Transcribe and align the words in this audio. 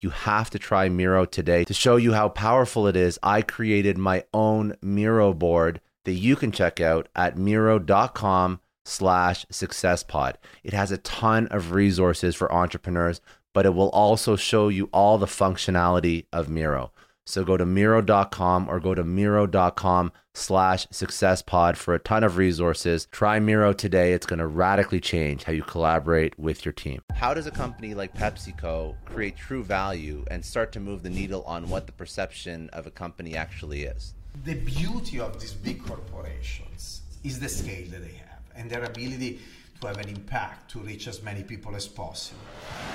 you 0.00 0.10
have 0.10 0.50
to 0.50 0.58
try 0.58 0.88
Miro 0.88 1.24
today. 1.24 1.64
To 1.64 1.74
show 1.74 1.96
you 1.96 2.12
how 2.12 2.28
powerful 2.28 2.86
it 2.86 2.96
is, 2.96 3.18
I 3.22 3.42
created 3.42 3.98
my 3.98 4.24
own 4.32 4.76
Miro 4.80 5.32
board 5.32 5.80
that 6.04 6.12
you 6.12 6.36
can 6.36 6.52
check 6.52 6.80
out 6.80 7.08
at 7.14 7.36
miro.com 7.36 8.60
slash 8.84 9.44
successpod. 9.46 10.36
It 10.64 10.72
has 10.72 10.90
a 10.90 10.98
ton 10.98 11.46
of 11.48 11.72
resources 11.72 12.34
for 12.34 12.52
entrepreneurs, 12.52 13.20
but 13.52 13.66
it 13.66 13.74
will 13.74 13.90
also 13.90 14.36
show 14.36 14.68
you 14.68 14.88
all 14.92 15.18
the 15.18 15.26
functionality 15.26 16.26
of 16.32 16.48
Miro. 16.48 16.92
So 17.30 17.44
go 17.44 17.56
to 17.56 17.64
Miro.com 17.64 18.68
or 18.68 18.80
go 18.80 18.92
to 18.92 19.04
Miro.com 19.04 20.10
slash 20.34 20.86
successpod 20.88 21.76
for 21.76 21.94
a 21.94 22.00
ton 22.00 22.24
of 22.24 22.36
resources. 22.36 23.06
Try 23.12 23.38
Miro 23.38 23.72
today. 23.72 24.12
It's 24.12 24.26
going 24.26 24.40
to 24.40 24.48
radically 24.48 25.00
change 25.00 25.44
how 25.44 25.52
you 25.52 25.62
collaborate 25.62 26.36
with 26.38 26.64
your 26.64 26.72
team. 26.72 27.02
How 27.14 27.32
does 27.32 27.46
a 27.46 27.52
company 27.52 27.94
like 27.94 28.14
PepsiCo 28.14 28.96
create 29.04 29.36
true 29.36 29.62
value 29.62 30.24
and 30.28 30.44
start 30.44 30.72
to 30.72 30.80
move 30.80 31.04
the 31.04 31.10
needle 31.10 31.44
on 31.44 31.68
what 31.68 31.86
the 31.86 31.92
perception 31.92 32.68
of 32.72 32.86
a 32.86 32.90
company 32.90 33.36
actually 33.36 33.84
is? 33.84 34.14
The 34.44 34.54
beauty 34.54 35.20
of 35.20 35.40
these 35.40 35.52
big 35.52 35.84
corporations 35.86 37.02
is 37.22 37.38
the 37.38 37.48
scale 37.48 37.88
that 37.90 38.02
they 38.02 38.14
have 38.14 38.40
and 38.56 38.68
their 38.68 38.82
ability 38.82 39.40
to 39.80 39.86
have 39.86 39.98
an 39.98 40.08
impact 40.08 40.70
to 40.72 40.80
reach 40.80 41.06
as 41.06 41.22
many 41.22 41.44
people 41.44 41.76
as 41.76 41.86
possible. 41.86 42.40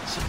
So- 0.08 0.22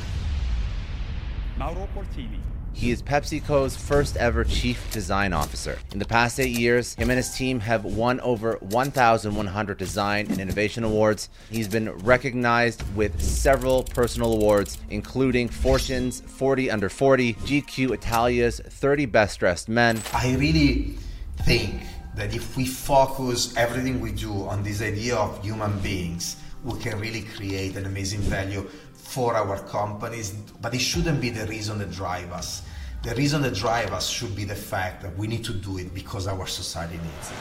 Mauro 1.59 1.89
Porcini. 1.95 2.41
He 2.77 2.91
is 2.91 3.03
PepsiCo's 3.03 3.75
first 3.75 4.19
ever 4.19 4.45
chief 4.45 4.93
design 4.93 5.33
officer. 5.33 5.79
In 5.93 5.99
the 5.99 6.05
past 6.05 6.39
eight 6.39 6.51
years, 6.51 6.95
him 6.97 7.09
and 7.09 7.17
his 7.17 7.35
team 7.35 7.59
have 7.61 7.87
won 7.87 8.21
over 8.21 8.59
1,100 8.61 9.79
design 9.79 10.27
and 10.29 10.39
innovation 10.39 10.85
awards. 10.85 11.31
He's 11.51 11.69
been 11.69 11.91
recognized 12.01 12.83
with 12.95 13.19
several 13.19 13.83
personal 13.83 14.35
awards, 14.35 14.77
including 14.91 15.49
Fortune's 15.49 16.21
40 16.21 16.71
Under 16.71 16.91
40, 16.91 17.33
GQ 17.33 17.93
Italia's 17.93 18.61
30 18.61 19.07
Best 19.07 19.41
Dressed 19.41 19.71
Men. 19.71 20.03
I 20.13 20.37
really 20.37 20.99
think 21.45 21.81
that 22.15 22.35
if 22.35 22.59
we 22.59 22.67
focus 22.67 23.57
everything 23.57 24.03
we 24.03 24.13
do 24.13 24.31
on 24.49 24.63
this 24.63 24.83
idea 24.83 25.17
of 25.17 25.43
human 25.43 25.79
beings, 25.79 26.37
we 26.63 26.79
can 26.81 26.99
really 26.99 27.23
create 27.23 27.77
an 27.77 27.87
amazing 27.87 28.21
value 28.21 28.69
for 29.17 29.35
our 29.35 29.59
companies, 29.61 30.33
but 30.61 30.75
it 30.75 30.79
shouldn't 30.79 31.23
be 31.23 31.31
the 31.31 31.47
reason 31.47 31.79
that 31.79 31.91
drive 31.91 32.31
us. 32.33 32.61
The 33.03 33.15
reason 33.15 33.41
that 33.43 33.55
drive 33.55 33.91
us 33.95 34.11
should 34.11 34.37
be 34.37 34.45
the 34.45 34.55
fact 34.55 35.01
that 35.01 35.17
we 35.17 35.27
need 35.27 35.43
to 35.47 35.55
do 35.55 35.79
it 35.79 35.95
because 35.95 36.27
our 36.27 36.47
society 36.47 36.99
needs 36.99 37.31
it. 37.31 37.37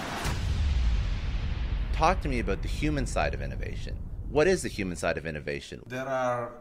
Talk 1.92 2.22
to 2.22 2.30
me 2.30 2.40
about 2.40 2.62
the 2.62 2.70
human 2.70 3.06
side 3.06 3.34
of 3.34 3.42
innovation. 3.42 3.98
What 4.30 4.48
is 4.48 4.62
the 4.62 4.70
human 4.70 4.96
side 4.96 5.18
of 5.18 5.26
innovation? 5.26 5.84
There 5.86 6.08
are, 6.08 6.54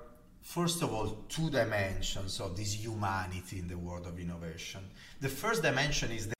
first 0.43 0.83
of 0.83 0.93
all, 0.93 1.06
two 1.28 1.49
dimensions 1.49 2.41
of 2.41 2.56
this 2.56 2.72
humanity 2.84 3.60
in 3.60 3.69
the 3.69 3.78
world 3.78 4.09
of 4.09 4.19
innovation. 4.19 4.81
The 5.21 5.28
first 5.28 5.62
dimension 5.62 6.10
is 6.10 6.27
the 6.27 6.34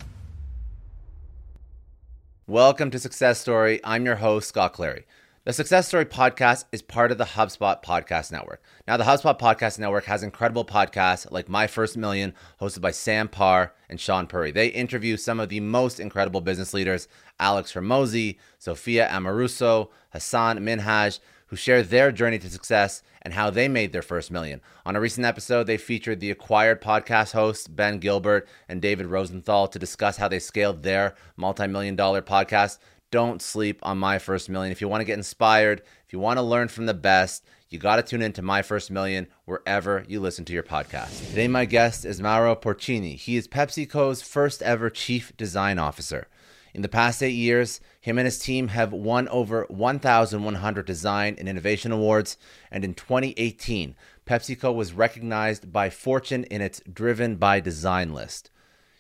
Welcome 2.49 2.91
to 2.91 2.99
Success 2.99 3.39
Story. 3.39 3.81
I'm 3.85 4.05
your 4.05 4.17
host, 4.17 4.49
Scott 4.49 4.73
Clary. 4.73 5.05
The 5.47 5.53
Success 5.53 5.89
Story 5.89 6.07
podcast 6.07 6.65
is 6.73 6.81
part 6.81 7.13
of 7.13 7.19
the 7.19 7.27
HubSpot 7.27 7.83
Podcast 7.85 8.33
Network. 8.33 8.63
Now, 8.89 8.97
the 8.97 9.05
HubSpot 9.05 9.39
Podcast 9.39 9.79
Network 9.79 10.07
has 10.07 10.23
incredible 10.23 10.65
podcasts 10.65 11.31
like 11.31 11.51
My 11.51 11.67
First 11.67 11.99
Million, 11.99 12.33
hosted 12.63 12.81
by 12.81 12.93
Sam 12.93 13.29
Parr 13.29 13.75
and 13.91 13.99
Shaan 13.99 14.27
Puri. 14.27 14.53
They 14.53 14.69
interview 14.69 15.19
some 15.19 15.41
of 15.41 15.51
the 15.51 15.61
most 15.61 16.01
incredible 16.01 16.41
business 16.41 16.73
leaders 16.73 17.09
Alex 17.39 17.75
Hormozi, 17.75 18.39
Sophia 18.59 19.07
Amoruso, 19.13 19.91
Hassan 20.15 20.61
Minhaj, 20.61 21.21
who 21.49 21.57
share 21.57 21.83
their 21.83 22.11
journey 22.11 22.39
to 22.39 22.49
success 22.49 23.03
and 23.21 23.35
how 23.35 23.51
they 23.51 23.69
made 23.69 23.93
their 23.93 24.03
first 24.03 24.31
million. 24.31 24.63
On 24.87 24.97
a 24.97 25.01
recent 25.01 25.27
episode, 25.27 25.67
they 25.67 25.77
featured 25.77 26.21
the 26.21 26.31
acquired 26.31 26.81
podcast 26.81 27.33
hosts 27.33 27.69
Ben 27.69 27.99
Gilbert 27.99 28.49
and 28.69 28.81
David 28.81 29.07
Rosenthal 29.07 29.69
to 29.69 29.79
discuss 29.79 30.17
how 30.17 30.29
they 30.29 30.39
scaled 30.39 30.83
their 30.83 31.15
multi 31.37 31.67
million 31.67 31.97
dollar 31.97 32.23
podcast 32.23 32.79
don't 33.15 33.41
sleep 33.41 33.79
on 33.85 33.97
My 33.97 34.19
First 34.19 34.51
Million. 34.51 34.73
If 34.73 34.81
you 34.81 34.89
want 34.89 35.01
to 35.01 35.05
get 35.05 35.17
inspired, 35.17 35.83
if 36.05 36.13
you 36.13 36.19
want 36.19 36.37
to 36.39 36.43
learn 36.43 36.67
from 36.67 36.87
the 36.87 36.95
best, 36.95 37.45
you 37.71 37.79
got 37.79 37.95
to 37.95 38.03
tune 38.03 38.23
into 38.23 38.43
My 38.43 38.61
First 38.61 38.91
Million 38.91 39.29
wherever 39.45 40.05
you 40.09 40.19
listen 40.19 40.45
to 40.47 40.53
your 40.53 40.65
podcast. 40.65 41.29
Today, 41.29 41.47
my 41.47 41.65
guest 41.65 42.05
is 42.05 42.21
Mauro 42.21 42.57
Porcini. 42.57 43.15
He 43.15 43.37
is 43.37 43.47
PepsiCo's 43.47 44.21
first 44.21 44.63
ever 44.63 44.91
chief 44.91 45.33
design 45.37 45.79
officer. 45.79 46.27
In 46.75 46.83
the 46.83 46.89
past 46.89 47.23
eight 47.23 47.37
years, 47.37 47.81
him 48.01 48.19
and 48.19 48.27
his 48.27 48.41
team 48.41 48.67
have 48.67 48.93
won 48.93 49.29
over 49.29 49.65
1,100 49.69 50.85
design 50.85 51.37
and 51.39 51.49
innovation 51.49 51.93
awards. 51.93 52.37
And 52.69 52.85
in 52.85 52.95
2018, 52.95 53.95
PepsiCo 54.27 54.75
was 54.75 54.93
recognized 54.93 55.73
by 55.73 55.89
Fortune 55.89 56.43
in 56.51 56.61
its 56.61 56.83
Driven 56.93 57.37
by 57.37 57.61
Design 57.61 58.13
list. 58.13 58.51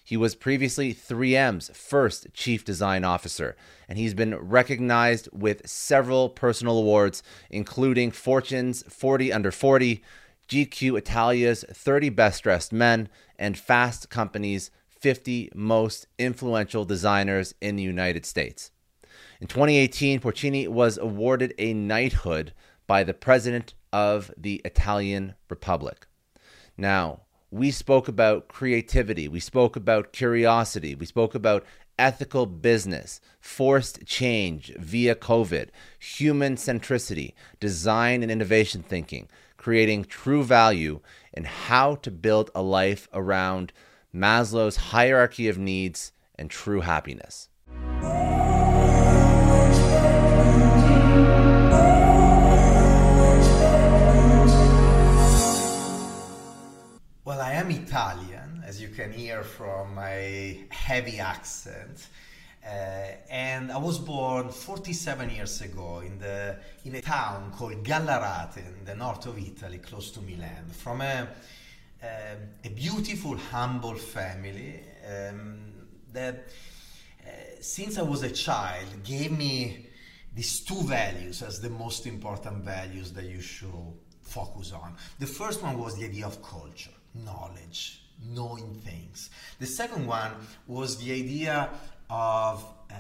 He 0.07 0.19
was 0.19 0.35
previously 0.35 0.93
3M's 0.93 1.71
first 1.73 2.27
chief 2.35 2.63
design 2.63 3.05
officer, 3.05 3.57
and 3.89 3.99
he's 3.99 4.13
been 4.13 4.37
recognized 4.37 5.31
with 5.33 5.67
several 5.67 6.29
personal 6.29 6.77
awards, 6.77 7.23
including 7.49 8.11
Fortune's 8.11 8.83
40 8.83 9.33
Under 9.33 9.51
40, 9.51 10.03
GQ 10.47 10.99
Italia's 10.99 11.65
30 11.73 12.11
Best 12.11 12.43
Dressed 12.43 12.71
Men, 12.71 13.09
and 13.39 13.59
Fast 13.59 14.11
Company's 14.11 14.71
50 14.87 15.51
Most 15.55 16.07
Influential 16.19 16.85
Designers 16.85 17.55
in 17.63 17.77
the 17.77 17.83
United 17.83 18.27
States. 18.27 18.73
In 19.41 19.47
2018, 19.47 20.21
Porcini 20.21 20.69
was 20.69 20.99
awarded 20.99 21.55
a 21.59 21.73
knighthood 21.73 22.53
by 22.87 23.05
the 23.05 23.15
President 23.15 23.73
of 23.91 24.31
the 24.37 24.61
Italian 24.67 25.35
Republic. 25.49 26.07
Now, 26.77 27.24
we 27.55 27.71
spoke 27.71 28.09
about 28.09 28.49
creativity, 28.49 29.29
we 29.29 29.39
spoke 29.39 29.77
about 29.77 30.13
curiosity, 30.13 30.97
we 30.97 31.07
spoke 31.07 31.37
about 31.37 31.65
ethical 31.97 32.47
business, 32.47 33.21
forced 33.39 34.05
change 34.05 34.75
via 34.77 35.15
COVID, 35.15 35.69
human 36.01 36.57
centricity, 36.57 37.33
design 37.61 38.25
and 38.25 38.33
innovation 38.33 38.83
thinking, 38.83 39.29
creating 39.57 40.05
true 40.05 40.43
value, 40.43 40.99
and 41.33 41.47
how 41.47 41.95
to 41.95 42.11
build 42.11 42.51
a 42.57 42.63
life 42.63 43.07
around 43.13 43.73
Maslow's 44.13 44.77
hierarchy 44.91 45.47
of 45.47 45.57
needs 45.57 46.11
and 46.35 46.51
true 46.51 46.81
happiness. 46.81 47.51
Am 57.55 57.71
Italian, 57.71 58.63
as 58.67 58.81
you 58.83 58.89
can 58.89 59.13
hear 59.13 59.45
from 59.45 59.95
my 59.95 60.59
heavy 60.71 61.21
accent. 61.21 62.09
Uh, 62.65 62.69
and 63.31 63.71
I 63.71 63.77
was 63.77 63.99
born 63.99 64.49
47 64.49 65.31
years 65.31 65.61
ago 65.61 66.01
in, 66.01 66.19
the, 66.19 66.57
in 66.85 66.95
a 66.97 67.01
town 67.01 67.53
called 67.53 67.85
Gallarate 67.85 68.57
in 68.57 68.85
the 68.85 68.97
north 68.97 69.27
of 69.27 69.39
Italy, 69.39 69.79
close 69.79 70.11
to 70.13 70.21
Milan, 70.21 70.65
from 70.71 71.01
a, 71.03 71.29
uh, 72.03 72.07
a 72.65 72.71
beautiful, 72.71 73.37
humble 73.37 73.95
family 73.95 74.81
um, 75.07 75.59
that, 76.13 76.49
uh, 77.25 77.31
since 77.61 77.99
I 77.99 78.03
was 78.03 78.23
a 78.23 78.31
child, 78.31 78.87
gave 79.05 79.31
me 79.31 79.87
these 80.35 80.61
two 80.61 80.83
values 80.83 81.43
as 81.43 81.61
the 81.61 81.71
most 81.71 82.07
important 82.07 82.65
values 82.65 83.13
that 83.13 83.27
you 83.27 83.41
should 83.41 83.71
focus 84.23 84.73
on. 84.73 84.97
The 85.21 85.27
first 85.27 85.63
one 85.63 85.79
was 85.79 85.97
the 85.97 86.07
idea 86.07 86.27
of 86.27 86.43
culture 86.43 86.91
knowledge, 87.15 88.03
knowing 88.23 88.75
things. 88.85 89.31
The 89.59 89.67
second 89.67 90.07
one 90.07 90.33
was 90.67 90.97
the 90.99 91.13
idea 91.13 91.71
of 92.11 92.65
uh, 92.91 92.95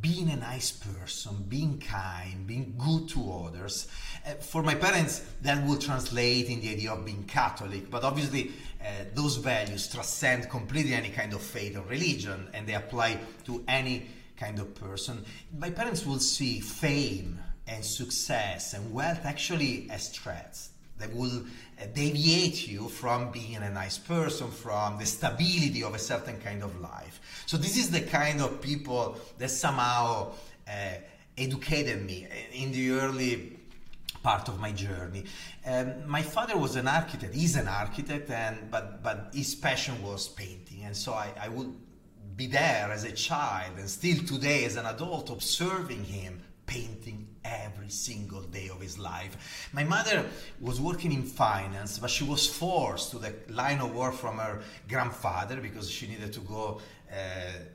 being 0.00 0.28
a 0.30 0.36
nice 0.36 0.70
person, 0.70 1.44
being 1.48 1.78
kind, 1.78 2.46
being 2.46 2.74
good 2.76 3.08
to 3.08 3.32
others. 3.46 3.88
Uh, 4.26 4.32
for 4.34 4.62
my 4.62 4.74
parents, 4.74 5.20
that 5.42 5.66
will 5.66 5.78
translate 5.78 6.48
in 6.48 6.60
the 6.60 6.70
idea 6.70 6.92
of 6.92 7.04
being 7.04 7.24
Catholic, 7.24 7.90
but 7.90 8.04
obviously, 8.04 8.52
uh, 8.82 9.04
those 9.14 9.36
values 9.36 9.88
transcend 9.90 10.50
completely 10.50 10.92
any 10.92 11.08
kind 11.08 11.32
of 11.32 11.40
faith 11.40 11.76
or 11.76 11.82
religion 11.84 12.48
and 12.52 12.66
they 12.66 12.74
apply 12.74 13.18
to 13.44 13.64
any 13.66 14.06
kind 14.36 14.58
of 14.58 14.74
person. 14.74 15.24
My 15.58 15.70
parents 15.70 16.04
will 16.04 16.18
see 16.18 16.60
fame 16.60 17.38
and 17.66 17.82
success 17.82 18.74
and 18.74 18.92
wealth 18.92 19.24
actually 19.24 19.88
as 19.90 20.10
threats 20.10 20.70
that 20.98 21.14
will 21.14 21.44
deviate 21.94 22.68
you 22.68 22.88
from 22.88 23.30
being 23.30 23.56
a 23.56 23.70
nice 23.70 23.98
person, 23.98 24.50
from 24.50 24.98
the 24.98 25.06
stability 25.06 25.82
of 25.82 25.94
a 25.94 25.98
certain 25.98 26.40
kind 26.40 26.62
of 26.62 26.80
life. 26.80 27.20
So, 27.46 27.56
this 27.56 27.76
is 27.76 27.90
the 27.90 28.00
kind 28.00 28.40
of 28.40 28.60
people 28.60 29.16
that 29.38 29.50
somehow 29.50 30.32
uh, 30.68 30.94
educated 31.36 32.04
me 32.04 32.26
in 32.52 32.72
the 32.72 32.92
early 32.92 33.58
part 34.22 34.48
of 34.48 34.58
my 34.58 34.72
journey. 34.72 35.24
Um, 35.66 36.08
my 36.08 36.22
father 36.22 36.56
was 36.56 36.76
an 36.76 36.88
architect, 36.88 37.34
he's 37.34 37.56
an 37.56 37.68
architect, 37.68 38.30
and 38.30 38.70
but, 38.70 39.02
but 39.02 39.30
his 39.32 39.54
passion 39.54 40.02
was 40.02 40.28
painting. 40.28 40.84
And 40.84 40.96
so 40.96 41.12
I, 41.12 41.32
I 41.40 41.48
would 41.48 41.74
be 42.36 42.46
there 42.46 42.90
as 42.90 43.04
a 43.04 43.12
child 43.12 43.78
and 43.78 43.88
still 43.88 44.18
today 44.24 44.64
as 44.64 44.76
an 44.76 44.86
adult 44.86 45.30
observing 45.30 46.04
him 46.04 46.42
painting 46.66 47.28
every 47.44 47.90
single 47.90 48.42
day 48.42 48.68
of 48.68 48.80
his 48.80 48.98
life. 48.98 49.68
My 49.72 49.84
mother 49.84 50.24
was 50.60 50.80
working 50.80 51.12
in 51.12 51.22
finance, 51.22 51.98
but 51.98 52.10
she 52.10 52.24
was 52.24 52.46
forced 52.46 53.10
to 53.10 53.18
the 53.18 53.34
line 53.48 53.80
of 53.80 53.94
work 53.94 54.14
from 54.14 54.38
her 54.38 54.62
grandfather 54.88 55.60
because 55.60 55.90
she 55.90 56.06
needed 56.06 56.32
to 56.32 56.40
go 56.40 56.80
uh, 57.12 57.16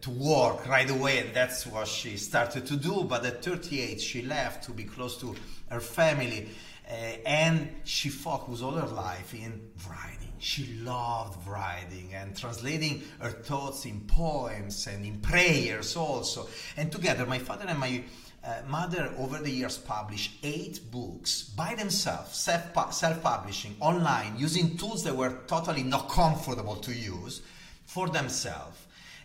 to 0.01 0.09
work 0.09 0.67
right 0.67 0.89
away, 0.89 1.19
and 1.19 1.33
that's 1.33 1.65
what 1.65 1.87
she 1.87 2.17
started 2.17 2.65
to 2.65 2.75
do. 2.75 3.03
But 3.03 3.25
at 3.25 3.43
38, 3.43 4.01
she 4.01 4.21
left 4.23 4.65
to 4.65 4.71
be 4.71 4.83
close 4.83 5.17
to 5.21 5.35
her 5.69 5.79
family, 5.79 6.49
uh, 6.89 6.93
and 7.25 7.69
she 7.83 8.09
focused 8.09 8.63
all 8.63 8.71
her 8.71 8.87
life 8.87 9.33
in 9.33 9.61
writing. 9.87 10.33
She 10.39 10.79
loved 10.81 11.47
writing 11.47 12.13
and 12.13 12.35
translating 12.35 13.03
her 13.19 13.29
thoughts 13.29 13.85
in 13.85 14.01
poems 14.01 14.87
and 14.87 15.05
in 15.05 15.19
prayers 15.19 15.95
also. 15.95 16.47
And 16.77 16.91
together, 16.91 17.25
my 17.25 17.39
father 17.39 17.65
and 17.67 17.77
my 17.77 18.03
uh, 18.43 18.61
mother 18.67 19.13
over 19.17 19.39
the 19.39 19.49
years 19.49 19.77
published 19.77 20.31
eight 20.43 20.79
books 20.91 21.43
by 21.55 21.75
themselves 21.75 22.37
self-publishing 22.37 23.75
online 23.79 24.33
using 24.37 24.77
tools 24.77 25.03
that 25.03 25.15
were 25.15 25.39
totally 25.47 25.83
not 25.83 26.09
comfortable 26.09 26.75
to 26.75 26.93
use 26.93 27.41
for 27.85 28.07
themselves 28.07 28.77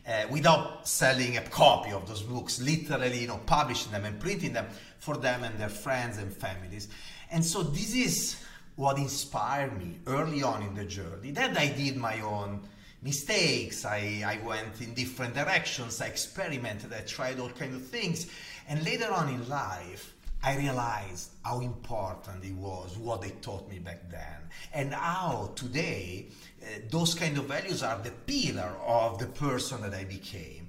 uh, 0.06 0.25
without 0.31 0.87
selling 0.87 1.37
a 1.37 1.43
copy 1.43 1.93
of 1.93 2.06
those 2.08 2.22
books 2.22 2.61
literally 2.61 3.20
you 3.20 3.28
know 3.28 3.40
publishing 3.46 3.93
them 3.93 4.05
and 4.05 4.19
printing 4.19 4.52
them 4.52 4.66
for 5.05 5.17
them 5.17 5.44
and 5.44 5.58
their 5.58 5.69
friends 5.69 6.17
and 6.17 6.32
families. 6.32 6.88
And 7.31 7.44
so 7.44 7.62
this 7.62 7.94
is 7.94 8.43
what 8.76 8.96
inspired 8.96 9.78
me 9.78 9.99
early 10.06 10.43
on 10.43 10.62
in 10.62 10.75
the 10.75 10.84
journey. 10.84 11.31
Then 11.31 11.56
i 11.56 11.69
did 11.69 11.96
my 11.96 12.20
own 12.22 12.60
mistakes. 13.02 13.84
I, 13.84 14.22
I 14.26 14.46
went 14.46 14.81
in 14.81 14.94
different 14.94 15.34
directions. 15.34 16.00
I 16.00 16.06
experimented. 16.06 16.93
I 16.93 17.00
tried 17.00 17.38
all 17.38 17.50
kinds 17.50 17.76
of 17.76 17.87
things 17.87 18.26
and 18.69 18.84
later 18.84 19.12
on 19.12 19.28
in 19.28 19.49
life, 19.49 20.14
I 20.43 20.56
realized 20.58 21.31
how 21.43 21.61
important 21.61 22.44
it 22.44 22.52
was 22.52 22.99
what 22.99 23.22
they 23.22 23.31
taught 23.31 23.69
me 23.70 23.78
back 23.78 24.11
then, 24.11 24.37
and 24.75 24.93
how 24.93 25.52
today 25.55 26.26
uh, 26.62 26.66
those 26.90 27.14
kind 27.14 27.38
of 27.38 27.46
values 27.46 27.82
are 27.82 27.99
the 27.99 28.11
pillar 28.11 28.70
of 28.87 29.19
the 29.19 29.26
person 29.26 29.81
that 29.82 29.94
I 29.94 30.05
became. 30.05 30.69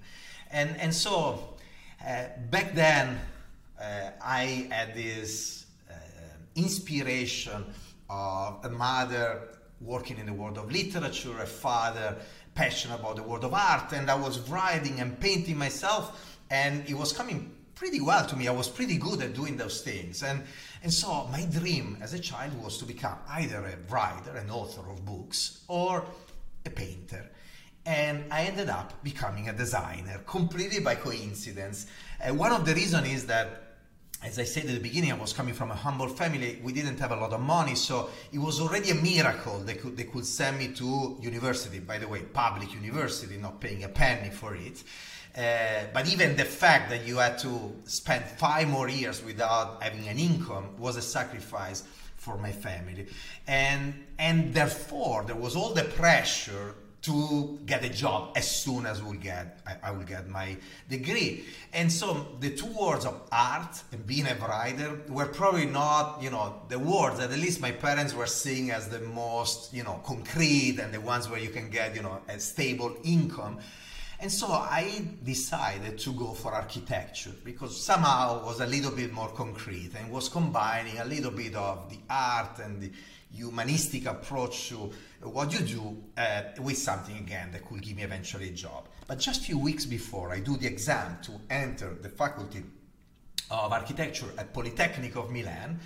And 0.51 0.77
and 0.77 0.93
so 0.93 1.55
uh, 2.05 2.25
back 2.49 2.73
then, 2.73 3.19
uh, 3.79 4.11
I 4.21 4.69
had 4.71 4.93
this 4.93 5.65
uh, 5.89 5.93
inspiration 6.55 7.65
of 8.09 8.63
a 8.63 8.69
mother 8.69 9.41
working 9.81 10.17
in 10.17 10.25
the 10.25 10.33
world 10.33 10.57
of 10.57 10.71
literature, 10.71 11.37
a 11.41 11.45
father 11.45 12.15
passionate 12.53 12.99
about 12.99 13.17
the 13.17 13.23
world 13.23 13.43
of 13.43 13.53
art, 13.53 13.91
and 13.91 14.09
I 14.09 14.15
was 14.15 14.39
writing 14.49 15.01
and 15.01 15.19
painting 15.19 15.57
myself, 15.57 16.37
and 16.49 16.87
it 16.87 16.93
was 16.93 17.11
coming 17.11 17.54
pretty 17.75 18.01
well 18.01 18.25
to 18.25 18.35
me. 18.35 18.47
I 18.47 18.51
was 18.51 18.69
pretty 18.69 18.97
good 18.97 19.21
at 19.21 19.33
doing 19.33 19.57
those 19.57 19.81
things. 19.81 20.23
And, 20.23 20.43
and 20.81 20.91
so 20.91 21.27
my 21.31 21.45
dream 21.45 21.97
as 22.01 22.13
a 22.13 22.19
child 22.19 22.61
was 22.63 22.77
to 22.79 22.85
become 22.85 23.17
either 23.29 23.57
a 23.57 23.91
writer, 23.91 24.31
an 24.31 24.49
author 24.49 24.89
of 24.89 25.05
books, 25.05 25.63
or 25.67 26.03
a 26.65 26.69
painter. 26.69 27.29
And 27.85 28.25
I 28.31 28.45
ended 28.45 28.69
up 28.69 29.03
becoming 29.03 29.49
a 29.49 29.53
designer 29.53 30.19
completely 30.25 30.79
by 30.79 30.95
coincidence. 30.95 31.85
Uh, 32.23 32.33
one 32.33 32.51
of 32.51 32.65
the 32.65 32.73
reasons 32.73 33.07
is 33.07 33.27
that 33.27 33.61
as 34.23 34.39
I 34.39 34.43
said 34.43 34.65
at 34.65 34.73
the 34.73 34.79
beginning, 34.79 35.11
I 35.11 35.15
was 35.15 35.33
coming 35.33 35.53
from 35.53 35.69
a 35.69 35.75
humble 35.75 36.07
family. 36.07 36.59
We 36.63 36.73
didn't 36.73 36.99
have 36.99 37.11
a 37.11 37.15
lot 37.15 37.33
of 37.33 37.41
money, 37.41 37.75
so 37.75 38.09
it 38.33 38.39
was 38.39 38.59
already 38.59 38.89
a 38.89 38.95
miracle 38.95 39.59
they 39.59 39.75
could, 39.75 39.95
they 39.95 40.05
could 40.05 40.25
send 40.25 40.57
me 40.57 40.69
to 40.69 41.17
university. 41.21 41.77
By 41.79 41.99
the 41.99 42.07
way, 42.07 42.21
public 42.21 42.73
university, 42.73 43.37
not 43.37 43.61
paying 43.61 43.83
a 43.83 43.89
penny 43.89 44.31
for 44.31 44.55
it. 44.55 44.83
Uh, 45.35 45.83
but 45.93 46.07
even 46.11 46.35
the 46.37 46.45
fact 46.45 46.89
that 46.89 47.05
you 47.05 47.17
had 47.17 47.37
to 47.37 47.73
spend 47.83 48.23
five 48.23 48.67
more 48.69 48.87
years 48.87 49.23
without 49.23 49.83
having 49.83 50.07
an 50.07 50.17
income 50.17 50.69
was 50.77 50.95
a 50.95 51.01
sacrifice 51.01 51.83
for 52.15 52.37
my 52.37 52.51
family. 52.51 53.07
And 53.47 53.93
and 54.17 54.53
therefore 54.53 55.23
there 55.27 55.35
was 55.35 55.55
all 55.55 55.73
the 55.73 55.83
pressure 55.83 56.75
to 57.01 57.59
get 57.67 57.85
a 57.85 57.89
job 57.89 58.35
as 58.35 58.49
soon 58.49 58.87
as 58.87 59.03
we'll 59.03 59.13
get 59.13 59.59
I, 59.67 59.89
I, 59.89 59.91
will 59.91 60.05
get 60.05 60.27
my 60.27 60.57
degree. 60.89 61.45
And 61.71 61.91
so 61.91 62.25
the 62.39 62.49
two 62.49 62.65
words 62.65 63.05
of 63.05 63.21
art 63.31 63.83
and 63.91 64.07
being 64.07 64.25
a 64.25 64.33
writer 64.35 65.01
were 65.09 65.27
probably 65.27 65.67
not 65.67 66.23
you 66.23 66.31
know 66.31 66.61
the 66.69 66.79
words 66.79 67.19
that 67.19 67.29
at 67.31 67.37
least 67.37 67.61
my 67.61 67.71
parents 67.71 68.15
were 68.15 68.25
seeing 68.25 68.71
as 68.71 68.87
the 68.87 69.01
most 69.01 69.71
you 69.73 69.83
know 69.83 70.01
concrete 70.03 70.79
and 70.79 70.91
the 70.93 71.01
ones 71.01 71.29
where 71.29 71.39
you 71.39 71.49
can 71.49 71.69
get 71.69 71.95
you 71.95 72.01
know 72.01 72.21
a 72.27 72.39
stable 72.39 72.95
income 73.03 73.59
and 74.25 74.31
so 74.31 74.47
I 74.47 75.03
decided 75.23 75.99
to 75.99 76.11
go 76.13 76.33
for 76.33 76.51
architecture 76.51 77.29
because 77.43 77.79
somehow 77.79 78.39
it 78.39 78.45
was 78.45 78.59
a 78.59 78.65
little 78.65 78.89
bit 78.89 79.13
more 79.13 79.27
concrete 79.27 79.91
and 79.95 80.11
was 80.11 80.29
combining 80.29 80.97
a 80.97 81.05
little 81.05 81.29
bit 81.29 81.53
of 81.53 81.91
the 81.91 81.99
art 82.09 82.57
and 82.57 82.81
the 82.81 82.91
humanistic 83.31 84.07
approach 84.07 84.69
to 84.69 84.89
what 85.21 85.53
you 85.53 85.59
do 85.59 86.03
uh, 86.17 86.41
with 86.59 86.75
something 86.75 87.15
again 87.19 87.51
that 87.51 87.63
could 87.65 87.83
give 87.83 87.97
me 87.97 88.01
eventually 88.01 88.49
a 88.49 88.53
job. 88.53 88.87
But 89.05 89.19
just 89.19 89.41
a 89.41 89.43
few 89.43 89.59
weeks 89.59 89.85
before 89.85 90.31
I 90.31 90.39
do 90.39 90.57
the 90.57 90.65
exam 90.65 91.19
to 91.25 91.33
enter 91.51 91.93
the 91.93 92.09
faculty 92.09 92.63
of 93.51 93.71
architecture 93.71 94.33
at 94.39 94.51
Polytechnic 94.55 95.15
of 95.17 95.29
Milan, 95.29 95.79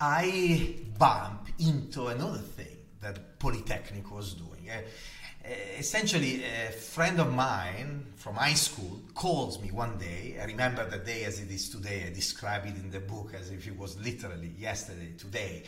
I 0.00 0.76
bump 0.96 1.48
into 1.58 2.06
another 2.06 2.38
thing 2.38 2.76
that 3.00 3.40
Polytechnic 3.40 4.14
was 4.14 4.34
doing. 4.34 4.70
Uh, 4.70 4.82
Eh, 5.44 5.78
essentially 5.78 6.42
a 6.42 6.72
friend 6.72 7.20
of 7.20 7.30
mine 7.30 8.06
from 8.16 8.34
high 8.34 8.54
school 8.54 9.02
calls 9.14 9.60
me 9.60 9.70
one 9.70 9.98
day. 9.98 10.38
I 10.40 10.46
remember 10.46 10.88
the 10.88 10.98
day 10.98 11.24
as 11.24 11.38
it 11.38 11.50
is 11.50 11.68
today. 11.68 12.04
I 12.06 12.14
describe 12.14 12.64
it 12.64 12.76
in 12.76 12.90
the 12.90 13.00
book 13.00 13.34
as 13.38 13.50
if 13.50 13.66
it 13.66 13.78
was 13.78 13.98
literally 14.00 14.54
yesterday 14.58 15.12
today. 15.18 15.64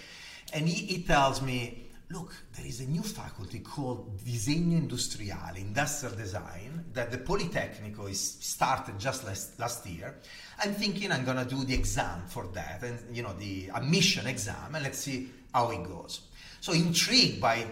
And 0.55 0.67
he, 0.67 0.87
he 0.87 1.03
tells 1.03 1.43
me 1.43 1.83
look 2.09 2.33
there 2.57 2.65
is 2.65 2.81
a 2.81 2.87
new 2.87 3.03
faculty 3.03 3.59
called 3.59 4.17
disegno 4.25 4.81
industriale 4.81 5.57
industrial 5.57 6.15
design 6.15 6.85
that 6.93 7.11
the 7.11 7.19
politecnico 7.19 8.09
is 8.09 8.21
started 8.41 8.97
just 8.97 9.27
last, 9.27 9.59
last 9.59 9.85
year. 9.87 10.15
I'm 10.63 10.73
thinking 10.73 11.11
i'm 11.11 11.25
going 11.25 11.37
to 11.37 11.45
do 11.45 11.65
the 11.65 11.75
exam 11.75 12.23
for 12.29 12.47
that 12.55 12.85
and 12.85 13.15
you 13.15 13.25
know 13.25 13.35
the 13.35 13.71
admission 13.75 14.27
exam 14.29 14.75
and 14.75 14.85
let's 14.85 14.99
see 14.99 15.29
how 15.53 15.71
it 15.71 15.83
goes. 15.85 16.21
So 16.61 16.73
intrigued 16.73 17.41
by 17.41 17.67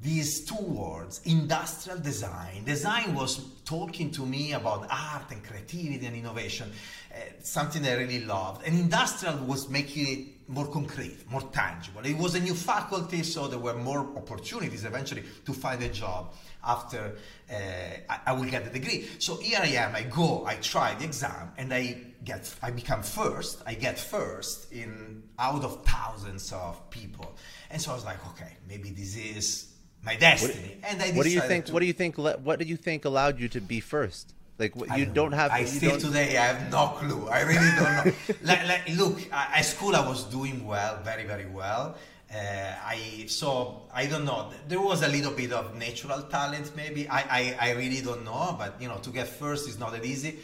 these 0.00 0.44
two 0.44 0.62
words, 0.62 1.20
industrial 1.24 1.98
design. 1.98 2.64
Design 2.64 3.14
was 3.14 3.44
talking 3.64 4.10
to 4.12 4.24
me 4.24 4.52
about 4.52 4.86
art 4.90 5.30
and 5.30 5.42
creativity 5.42 6.06
and 6.06 6.16
innovation, 6.16 6.70
uh, 7.12 7.18
something 7.40 7.84
I 7.84 7.94
really 7.94 8.24
loved. 8.24 8.64
And 8.64 8.78
industrial 8.78 9.38
was 9.38 9.68
making 9.68 10.06
it 10.06 10.26
more 10.48 10.66
concrete, 10.66 11.30
more 11.30 11.42
tangible. 11.42 12.04
It 12.04 12.16
was 12.16 12.34
a 12.34 12.40
new 12.40 12.54
faculty, 12.54 13.22
so 13.22 13.48
there 13.48 13.58
were 13.58 13.74
more 13.74 14.00
opportunities 14.16 14.84
eventually 14.84 15.24
to 15.44 15.52
find 15.52 15.82
a 15.82 15.88
job 15.88 16.32
after 16.64 17.16
uh, 17.50 17.54
I, 18.08 18.20
I, 18.26 18.32
will 18.32 18.48
get 18.48 18.64
the 18.64 18.78
degree. 18.78 19.08
So 19.18 19.36
here 19.36 19.60
I 19.62 19.68
am, 19.68 19.94
I 19.94 20.02
go, 20.02 20.46
I 20.46 20.54
try 20.56 20.94
the 20.94 21.04
exam, 21.04 21.52
and 21.58 21.72
I 21.74 21.98
get, 22.24 22.54
I 22.62 22.70
become 22.70 23.02
first. 23.02 23.62
I 23.66 23.74
get 23.74 23.98
first 23.98 24.72
in 24.72 25.22
out 25.38 25.64
of 25.64 25.84
thousands 25.84 26.52
of 26.52 26.88
people, 26.90 27.36
and 27.70 27.80
so 27.80 27.92
I 27.92 27.94
was 27.94 28.04
like, 28.04 28.26
okay, 28.28 28.56
maybe 28.68 28.90
this 28.90 29.16
is 29.16 29.67
my 30.02 30.16
destiny. 30.16 30.76
What, 30.80 30.92
and 30.92 31.02
I 31.02 31.10
what 31.12 31.24
do 31.24 31.30
you 31.30 31.40
think? 31.40 31.66
To, 31.66 31.72
what 31.72 31.80
do 31.80 31.86
you 31.86 31.92
think? 31.92 32.16
What 32.18 32.58
do 32.58 32.64
you 32.64 32.76
think 32.76 33.04
allowed 33.04 33.40
you 33.40 33.48
to 33.50 33.60
be 33.60 33.80
first? 33.80 34.34
Like 34.58 34.74
what, 34.74 34.98
you 34.98 35.04
don't, 35.04 35.14
don't, 35.14 35.32
have. 35.32 35.52
I 35.52 35.64
still 35.64 35.90
don't... 35.90 36.00
today 36.00 36.36
I 36.36 36.46
have 36.46 36.70
no 36.70 36.88
clue. 36.98 37.28
I 37.28 37.42
really 37.42 37.70
don't 37.76 38.06
know. 38.06 38.12
like, 38.42 38.66
like, 38.66 38.96
look, 38.96 39.20
at 39.32 39.62
school 39.62 39.94
I 39.94 40.06
was 40.06 40.24
doing 40.24 40.66
well, 40.66 41.00
very 41.04 41.24
very 41.24 41.46
well. 41.46 41.96
Uh, 42.32 42.74
I 42.84 43.24
so 43.28 43.84
I 43.94 44.06
don't 44.06 44.24
know. 44.24 44.50
There 44.66 44.80
was 44.80 45.02
a 45.02 45.08
little 45.08 45.32
bit 45.32 45.52
of 45.52 45.76
natural 45.76 46.22
talent, 46.22 46.72
maybe. 46.76 47.08
I, 47.08 47.20
I, 47.20 47.56
I 47.68 47.70
really 47.72 48.02
don't 48.02 48.24
know, 48.24 48.54
but 48.58 48.82
you 48.82 48.88
know, 48.88 48.98
to 48.98 49.10
get 49.10 49.28
first 49.28 49.68
is 49.68 49.78
not 49.78 49.92
that 49.92 50.04
easy. 50.04 50.38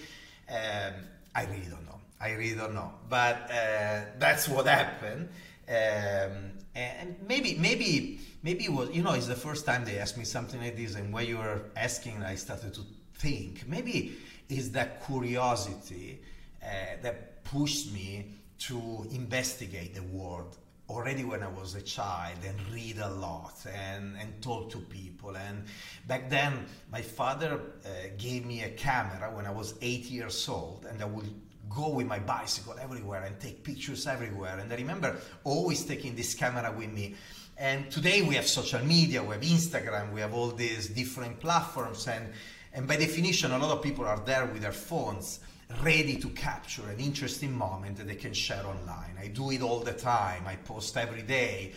Um, 0.49 0.95
I 1.35 1.45
really 1.45 1.69
don't 1.69 1.85
know. 1.85 2.01
I 2.21 2.33
really 2.33 2.55
don't 2.57 2.75
know. 2.75 2.93
But 3.09 3.51
uh, 3.51 4.01
that's 4.19 4.49
what 4.49 4.67
happened. 4.67 5.29
Um, 5.69 6.53
and 6.75 7.17
maybe 7.29 7.57
maybe 7.59 8.21
maybe 8.43 8.65
it 8.65 8.73
was 8.73 8.91
you 8.91 9.03
know 9.03 9.13
it's 9.13 9.27
the 9.27 9.37
first 9.37 9.65
time 9.65 9.85
they 9.85 9.99
asked 9.99 10.19
me 10.19 10.25
something 10.25 10.61
like 10.61 10.77
this, 10.77 10.95
and 10.95 11.13
when 11.13 11.27
you 11.27 11.39
were 11.39 11.63
asking, 11.77 12.23
I 12.23 12.35
started 12.35 12.75
to 12.75 12.83
think. 13.15 13.67
Maybe 13.69 14.17
it's 14.49 14.69
that 14.71 15.05
curiosity 15.07 16.21
uh, 16.63 16.67
that 17.03 17.45
pushed 17.45 17.93
me 17.93 18.33
to 18.59 19.07
investigate 19.11 19.95
the 19.95 20.03
world 20.03 20.57
already 20.89 21.25
when 21.25 21.43
I 21.43 21.49
was 21.49 21.75
a 21.75 21.81
child 21.83 22.39
and 22.47 22.57
read 22.73 22.99
a 22.99 23.09
lot 23.09 23.55
and, 23.67 24.17
and 24.21 24.43
talk 24.43 24.71
to 24.71 24.79
people. 24.79 25.37
And 25.37 25.65
back 26.07 26.29
then, 26.29 26.67
my 26.93 27.01
father 27.01 27.61
uh, 27.85 27.89
gave 28.19 28.45
me 28.45 28.63
a 28.63 28.71
camera 28.71 29.35
when 29.35 29.47
I 29.47 29.51
was 29.51 29.75
eight 29.81 30.05
years 30.05 30.49
old, 30.49 30.87
and 30.89 31.01
I 31.01 31.07
would 31.07 31.29
go 31.75 31.89
with 31.89 32.07
my 32.07 32.19
bicycle 32.19 32.77
everywhere 32.81 33.23
and 33.25 33.39
take 33.41 33.65
pictures 33.65 34.07
everywhere. 34.07 34.59
And 34.59 34.73
I 34.73 34.77
remember 34.77 35.17
always 35.43 35.85
taking 35.85 36.15
this 36.15 36.35
camera 36.35 36.73
with 36.73 36.93
me. 36.93 37.15
And 37.57 37.91
today 37.91 38.23
we 38.23 38.35
have 38.35 38.47
social 38.47 38.85
media, 38.85 39.23
we 39.23 39.35
have 39.35 39.43
Instagram, 39.43 40.13
we 40.13 40.21
have 40.21 40.35
all 40.35 40.51
these 40.51 40.89
different 40.89 41.41
platforms, 41.41 42.09
and, 42.09 42.33
and 42.73 42.89
by 42.89 42.97
definition, 42.97 43.53
a 43.53 43.59
lot 43.59 43.71
of 43.71 43.83
people 43.83 44.05
are 44.05 44.19
there 44.21 44.47
with 44.47 44.63
their 44.63 44.73
phones 44.73 45.41
ready 45.83 46.17
to 46.17 46.29
capture 46.31 46.89
an 46.89 46.99
interesting 46.99 47.57
moment 47.57 47.97
that 47.97 48.07
they 48.09 48.17
can 48.17 48.33
share 48.33 48.65
online. 48.67 49.17
I 49.21 49.29
do 49.29 49.51
it 49.51 49.63
all 49.63 49.81
the 49.81 49.93
time, 49.93 50.45
I 50.47 50.57
post 50.57 50.97
every 50.97 51.23
day. 51.23 51.73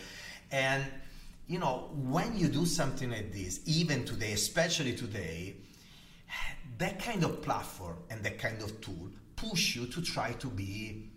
And 0.51 0.83
you 1.47 1.59
know, 1.59 1.89
when 1.93 2.37
you 2.37 2.47
do 2.47 2.65
something 2.65 3.09
like 3.09 3.31
this, 3.31 3.61
even 3.65 4.03
today, 4.03 4.33
especially 4.33 4.95
today, 4.95 5.55
that 6.77 6.99
kind 7.01 7.23
of 7.23 7.41
platform 7.41 7.97
and 8.09 8.21
that 8.23 8.37
kind 8.37 8.61
of 8.61 8.81
tool 8.81 9.09
push 9.37 9.77
you 9.77 9.85
to 9.85 10.01
try 10.01 10.33
to 10.33 10.47
be 10.47 11.09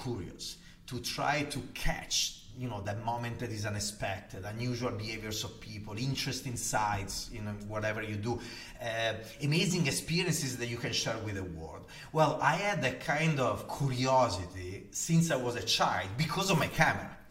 curious, 0.00 0.58
to 0.88 1.00
try 1.00 1.44
to 1.44 1.60
catch 1.72 2.38
you 2.58 2.68
know 2.68 2.80
that 2.80 3.04
moment 3.04 3.38
that 3.38 3.50
is 3.50 3.64
unexpected 3.64 4.44
unusual 4.44 4.90
behaviors 4.90 5.44
of 5.44 5.60
people 5.60 5.96
interesting 5.96 6.56
sights 6.56 7.30
you 7.32 7.40
know, 7.40 7.52
whatever 7.68 8.02
you 8.02 8.16
do 8.16 8.40
uh, 8.82 9.14
amazing 9.44 9.86
experiences 9.86 10.56
that 10.56 10.66
you 10.66 10.76
can 10.76 10.92
share 10.92 11.16
with 11.24 11.36
the 11.36 11.44
world. 11.44 11.86
Well 12.12 12.36
i 12.42 12.56
had 12.56 12.82
that 12.82 12.98
kind 12.98 13.38
of 13.38 13.68
curiosity 13.78 14.88
since 14.90 15.30
i 15.30 15.36
was 15.36 15.54
a 15.54 15.62
child 15.62 16.08
because 16.16 16.50
of 16.50 16.58
my 16.58 16.66
camera 16.66 17.17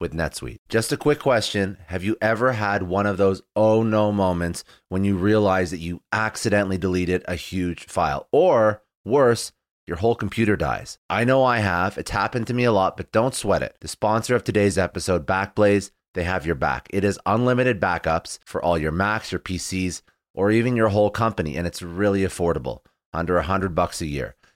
with 0.00 0.12
NetSuite. 0.12 0.58
Just 0.68 0.92
a 0.92 0.96
quick 0.96 1.18
question. 1.18 1.78
Have 1.86 2.04
you 2.04 2.16
ever 2.20 2.52
had 2.52 2.82
one 2.84 3.06
of 3.06 3.16
those 3.16 3.42
oh 3.54 3.82
no 3.82 4.12
moments 4.12 4.64
when 4.88 5.04
you 5.04 5.16
realize 5.16 5.70
that 5.70 5.78
you 5.78 6.02
accidentally 6.12 6.78
deleted 6.78 7.24
a 7.26 7.34
huge 7.34 7.86
file? 7.86 8.28
Or 8.32 8.82
worse, 9.04 9.52
your 9.86 9.96
whole 9.98 10.14
computer 10.14 10.56
dies. 10.56 10.98
I 11.08 11.24
know 11.24 11.44
I 11.44 11.58
have. 11.58 11.96
It's 11.96 12.10
happened 12.10 12.46
to 12.48 12.54
me 12.54 12.64
a 12.64 12.72
lot, 12.72 12.96
but 12.96 13.12
don't 13.12 13.34
sweat 13.34 13.62
it. 13.62 13.76
The 13.80 13.88
sponsor 13.88 14.34
of 14.34 14.44
today's 14.44 14.78
episode, 14.78 15.26
Backblaze, 15.26 15.90
they 16.14 16.24
have 16.24 16.46
your 16.46 16.54
back. 16.54 16.88
It 16.90 17.04
is 17.04 17.20
unlimited 17.26 17.80
backups 17.80 18.38
for 18.44 18.62
all 18.62 18.78
your 18.78 18.92
Macs, 18.92 19.32
your 19.32 19.38
PCs, 19.38 20.02
or 20.34 20.50
even 20.50 20.76
your 20.76 20.88
whole 20.88 21.10
company, 21.10 21.56
and 21.56 21.66
it's 21.66 21.82
really 21.82 22.22
affordable 22.22 22.80
under 23.12 23.38
a 23.38 23.42
hundred 23.42 23.74
bucks 23.74 24.00
a 24.00 24.06
year. 24.06 24.35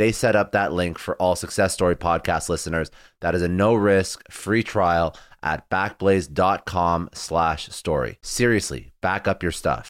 They 0.00 0.12
set 0.12 0.34
up 0.34 0.52
that 0.52 0.72
link 0.72 0.98
for 0.98 1.14
all 1.16 1.36
Success 1.36 1.74
Story 1.74 1.94
podcast 1.94 2.48
listeners. 2.48 2.90
That 3.20 3.34
is 3.34 3.42
a 3.42 3.48
no 3.48 3.74
risk 3.74 4.32
free 4.32 4.62
trial 4.62 5.14
at 5.42 5.68
backblaze.com 5.68 7.10
slash 7.12 7.68
story. 7.68 8.16
Seriously, 8.22 8.92
back 9.02 9.28
up 9.28 9.42
your 9.42 9.52
stuff. 9.52 9.89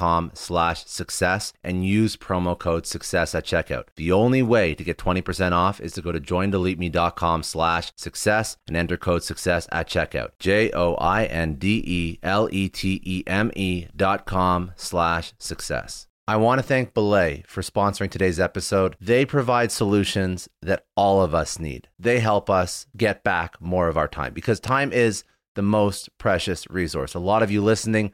slash 0.33 0.85
success 0.85 1.53
and 1.63 1.85
use 1.85 2.17
promo 2.17 2.57
code 2.57 2.85
success 2.85 3.35
at 3.35 3.45
checkout. 3.45 3.85
The 3.95 4.11
only 4.11 4.41
way 4.41 4.73
to 4.75 4.83
get 4.83 4.97
20% 4.97 5.51
off 5.51 5.79
is 5.79 5.93
to 5.93 6.01
go 6.01 6.11
to 6.11 6.19
joindeleteme.com 6.19 7.43
slash 7.43 7.91
success 7.95 8.57
and 8.67 8.75
enter 8.75 8.97
code 8.97 9.23
success 9.23 9.67
at 9.71 9.87
checkout. 9.87 10.31
J-O-I-N-D-E-L-E-T-E-M-E 10.39 10.97
dot 13.95 14.25
com 14.25 14.71
slash 14.75 15.33
success. 15.37 16.07
I 16.27 16.37
want 16.37 16.59
to 16.59 16.63
thank 16.63 16.93
Belay 16.93 17.43
for 17.47 17.61
sponsoring 17.61 18.09
today's 18.09 18.39
episode. 18.39 18.95
They 19.01 19.25
provide 19.25 19.71
solutions 19.71 20.47
that 20.61 20.85
all 20.95 21.21
of 21.21 21.35
us 21.35 21.59
need. 21.59 21.89
They 21.99 22.19
help 22.19 22.49
us 22.49 22.85
get 22.95 23.23
back 23.23 23.59
more 23.59 23.89
of 23.89 23.97
our 23.97 24.07
time 24.07 24.33
because 24.33 24.59
time 24.59 24.93
is 24.93 25.23
the 25.55 25.61
most 25.61 26.15
precious 26.17 26.69
resource. 26.69 27.13
A 27.13 27.19
lot 27.19 27.43
of 27.43 27.51
you 27.51 27.61
listening 27.61 28.13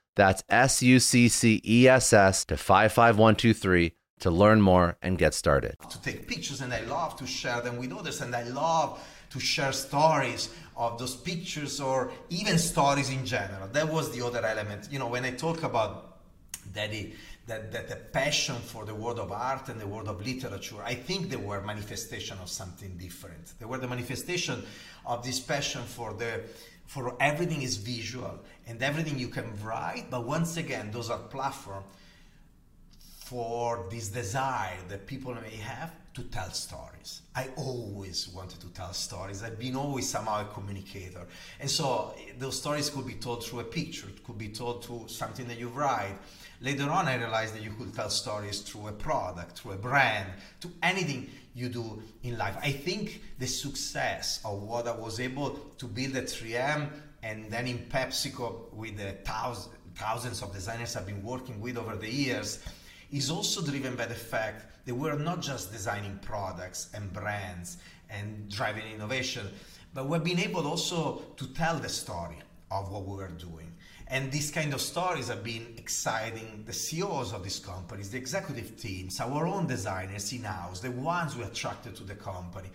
that's 0.15 0.43
S 0.49 0.81
U 0.83 0.99
C 0.99 1.29
C 1.29 1.61
E 1.65 1.87
S 1.87 2.13
S 2.13 2.45
to 2.45 2.57
55123 2.57 3.93
to 4.19 4.29
learn 4.29 4.61
more 4.61 4.97
and 5.01 5.17
get 5.17 5.33
started. 5.33 5.75
To 5.89 6.01
take 6.01 6.27
pictures 6.27 6.61
and 6.61 6.73
I 6.73 6.81
love 6.81 7.15
to 7.17 7.27
share 7.27 7.61
them 7.61 7.77
with 7.77 7.91
others 7.91 8.21
and 8.21 8.35
I 8.35 8.43
love 8.43 9.01
to 9.31 9.39
share 9.39 9.71
stories 9.71 10.49
of 10.75 10.99
those 10.99 11.15
pictures 11.15 11.79
or 11.79 12.11
even 12.29 12.57
stories 12.57 13.09
in 13.09 13.25
general. 13.25 13.67
That 13.69 13.87
was 13.87 14.11
the 14.15 14.25
other 14.25 14.45
element. 14.45 14.89
You 14.91 14.99
know, 14.99 15.07
when 15.07 15.25
I 15.25 15.31
talk 15.31 15.63
about 15.63 16.17
that, 16.73 16.91
that, 17.47 17.71
that 17.71 17.89
the 17.89 17.95
passion 17.95 18.55
for 18.55 18.85
the 18.85 18.93
world 18.93 19.19
of 19.19 19.31
art 19.31 19.69
and 19.69 19.79
the 19.79 19.87
world 19.87 20.07
of 20.07 20.23
literature, 20.25 20.83
I 20.83 20.95
think 20.95 21.29
they 21.29 21.37
were 21.37 21.61
manifestation 21.61 22.37
of 22.39 22.49
something 22.49 22.97
different. 22.97 23.53
They 23.59 23.65
were 23.65 23.77
the 23.77 23.87
manifestation 23.87 24.63
of 25.05 25.25
this 25.25 25.39
passion 25.39 25.81
for 25.83 26.13
the 26.13 26.41
for 26.91 27.15
everything 27.21 27.61
is 27.61 27.77
visual 27.77 28.37
and 28.71 28.81
everything 28.81 29.19
you 29.19 29.27
can 29.27 29.51
write 29.63 30.05
but 30.09 30.25
once 30.25 30.57
again 30.57 30.89
those 30.91 31.09
are 31.09 31.19
platforms 31.19 31.85
for 33.31 33.85
this 33.89 34.09
desire 34.09 34.75
that 34.89 35.07
people 35.07 35.33
may 35.35 35.55
have 35.55 35.93
to 36.13 36.21
tell 36.23 36.49
stories. 36.51 37.21
I 37.33 37.47
always 37.55 38.27
wanted 38.27 38.59
to 38.59 38.67
tell 38.73 38.91
stories. 38.91 39.41
I've 39.41 39.57
been 39.57 39.77
always 39.77 40.09
somehow 40.09 40.41
a 40.41 40.53
communicator. 40.53 41.25
And 41.61 41.69
so 41.69 42.13
those 42.37 42.59
stories 42.59 42.89
could 42.89 43.07
be 43.07 43.13
told 43.13 43.45
through 43.45 43.61
a 43.61 43.63
picture, 43.63 44.07
it 44.09 44.21
could 44.25 44.37
be 44.37 44.49
told 44.49 44.83
through 44.83 45.05
something 45.07 45.47
that 45.47 45.57
you 45.57 45.69
write. 45.69 46.17
Later 46.59 46.89
on, 46.89 47.07
I 47.07 47.15
realized 47.15 47.55
that 47.55 47.63
you 47.63 47.71
could 47.71 47.95
tell 47.95 48.09
stories 48.09 48.59
through 48.59 48.87
a 48.87 48.91
product, 48.91 49.59
through 49.59 49.71
a 49.71 49.77
brand, 49.77 50.27
to 50.59 50.69
anything 50.83 51.29
you 51.55 51.69
do 51.69 52.03
in 52.23 52.37
life. 52.37 52.57
I 52.61 52.73
think 52.73 53.21
the 53.39 53.47
success 53.47 54.41
of 54.43 54.61
what 54.61 54.89
I 54.89 54.95
was 54.95 55.21
able 55.21 55.51
to 55.77 55.85
build 55.85 56.17
at 56.17 56.25
3M 56.25 56.89
and 57.23 57.51
then 57.51 57.67
in 57.67 57.79
PepsiCo 57.79 58.73
with 58.73 58.97
the 58.97 59.11
thousands, 59.23 59.75
thousands 59.95 60.41
of 60.41 60.53
designers 60.53 60.95
I've 60.95 61.05
been 61.05 61.23
working 61.23 61.59
with 61.61 61.77
over 61.77 61.95
the 61.95 62.09
years 62.09 62.59
is 63.11 63.29
also 63.29 63.61
driven 63.61 63.95
by 63.95 64.05
the 64.05 64.15
fact 64.15 64.85
that 64.85 64.95
we're 64.95 65.17
not 65.17 65.41
just 65.41 65.71
designing 65.71 66.17
products 66.21 66.89
and 66.93 67.11
brands 67.13 67.77
and 68.09 68.49
driving 68.49 68.83
innovation, 68.93 69.47
but 69.93 70.07
we've 70.07 70.23
been 70.23 70.39
able 70.39 70.65
also 70.65 71.21
to 71.37 71.47
tell 71.53 71.77
the 71.77 71.89
story 71.89 72.37
of 72.71 72.91
what 72.91 73.05
we 73.05 73.15
were 73.15 73.27
doing. 73.27 73.73
And 74.07 74.31
these 74.31 74.51
kind 74.51 74.73
of 74.73 74.81
stories 74.81 75.29
have 75.29 75.43
been 75.43 75.73
exciting 75.77 76.63
the 76.65 76.73
CEOs 76.73 77.31
of 77.31 77.43
these 77.43 77.59
companies, 77.59 78.09
the 78.09 78.17
executive 78.17 78.77
teams, 78.77 79.19
our 79.21 79.47
own 79.47 79.67
designers 79.67 80.33
in 80.33 80.43
house, 80.43 80.81
the 80.81 80.91
ones 80.91 81.37
we 81.37 81.43
attracted 81.43 81.95
to 81.95 82.03
the 82.03 82.15
company. 82.15 82.69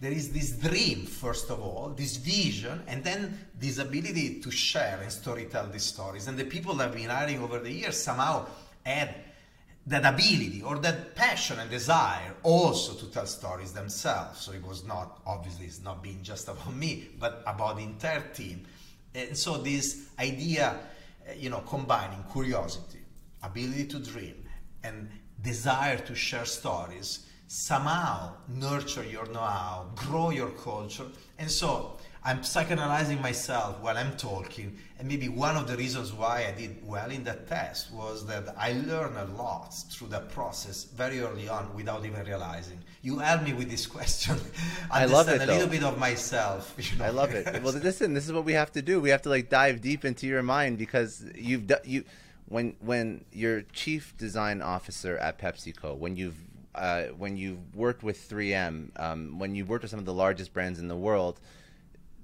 There 0.00 0.12
is 0.12 0.32
this 0.32 0.52
dream, 0.52 1.06
first 1.06 1.50
of 1.50 1.60
all, 1.60 1.88
this 1.96 2.16
vision, 2.18 2.82
and 2.86 3.02
then 3.02 3.46
this 3.58 3.78
ability 3.78 4.40
to 4.40 4.50
share 4.50 5.00
and 5.02 5.10
storytell 5.10 5.72
these 5.72 5.84
stories. 5.84 6.28
And 6.28 6.38
the 6.38 6.44
people 6.44 6.74
that 6.74 6.84
have 6.84 6.94
been 6.94 7.10
hiring 7.10 7.40
over 7.42 7.58
the 7.58 7.72
years 7.72 8.00
somehow 8.00 8.46
had 8.86 9.12
that 9.86 10.04
ability 10.04 10.62
or 10.62 10.78
that 10.78 11.16
passion 11.16 11.58
and 11.58 11.68
desire 11.68 12.34
also 12.44 12.94
to 12.94 13.10
tell 13.10 13.26
stories 13.26 13.72
themselves. 13.72 14.40
So 14.40 14.52
it 14.52 14.64
was 14.64 14.84
not, 14.84 15.20
obviously, 15.26 15.66
it's 15.66 15.82
not 15.82 16.00
being 16.00 16.22
just 16.22 16.46
about 16.46 16.74
me, 16.74 17.08
but 17.18 17.42
about 17.46 17.78
the 17.78 17.82
entire 17.82 18.22
team. 18.34 18.66
And 19.14 19.36
so 19.36 19.56
this 19.56 20.10
idea, 20.20 20.78
uh, 21.28 21.32
you 21.36 21.50
know, 21.50 21.60
combining 21.60 22.22
curiosity, 22.30 23.00
ability 23.42 23.86
to 23.86 23.98
dream, 23.98 24.44
and 24.84 25.10
desire 25.42 25.98
to 25.98 26.14
share 26.14 26.44
stories 26.44 27.26
somehow 27.48 28.34
nurture 28.46 29.04
your 29.04 29.26
know-how, 29.26 29.86
grow 29.96 30.30
your 30.30 30.50
culture. 30.50 31.06
And 31.38 31.50
so 31.50 31.96
I'm 32.22 32.40
psychoanalyzing 32.40 33.22
myself 33.22 33.80
while 33.80 33.96
I'm 33.96 34.14
talking. 34.18 34.76
And 34.98 35.08
maybe 35.08 35.30
one 35.30 35.56
of 35.56 35.66
the 35.66 35.76
reasons 35.76 36.12
why 36.12 36.46
I 36.46 36.52
did 36.52 36.86
well 36.86 37.10
in 37.10 37.24
that 37.24 37.48
test 37.48 37.90
was 37.90 38.26
that 38.26 38.54
I 38.58 38.72
learned 38.72 39.16
a 39.16 39.24
lot 39.36 39.72
through 39.90 40.08
that 40.08 40.28
process 40.28 40.84
very 40.84 41.20
early 41.20 41.48
on 41.48 41.74
without 41.74 42.04
even 42.04 42.22
realizing. 42.26 42.80
You 43.00 43.18
helped 43.18 43.44
me 43.44 43.54
with 43.54 43.70
this 43.70 43.86
question. 43.86 44.36
I 44.90 45.06
love 45.06 45.30
it. 45.30 45.40
A 45.40 45.46
though. 45.46 45.54
little 45.54 45.68
bit 45.68 45.82
of 45.82 45.98
myself. 45.98 46.74
You 46.92 46.98
know? 46.98 47.06
I 47.06 47.10
love 47.10 47.32
it. 47.32 47.62
Well, 47.62 47.72
listen, 47.72 48.12
this 48.12 48.26
is 48.26 48.32
what 48.32 48.44
we 48.44 48.52
have 48.52 48.72
to 48.72 48.82
do. 48.82 49.00
We 49.00 49.08
have 49.10 49.22
to 49.22 49.30
like 49.30 49.48
dive 49.48 49.80
deep 49.80 50.04
into 50.04 50.26
your 50.26 50.42
mind 50.42 50.76
because 50.76 51.24
you've 51.34 51.66
done 51.66 51.80
you 51.84 52.04
when 52.48 52.76
when 52.80 53.24
you're 53.32 53.62
chief 53.72 54.14
design 54.16 54.62
officer 54.62 55.16
at 55.18 55.38
PepsiCo, 55.38 55.96
when 55.96 56.16
you've 56.16 56.47
uh, 56.78 57.04
when 57.16 57.36
you've 57.36 57.74
worked 57.74 58.02
with 58.02 58.28
3M, 58.28 58.90
um, 59.00 59.38
when 59.38 59.54
you've 59.54 59.68
worked 59.68 59.82
with 59.82 59.90
some 59.90 59.98
of 59.98 60.06
the 60.06 60.14
largest 60.14 60.52
brands 60.52 60.78
in 60.78 60.88
the 60.88 60.96
world, 60.96 61.40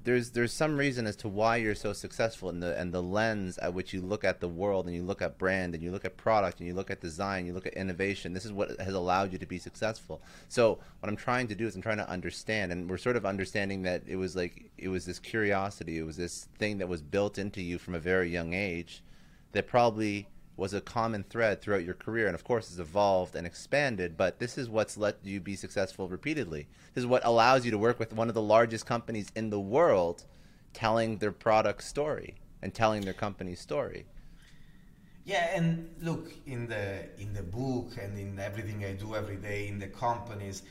there's 0.04 0.30
there's 0.32 0.52
some 0.52 0.76
reason 0.76 1.06
as 1.06 1.16
to 1.16 1.28
why 1.28 1.56
you're 1.56 1.74
so 1.74 1.92
successful 1.94 2.50
and 2.50 2.62
the 2.62 2.78
and 2.78 2.92
the 2.92 3.02
lens 3.02 3.56
at 3.58 3.72
which 3.72 3.94
you 3.94 4.02
look 4.02 4.22
at 4.22 4.38
the 4.38 4.48
world 4.48 4.86
and 4.86 4.94
you 4.94 5.02
look 5.02 5.22
at 5.22 5.38
brand 5.38 5.74
and 5.74 5.82
you 5.82 5.90
look 5.90 6.04
at 6.04 6.18
product 6.18 6.58
and 6.58 6.68
you 6.68 6.74
look 6.74 6.90
at 6.90 7.00
design, 7.00 7.46
you 7.46 7.54
look 7.54 7.66
at 7.66 7.72
innovation. 7.72 8.34
This 8.34 8.44
is 8.44 8.52
what 8.52 8.78
has 8.78 8.94
allowed 8.94 9.32
you 9.32 9.38
to 9.38 9.46
be 9.46 9.58
successful. 9.58 10.20
So 10.48 10.78
what 11.00 11.08
I'm 11.08 11.16
trying 11.16 11.48
to 11.48 11.54
do 11.54 11.66
is 11.66 11.74
I'm 11.74 11.82
trying 11.82 11.96
to 11.96 12.08
understand, 12.08 12.70
and 12.70 12.88
we're 12.88 12.98
sort 12.98 13.16
of 13.16 13.24
understanding 13.24 13.82
that 13.82 14.02
it 14.06 14.16
was 14.16 14.36
like 14.36 14.70
it 14.76 14.88
was 14.88 15.06
this 15.06 15.18
curiosity, 15.18 15.98
it 15.98 16.04
was 16.04 16.18
this 16.18 16.48
thing 16.58 16.78
that 16.78 16.88
was 16.88 17.00
built 17.00 17.38
into 17.38 17.62
you 17.62 17.78
from 17.78 17.94
a 17.94 17.98
very 17.98 18.28
young 18.28 18.52
age, 18.52 19.02
that 19.52 19.66
probably 19.66 20.28
was 20.56 20.72
a 20.72 20.80
common 20.80 21.24
thread 21.24 21.60
throughout 21.60 21.84
your 21.84 21.94
career 21.94 22.26
and 22.26 22.34
of 22.34 22.44
course 22.44 22.68
has 22.68 22.78
evolved 22.78 23.34
and 23.34 23.46
expanded 23.46 24.16
but 24.16 24.38
this 24.38 24.56
is 24.56 24.68
what's 24.68 24.96
let 24.96 25.18
you 25.24 25.40
be 25.40 25.56
successful 25.56 26.08
repeatedly. 26.08 26.68
This 26.94 27.02
is 27.02 27.06
what 27.06 27.24
allows 27.24 27.64
you 27.64 27.70
to 27.72 27.78
work 27.78 27.98
with 27.98 28.12
one 28.12 28.28
of 28.28 28.34
the 28.34 28.42
largest 28.42 28.86
companies 28.86 29.30
in 29.34 29.50
the 29.50 29.60
world 29.60 30.24
telling 30.72 31.18
their 31.18 31.32
product 31.32 31.82
story 31.82 32.34
and 32.62 32.72
telling 32.72 33.02
their 33.02 33.14
company's 33.14 33.60
story. 33.60 34.06
Yeah 35.24 35.56
and 35.56 35.90
look 36.00 36.32
in 36.46 36.66
the 36.66 37.06
in 37.18 37.32
the 37.32 37.42
book 37.42 37.96
and 38.00 38.18
in 38.18 38.38
everything 38.38 38.84
i 38.84 38.92
do 38.92 39.14
every 39.14 39.36
day 39.36 39.68
in 39.68 39.78
the 39.78 39.88
companies 39.88 40.62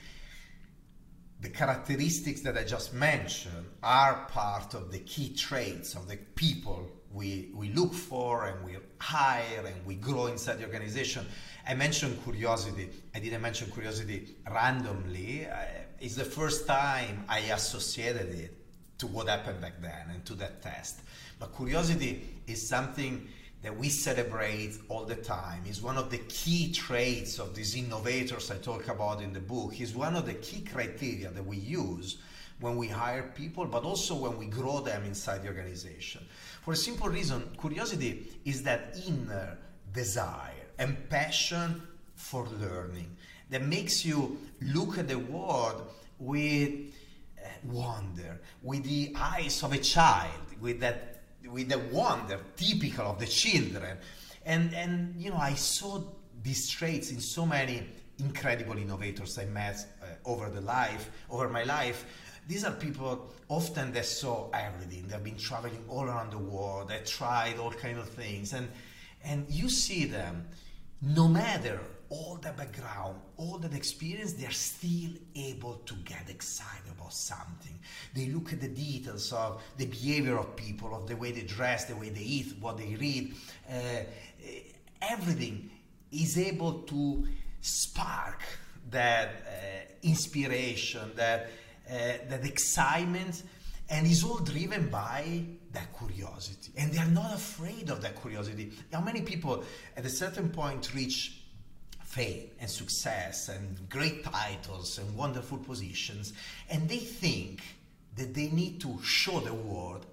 the 1.42 1.50
characteristics 1.50 2.42
that 2.42 2.56
i 2.56 2.64
just 2.64 2.94
mentioned 2.94 3.66
are 3.82 4.28
part 4.30 4.76
of 4.76 4.92
the 4.92 5.00
key 5.00 5.34
traits 5.34 5.96
of 5.96 6.08
the 6.08 6.18
people 6.36 6.88
we, 7.14 7.50
we 7.54 7.70
look 7.70 7.94
for 7.94 8.46
and 8.46 8.66
we 8.66 8.76
hire 9.00 9.66
and 9.66 9.86
we 9.86 9.96
grow 9.96 10.28
inside 10.28 10.60
the 10.60 10.66
organization. 10.66 11.26
I 11.68 11.76
mentioned 11.76 12.22
curiosity. 12.24 12.90
I 13.14 13.20
didn't 13.20 13.42
mention 13.42 13.70
curiosity 13.72 14.36
randomly. 14.52 15.46
Uh, 15.46 15.58
it's 16.00 16.16
the 16.16 16.26
first 16.26 16.68
time 16.68 17.24
I 17.30 17.40
associated 17.40 18.30
it 18.30 18.58
to 18.98 19.08
what 19.08 19.28
happened 19.28 19.62
back 19.62 19.82
then 19.82 20.10
and 20.12 20.26
to 20.26 20.34
that 20.36 20.62
test. 20.62 21.02
But 21.40 21.56
curiosity 21.56 22.28
is 22.48 22.68
something 22.68 23.28
that 23.62 23.78
we 23.78 23.90
celebrate 23.90 24.78
all 24.90 25.06
the 25.06 25.16
time. 25.16 25.62
It's 25.66 25.82
one 25.82 25.98
of 25.98 26.10
the 26.10 26.18
key 26.18 26.72
traits 26.74 27.40
of 27.40 27.56
these 27.56 27.76
innovators 27.76 28.52
I 28.52 28.58
talk 28.58 28.90
about 28.90 29.22
in 29.22 29.32
the 29.32 29.40
book. 29.40 29.80
It's 29.80 29.96
one 29.96 30.16
of 30.16 30.26
the 30.26 30.34
key 30.34 30.62
criteria 30.62 31.30
that 31.30 31.46
we 31.46 31.58
use 31.58 32.18
when 32.60 32.76
we 32.76 32.88
hire 32.88 33.24
people, 33.36 33.66
but 33.66 33.84
also 33.84 34.16
when 34.16 34.38
we 34.38 34.48
grow 34.48 34.80
them 34.82 35.06
inside 35.06 35.44
the 35.44 35.48
organization. 35.48 36.26
For 36.64 36.72
a 36.72 36.78
simple 36.78 37.10
reason, 37.10 37.44
curiosity 37.60 38.40
is 38.46 38.64
that 38.64 38.98
inner 39.06 39.58
desire 39.92 40.66
and 40.80 41.10
passion 41.10 41.82
for 42.16 42.48
learning 42.48 43.18
that 43.50 43.64
makes 43.64 44.06
you 44.06 44.40
look 44.62 44.98
at 44.98 45.10
the 45.10 45.20
world 45.20 45.92
with 46.20 46.72
uh, 47.38 47.48
wonder, 47.66 48.40
with 48.62 48.86
the 48.86 49.14
eyes 49.18 49.62
of 49.62 49.74
a 49.74 49.78
child, 49.78 50.32
with 50.62 50.80
that 50.80 51.22
with 51.52 51.68
the 51.68 51.80
wonder 51.80 52.40
typical 52.56 53.08
of 53.08 53.20
the 53.20 53.28
children. 53.28 53.98
And 54.46 54.74
and 54.74 55.16
you 55.18 55.32
know, 55.32 55.38
I 55.38 55.56
saw 55.56 56.02
these 56.42 56.70
traits 56.70 57.12
in 57.12 57.20
so 57.20 57.46
many 57.46 57.84
incredible 58.20 58.78
innovators 58.78 59.38
I 59.38 59.46
met 59.46 59.86
uh, 60.02 60.06
over 60.24 60.50
the 60.50 60.62
life, 60.62 61.12
over 61.30 61.50
my 61.50 61.64
life 61.64 62.06
these 62.48 62.64
are 62.66 62.72
people 62.72 63.32
often 63.48 63.92
they 63.92 64.02
saw 64.02 64.50
everything. 64.54 65.08
They've 65.08 65.24
been 65.24 65.38
traveling 65.38 65.84
all 65.88 66.06
around 66.06 66.32
the 66.32 66.38
world. 66.38 66.90
They 66.90 67.00
tried 67.06 67.58
all 67.58 67.72
kind 67.72 67.98
of 67.98 68.10
things, 68.10 68.54
and 68.54 68.68
and 69.24 69.46
you 69.50 69.70
see 69.70 70.06
them, 70.06 70.48
no 71.02 71.28
matter 71.28 71.80
all 72.10 72.38
the 72.42 72.52
background, 72.52 73.20
all 73.38 73.58
that 73.58 73.74
experience, 73.74 74.34
they're 74.34 74.52
still 74.52 75.12
able 75.36 75.76
to 75.86 75.96
get 76.06 76.30
excited 76.30 76.92
about 76.92 77.14
something. 77.14 77.80
They 78.14 78.28
look 78.28 78.54
at 78.54 78.62
the 78.62 78.68
details 78.68 79.34
of 79.34 79.64
the 79.78 79.88
behavior 79.88 80.38
of 80.38 80.56
people, 80.56 80.94
of 80.94 81.08
the 81.08 81.16
way 81.16 81.32
they 81.32 81.42
dress, 81.42 81.86
the 81.86 81.96
way 81.96 82.10
they 82.10 82.22
eat, 82.22 82.54
what 82.60 82.78
they 82.78 82.96
read. 82.96 83.34
Uh, 83.68 84.04
everything 85.02 85.72
is 86.12 86.38
able 86.38 86.82
to 86.84 87.28
spark 87.62 88.44
that 88.92 89.30
uh, 89.48 89.54
inspiration, 90.04 91.12
that 91.16 91.50
Eh, 91.90 92.18
that 92.30 92.46
excitement, 92.46 93.44
and 93.90 94.08
is 94.08 94.24
all 94.24 94.40
driven 94.40 94.88
by 94.90 95.44
that 95.74 95.96
curiosity. 95.98 96.72
And 96.78 96.94
they 96.94 97.00
are 97.00 97.12
not 97.12 97.34
afraid 97.34 97.90
of 97.90 98.02
that 98.02 98.22
curiosity. 98.22 98.72
How 98.92 99.02
many 99.02 99.22
people 99.22 99.64
at 99.98 100.06
a 100.06 100.10
certain 100.10 100.50
point 100.50 100.94
reach 100.94 101.42
fame 102.06 102.50
and 102.60 102.70
success 102.70 103.50
and 103.50 103.90
great 103.90 104.24
titles 104.24 104.98
and 104.98 105.14
wonderful 105.16 105.58
positions, 105.58 106.34
and 106.70 106.88
they 106.88 107.00
think 107.00 107.62
that 108.16 108.34
they 108.34 108.48
need 108.48 108.80
to 108.82 108.98
show 109.04 109.40
the 109.42 109.54
world 109.54 110.06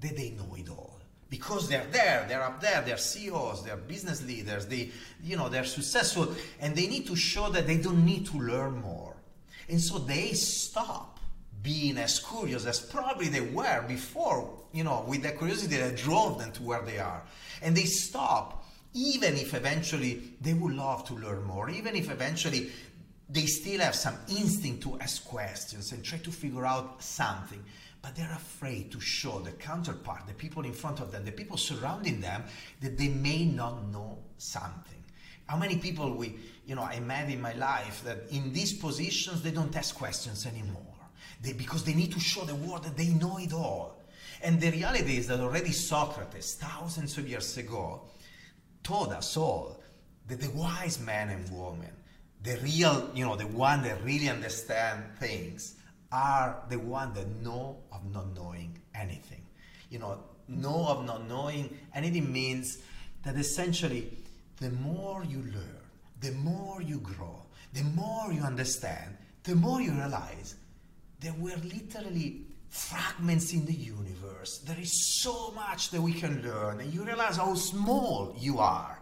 that 0.00 0.16
they 0.16 0.30
know 0.30 0.54
it 0.56 0.68
all 0.68 1.00
because 1.28 1.68
they're 1.68 1.86
there 1.90 2.24
they're 2.28 2.42
up 2.42 2.60
there 2.60 2.82
they're 2.82 2.98
ceos 2.98 3.64
they're 3.64 3.76
business 3.76 4.22
leaders 4.24 4.66
they 4.66 4.90
you 5.24 5.36
know 5.36 5.48
they're 5.48 5.64
successful 5.64 6.28
and 6.60 6.76
they 6.76 6.86
need 6.86 7.06
to 7.06 7.16
show 7.16 7.50
that 7.50 7.66
they 7.66 7.78
don't 7.78 8.04
need 8.04 8.26
to 8.26 8.38
learn 8.38 8.80
more 8.80 9.16
and 9.68 9.80
so 9.80 9.98
they 9.98 10.32
stop 10.34 11.15
being 11.66 11.98
as 11.98 12.20
curious 12.20 12.64
as 12.64 12.78
probably 12.78 13.26
they 13.26 13.40
were 13.40 13.84
before, 13.88 14.48
you 14.72 14.84
know, 14.84 15.04
with 15.08 15.24
the 15.24 15.32
curiosity 15.32 15.76
that 15.76 15.96
drove 15.96 16.38
them 16.38 16.52
to 16.52 16.62
where 16.62 16.82
they 16.82 17.00
are. 17.00 17.24
And 17.60 17.76
they 17.76 17.86
stop, 17.86 18.64
even 18.94 19.34
if 19.34 19.52
eventually 19.52 20.22
they 20.40 20.54
would 20.54 20.74
love 20.74 21.04
to 21.06 21.14
learn 21.14 21.42
more, 21.42 21.68
even 21.68 21.96
if 21.96 22.08
eventually 22.08 22.70
they 23.28 23.46
still 23.46 23.80
have 23.80 23.96
some 23.96 24.14
instinct 24.28 24.84
to 24.84 24.96
ask 25.00 25.24
questions 25.24 25.90
and 25.90 26.04
try 26.04 26.18
to 26.18 26.30
figure 26.30 26.64
out 26.64 27.02
something. 27.02 27.64
But 28.00 28.14
they're 28.14 28.32
afraid 28.36 28.92
to 28.92 29.00
show 29.00 29.40
the 29.40 29.50
counterpart, 29.50 30.28
the 30.28 30.34
people 30.34 30.64
in 30.64 30.72
front 30.72 31.00
of 31.00 31.10
them, 31.10 31.24
the 31.24 31.32
people 31.32 31.56
surrounding 31.56 32.20
them, 32.20 32.44
that 32.80 32.96
they 32.96 33.08
may 33.08 33.44
not 33.44 33.88
know 33.88 34.18
something. 34.38 35.02
How 35.46 35.56
many 35.56 35.78
people 35.78 36.14
we, 36.14 36.36
you 36.64 36.76
know, 36.76 36.82
I 36.82 37.00
met 37.00 37.28
in 37.28 37.40
my 37.40 37.54
life 37.54 38.04
that 38.04 38.30
in 38.30 38.52
these 38.52 38.72
positions 38.72 39.42
they 39.42 39.50
don't 39.50 39.74
ask 39.74 39.96
questions 39.96 40.46
anymore 40.46 40.85
they, 41.46 41.52
because 41.52 41.84
they 41.84 41.94
need 41.94 42.12
to 42.12 42.20
show 42.20 42.44
the 42.44 42.54
world 42.54 42.82
that 42.84 42.96
they 42.96 43.08
know 43.08 43.38
it 43.38 43.52
all. 43.52 44.02
And 44.42 44.60
the 44.60 44.70
reality 44.70 45.16
is 45.16 45.28
that 45.28 45.40
already 45.40 45.70
Socrates, 45.72 46.54
thousands 46.54 47.16
of 47.16 47.28
years 47.28 47.56
ago, 47.56 48.02
told 48.82 49.12
us 49.12 49.36
all 49.36 49.80
that 50.26 50.40
the 50.40 50.50
wise 50.50 51.00
man 51.00 51.28
and 51.30 51.48
woman, 51.50 51.90
the 52.42 52.58
real, 52.62 53.10
you 53.14 53.24
know, 53.24 53.36
the 53.36 53.46
one 53.46 53.82
that 53.82 54.02
really 54.04 54.28
understand 54.28 55.04
things, 55.18 55.76
are 56.12 56.62
the 56.68 56.78
one 56.78 57.14
that 57.14 57.28
know 57.42 57.78
of 57.92 58.04
not 58.12 58.34
knowing 58.34 58.78
anything. 58.94 59.42
You 59.90 60.00
know, 60.00 60.18
know 60.48 60.86
of 60.88 61.04
not 61.04 61.28
knowing 61.28 61.76
anything 61.94 62.32
means 62.32 62.78
that 63.22 63.36
essentially 63.36 64.10
the 64.58 64.70
more 64.70 65.24
you 65.24 65.38
learn, 65.38 65.80
the 66.20 66.32
more 66.32 66.82
you 66.82 66.98
grow, 66.98 67.42
the 67.72 67.82
more 67.82 68.32
you 68.32 68.42
understand, 68.42 69.16
the 69.44 69.54
more 69.54 69.80
you 69.80 69.92
realize 69.92 70.56
there 71.26 71.34
were 71.40 71.56
literally 71.64 72.42
fragments 72.68 73.52
in 73.52 73.66
the 73.66 73.72
universe. 73.72 74.58
There 74.58 74.78
is 74.78 75.20
so 75.20 75.50
much 75.56 75.90
that 75.90 76.00
we 76.00 76.12
can 76.12 76.40
learn, 76.40 76.78
and 76.78 76.94
you 76.94 77.04
realize 77.04 77.36
how 77.36 77.54
small 77.54 78.32
you 78.38 78.60
are. 78.60 79.00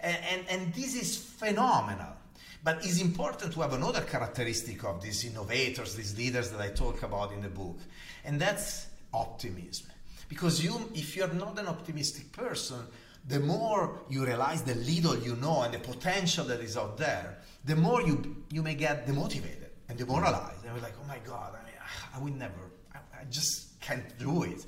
And, 0.00 0.18
and, 0.32 0.44
and 0.48 0.74
this 0.74 1.00
is 1.00 1.16
phenomenal. 1.16 2.16
But 2.64 2.84
it's 2.84 3.00
important 3.00 3.52
to 3.52 3.60
have 3.60 3.72
another 3.72 4.00
characteristic 4.00 4.82
of 4.82 5.00
these 5.00 5.24
innovators, 5.24 5.94
these 5.94 6.18
leaders 6.18 6.50
that 6.50 6.60
I 6.60 6.70
talk 6.70 7.04
about 7.04 7.32
in 7.32 7.40
the 7.40 7.48
book, 7.48 7.78
and 8.24 8.40
that's 8.40 8.88
optimism. 9.14 9.86
Because 10.28 10.64
you, 10.64 10.90
if 10.96 11.14
you're 11.14 11.32
not 11.32 11.56
an 11.56 11.68
optimistic 11.68 12.32
person, 12.32 12.80
the 13.28 13.38
more 13.38 14.00
you 14.08 14.26
realize 14.26 14.62
the 14.62 14.74
little 14.74 15.16
you 15.16 15.36
know 15.36 15.62
and 15.62 15.72
the 15.72 15.78
potential 15.78 16.44
that 16.46 16.58
is 16.62 16.76
out 16.76 16.98
there, 16.98 17.38
the 17.64 17.76
more 17.76 18.02
you, 18.02 18.44
you 18.50 18.60
may 18.60 18.74
get 18.74 19.06
demotivated 19.06 19.59
and 19.90 19.98
demoralized. 19.98 20.64
And 20.64 20.72
we're 20.72 20.80
like, 20.80 20.94
oh 21.02 21.08
my 21.08 21.18
God, 21.26 21.52
I 21.60 21.64
mean, 21.66 21.74
I 22.14 22.18
would 22.20 22.38
never, 22.38 22.70
I, 22.94 22.98
I 23.20 23.24
just 23.24 23.78
can't 23.80 24.18
do 24.18 24.44
it. 24.44 24.64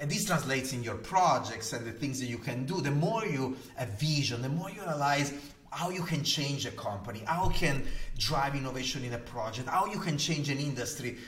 And 0.00 0.10
this 0.10 0.24
translates 0.24 0.72
in 0.72 0.82
your 0.82 0.96
projects 0.96 1.72
and 1.72 1.86
the 1.86 1.92
things 1.92 2.18
that 2.18 2.26
you 2.26 2.38
can 2.38 2.66
do. 2.66 2.80
The 2.80 2.90
more 2.90 3.24
you 3.24 3.56
have 3.76 3.88
vision, 4.00 4.42
the 4.42 4.48
more 4.48 4.68
you 4.68 4.82
realize 4.82 5.32
how 5.70 5.90
you 5.90 6.02
can 6.02 6.24
change 6.24 6.66
a 6.66 6.72
company, 6.72 7.22
how 7.24 7.48
can 7.50 7.84
drive 8.18 8.56
innovation 8.56 9.04
in 9.04 9.12
a 9.12 9.18
project, 9.18 9.68
how 9.68 9.86
you 9.86 10.00
can 10.00 10.18
change 10.18 10.50
an 10.50 10.58
industry, 10.58 11.18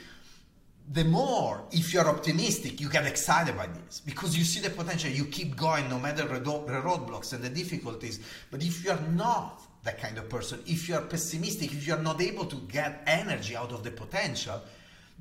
the 0.93 1.03
more, 1.03 1.63
if 1.71 1.93
you're 1.93 2.07
optimistic, 2.07 2.79
you 2.79 2.89
get 2.89 3.05
excited 3.05 3.57
by 3.57 3.67
this 3.67 4.01
because 4.01 4.37
you 4.37 4.45
see 4.45 4.61
the 4.61 4.69
potential, 4.69 5.09
you 5.09 5.25
keep 5.25 5.55
going 5.55 5.89
no 5.89 5.99
matter 5.99 6.25
the 6.25 6.39
roadblocks 6.39 7.33
and 7.33 7.43
the 7.43 7.49
difficulties. 7.49 8.21
But 8.51 8.63
if 8.63 8.85
you're 8.85 8.99
not 9.11 9.61
that 9.87 10.01
kind 10.01 10.17
of 10.17 10.27
person, 10.27 10.61
if 10.67 10.89
you're 10.89 11.01
pessimistic, 11.01 11.71
if 11.71 11.87
you're 11.87 11.97
not 11.97 12.21
able 12.21 12.45
to 12.45 12.57
get 12.67 13.03
energy 13.07 13.55
out 13.55 13.71
of 13.71 13.83
the 13.83 13.91
potential, 13.91 14.61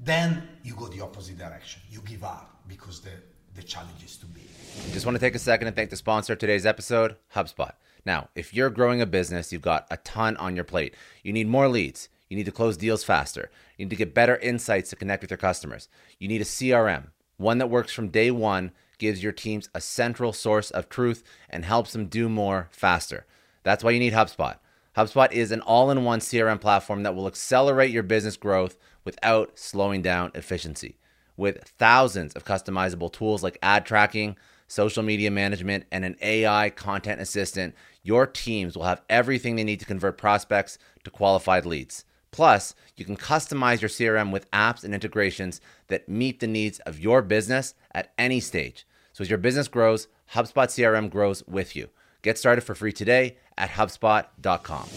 then 0.03 0.43
you 0.65 0.75
go 0.75 0.89
the 0.89 1.01
opposite 1.01 1.39
direction. 1.39 1.81
You 1.89 2.01
give 2.01 2.25
up 2.25 2.63
because 2.67 3.01
the, 3.01 3.13
the 3.55 3.63
challenge 3.63 4.03
is 4.05 4.17
too 4.17 4.27
big. 4.27 4.49
Just 4.93 5.07
want 5.07 5.15
to 5.15 5.21
take 5.21 5.37
a 5.37 5.39
second 5.39 5.69
and 5.69 5.77
thank 5.77 5.91
the 5.91 5.97
sponsor 5.97 6.33
of 6.33 6.41
today's 6.41 6.67
episode, 6.67 7.15
HubSpot. 7.37 7.75
Now, 8.05 8.29
if 8.35 8.53
you're 8.53 8.71
growing 8.71 9.01
a 9.01 9.07
business, 9.07 9.53
you've 9.53 9.63
got 9.63 9.87
a 9.89 9.99
ton 9.99 10.37
on 10.39 10.57
your 10.57 10.65
plate. 10.65 10.95
You 11.23 11.33
need 11.33 11.47
more 11.47 11.69
leads. 11.69 12.09
You 12.29 12.37
need 12.37 12.47
to 12.47 12.53
close 12.53 12.77
deals 12.77 13.05
faster. 13.05 13.51
You 13.79 13.85
need 13.85 13.91
to 13.91 13.97
get 13.97 14.15
better 14.15 14.37
insights 14.37 14.91
to 14.91 14.97
connect 14.97 15.23
with 15.23 15.31
your 15.31 15.39
customers. 15.39 15.89
You 16.19 16.27
need 16.27 16.41
a 16.41 16.45
CRM, 16.45 17.11
one 17.37 17.59
that 17.59 17.71
works 17.71 17.93
from 17.93 18.09
day 18.09 18.33
one, 18.33 18.73
gives 18.99 19.23
your 19.23 19.33
teams 19.33 19.69
a 19.75 19.81
central 19.81 20.33
source 20.33 20.73
of 20.73 20.89
truth, 20.89 21.23
and 21.49 21.65
helps 21.65 21.93
them 21.93 22.07
do 22.07 22.29
more 22.29 22.69
faster. 22.73 23.27
That's 23.67 23.83
why 23.83 23.91
you 23.91 23.99
need 23.99 24.13
HubSpot. 24.13 24.59
HubSpot 24.97 25.33
is 25.33 25.51
an 25.51 25.61
all 25.63 25.91
in 25.91 26.05
one 26.05 26.21
CRM 26.21 26.61
platform 26.61 27.03
that 27.03 27.17
will 27.17 27.27
accelerate 27.27 27.91
your 27.91 28.05
business 28.05 28.37
growth 28.37 28.79
without 29.05 29.59
slowing 29.59 30.03
down 30.03 30.31
efficiency. 30.37 30.99
With 31.37 31.65
thousands 31.77 32.35
of 32.35 32.45
customizable 32.45 33.13
tools 33.13 33.43
like 33.43 33.59
ad 33.63 33.85
tracking, 33.85 34.37
social 34.69 35.03
media 35.03 35.33
management, 35.33 35.85
and 35.91 36.05
an 36.05 36.17
AI 36.23 36.71
content 36.71 37.21
assistant, 37.21 37.75
your 38.05 38.25
teams 38.25 38.77
will 38.77 38.85
have 38.85 39.03
everything 39.11 39.57
they 39.57 39.65
need 39.65 39.81
to 39.81 39.85
convert 39.85 40.17
prospects 40.17 40.79
to 41.03 41.11
qualified 41.11 41.67
leads. 41.67 42.05
Plus, 42.31 42.73
you 42.97 43.05
can 43.05 43.17
customize 43.17 43.81
your 43.81 43.89
CRM 43.89 44.31
with 44.31 44.49
apps 44.53 44.85
and 44.85 44.95
integrations 44.95 45.61
that 45.89 46.09
meet 46.09 46.39
the 46.39 46.47
needs 46.47 46.79
of 46.81 47.01
your 47.01 47.21
business 47.21 47.75
at 47.91 48.13
any 48.17 48.39
stage. 48.39 48.87
So 49.13 49.23
as 49.23 49.29
your 49.29 49.39
business 49.39 49.67
grows, 49.67 50.07
HubSpot 50.35 50.69
CRM 50.69 51.11
grows 51.11 51.43
with 51.49 51.75
you. 51.75 51.89
Get 52.27 52.39
started 52.39 52.63
for 52.63 52.75
free 52.75 52.91
today 52.91 53.37
at 53.57 53.71
hubspot.com. 53.71 54.89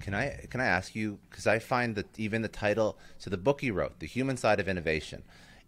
Can 0.00 0.14
I 0.14 0.46
can 0.48 0.62
I 0.62 0.64
ask 0.64 0.94
you 0.94 1.18
because 1.28 1.46
I 1.46 1.58
find 1.58 1.94
that 1.96 2.18
even 2.18 2.40
the 2.40 2.48
title 2.48 2.96
so 3.18 3.28
the 3.28 3.36
book 3.36 3.62
you 3.62 3.74
wrote, 3.74 3.98
The 3.98 4.06
Human 4.06 4.38
Side 4.38 4.60
of 4.60 4.66
Innovation, 4.66 5.24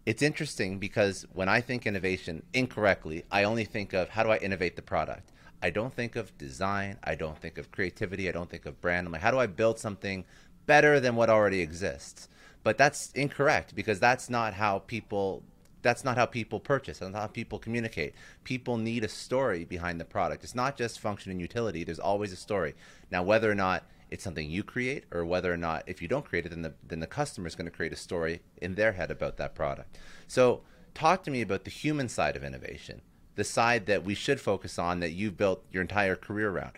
it's 0.07 0.23
interesting 0.23 0.79
because 0.79 1.27
when 1.33 1.49
I 1.49 1.61
think 1.61 1.85
innovation 1.85 2.41
incorrectly, 2.51 3.25
I 3.29 3.43
only 3.43 3.63
think 3.63 3.93
of 3.93 4.09
how 4.09 4.23
do 4.23 4.31
I 4.31 4.37
innovate 4.37 4.75
the 4.75 4.81
product. 4.81 5.31
I 5.61 5.69
don't 5.69 5.93
think 5.93 6.15
of 6.15 6.35
design, 6.39 6.97
I 7.03 7.13
don't 7.13 7.37
think 7.37 7.59
of 7.59 7.69
creativity, 7.71 8.27
I 8.27 8.31
don't 8.31 8.49
think 8.49 8.65
of 8.65 8.81
brand. 8.81 9.05
I'm 9.05 9.13
like, 9.13 9.21
how 9.21 9.29
do 9.29 9.37
I 9.37 9.45
build 9.45 9.77
something 9.77 10.25
better 10.65 10.99
than 10.99 11.15
what 11.15 11.29
already 11.29 11.61
exists. 11.61 12.27
But 12.63 12.79
that's 12.79 13.11
incorrect 13.11 13.75
because 13.75 13.99
that's 13.99 14.31
not 14.31 14.55
how 14.55 14.79
people 14.79 15.43
that's 15.81 16.03
not 16.03 16.17
how 16.17 16.25
people 16.25 16.59
purchase. 16.59 16.99
That's 16.99 17.11
not 17.11 17.21
how 17.21 17.27
people 17.27 17.59
communicate. 17.59 18.13
People 18.43 18.77
need 18.77 19.03
a 19.03 19.07
story 19.07 19.63
behind 19.65 19.99
the 19.99 20.05
product. 20.05 20.43
It's 20.43 20.55
not 20.55 20.77
just 20.77 20.99
function 20.99 21.31
and 21.31 21.39
utility. 21.39 21.83
There's 21.83 21.99
always 21.99 22.31
a 22.31 22.35
story. 22.35 22.75
Now, 23.11 23.23
whether 23.23 23.49
or 23.49 23.55
not 23.55 23.83
it's 24.09 24.23
something 24.23 24.49
you 24.49 24.63
create, 24.63 25.05
or 25.11 25.25
whether 25.25 25.51
or 25.51 25.57
not 25.57 25.83
if 25.87 26.01
you 26.01 26.07
don't 26.07 26.25
create 26.25 26.45
it, 26.45 26.49
then 26.49 26.61
the 26.61 26.73
then 26.87 26.99
the 26.99 27.07
customer 27.07 27.47
is 27.47 27.55
going 27.55 27.69
to 27.69 27.75
create 27.75 27.93
a 27.93 27.97
story 27.97 28.41
in 28.61 28.75
their 28.75 28.93
head 28.93 29.11
about 29.11 29.37
that 29.37 29.55
product. 29.55 29.97
So, 30.27 30.61
talk 30.93 31.23
to 31.23 31.31
me 31.31 31.41
about 31.41 31.65
the 31.65 31.71
human 31.71 32.07
side 32.07 32.35
of 32.35 32.43
innovation, 32.43 33.01
the 33.35 33.43
side 33.43 33.85
that 33.87 34.03
we 34.03 34.15
should 34.15 34.39
focus 34.39 34.79
on 34.79 35.01
that 35.01 35.11
you've 35.11 35.37
built 35.37 35.63
your 35.71 35.81
entire 35.81 36.15
career 36.15 36.49
around. 36.49 36.73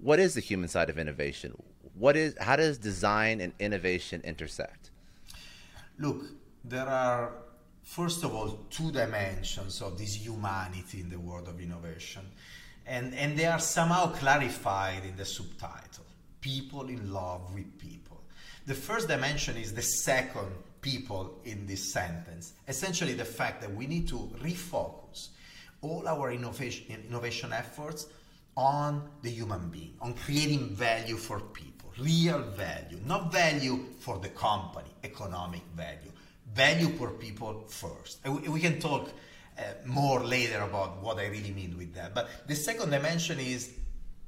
What 0.00 0.18
is 0.18 0.34
the 0.34 0.40
human 0.40 0.68
side 0.68 0.90
of 0.90 0.98
innovation? 0.98 1.54
what 1.96 2.16
is 2.16 2.34
how 2.40 2.56
does 2.56 2.78
design 2.78 3.40
and 3.40 3.52
innovation 3.58 4.20
intersect? 4.24 4.90
Look, 5.98 6.24
there 6.64 6.86
are 6.86 7.32
first 7.86 8.24
of 8.24 8.34
all 8.34 8.66
two 8.68 8.90
dimensions 8.90 9.80
of 9.80 9.96
this 9.96 10.14
humanity 10.16 11.00
in 11.00 11.08
the 11.08 11.18
world 11.18 11.48
of 11.48 11.60
innovation, 11.60 12.22
and 12.86 13.14
and 13.14 13.38
they 13.38 13.46
are 13.46 13.60
somehow 13.60 14.12
clarified 14.12 15.04
in 15.04 15.16
the 15.16 15.24
subtitle: 15.24 16.04
people 16.40 16.88
in 16.88 17.12
love 17.12 17.54
with 17.54 17.78
people. 17.78 18.20
The 18.66 18.74
first 18.74 19.06
dimension 19.08 19.56
is 19.56 19.72
the 19.72 19.82
second 19.82 20.50
people 20.82 21.40
in 21.44 21.66
this 21.66 21.92
sentence. 21.92 22.52
Essentially, 22.66 23.14
the 23.14 23.24
fact 23.24 23.60
that 23.62 23.72
we 23.72 23.86
need 23.86 24.08
to 24.08 24.30
refocus 24.42 25.28
all 25.80 26.08
our 26.08 26.32
innovation 26.32 26.84
innovation 27.08 27.52
efforts 27.52 28.08
on 28.56 29.08
the 29.22 29.30
human 29.30 29.68
being, 29.68 29.94
on 30.00 30.14
creating 30.14 30.74
value 30.74 31.16
for 31.16 31.38
people 31.40 31.76
real 31.98 32.42
value, 32.42 32.98
not 33.06 33.32
value 33.32 33.86
for 34.00 34.18
the 34.18 34.28
company, 34.28 34.90
economic 35.04 35.62
value, 35.74 36.12
value 36.56 36.88
for 36.96 37.10
people 37.10 37.64
first. 37.68 38.18
We 38.26 38.60
can 38.60 38.80
talk 38.80 39.10
uh, 39.58 39.62
more 39.84 40.20
later 40.24 40.60
about 40.62 41.02
what 41.02 41.18
I 41.18 41.26
really 41.26 41.52
mean 41.52 41.76
with 41.76 41.94
that. 41.94 42.14
But 42.14 42.28
the 42.46 42.56
second 42.56 42.90
dimension 42.90 43.38
is 43.38 43.74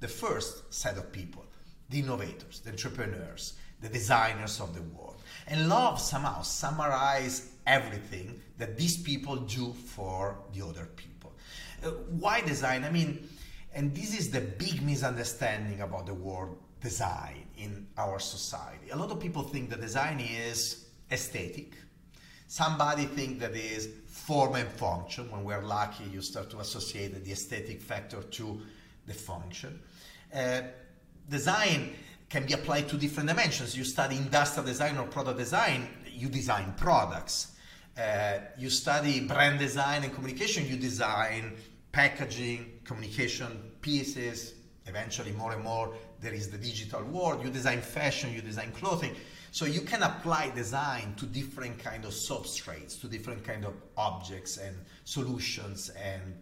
the 0.00 0.08
first 0.08 0.72
set 0.72 0.96
of 0.98 1.10
people, 1.10 1.44
the 1.88 2.00
innovators, 2.00 2.60
the 2.60 2.70
entrepreneurs, 2.70 3.54
the 3.80 3.88
designers 3.88 4.60
of 4.60 4.74
the 4.74 4.82
world. 4.82 5.22
And 5.46 5.68
love 5.68 6.00
somehow 6.00 6.42
summarize 6.42 7.50
everything 7.66 8.40
that 8.58 8.76
these 8.76 8.96
people 8.96 9.36
do 9.36 9.72
for 9.72 10.38
the 10.52 10.64
other 10.66 10.86
people. 10.96 11.32
Uh, 11.82 11.90
why 12.20 12.40
design? 12.42 12.84
I 12.84 12.90
mean, 12.90 13.28
and 13.74 13.94
this 13.94 14.18
is 14.18 14.30
the 14.30 14.40
big 14.40 14.82
misunderstanding 14.82 15.80
about 15.80 16.06
the 16.06 16.14
word 16.14 16.50
design 16.80 17.46
in 17.56 17.86
our 17.96 18.18
society. 18.18 18.90
A 18.90 18.96
lot 18.96 19.10
of 19.10 19.20
people 19.20 19.42
think 19.42 19.70
that 19.70 19.80
design 19.80 20.20
is 20.20 20.86
aesthetic. 21.10 21.74
Somebody 22.48 23.04
think 23.04 23.40
that 23.40 23.54
is 23.54 23.90
form 24.06 24.54
and 24.54 24.68
function. 24.68 25.30
When 25.30 25.44
we're 25.44 25.62
lucky, 25.62 26.04
you 26.04 26.22
start 26.22 26.50
to 26.50 26.58
associate 26.58 27.24
the 27.24 27.30
aesthetic 27.30 27.80
factor 27.80 28.22
to 28.22 28.61
the 29.06 29.14
function. 29.14 29.78
Uh, 30.34 30.62
design 31.28 31.92
can 32.28 32.46
be 32.46 32.54
applied 32.54 32.88
to 32.88 32.96
different 32.96 33.28
dimensions. 33.28 33.76
You 33.76 33.84
study 33.84 34.16
industrial 34.16 34.66
design 34.66 34.96
or 34.96 35.06
product 35.06 35.38
design, 35.38 35.88
you 36.11 36.28
design 36.28 36.74
products. 36.76 37.52
Uh, 37.96 38.38
you 38.58 38.70
study 38.70 39.20
brand 39.20 39.58
design 39.58 40.04
and 40.04 40.14
communication, 40.14 40.66
you 40.66 40.76
design 40.76 41.54
packaging, 41.92 42.80
communication 42.84 43.72
pieces, 43.82 44.54
eventually 44.88 45.32
more 45.32 45.52
and 45.52 45.62
more 45.62 45.94
there 46.20 46.32
is 46.32 46.50
the 46.50 46.58
digital 46.58 47.02
world 47.04 47.44
you 47.44 47.50
design 47.50 47.80
fashion 47.80 48.32
you 48.32 48.40
design 48.40 48.72
clothing 48.72 49.14
so 49.50 49.64
you 49.64 49.80
can 49.80 50.02
apply 50.02 50.50
design 50.50 51.14
to 51.16 51.26
different 51.26 51.78
kind 51.78 52.04
of 52.04 52.11
substrates 52.11 53.00
to 53.00 53.08
different 53.08 53.44
kind 53.44 53.64
of 53.64 53.74
objects 53.96 54.56
and 54.56 54.76
solutions 55.04 55.90
and 55.90 56.34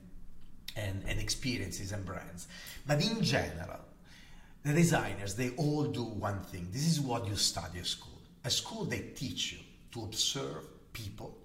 and, 0.77 1.03
and 1.09 1.19
experiences 1.19 1.93
and 1.93 2.05
brands. 2.05 2.49
But 2.87 3.05
in 3.05 3.23
general 3.23 3.81
the 4.65 4.73
designers 4.73 5.35
they 5.35 5.51
all 5.51 5.85
do 5.85 6.03
one 6.03 6.41
thing. 6.41 6.69
This 6.73 6.87
is 6.87 7.01
what 7.01 7.27
you 7.27 7.37
study 7.37 7.79
at 7.79 7.87
school. 7.87 8.21
At 8.45 8.53
school 8.53 8.85
they 8.85 9.01
teach 9.15 9.53
you 9.53 9.59
to 9.93 10.03
observe 10.05 10.65
people 10.93 11.37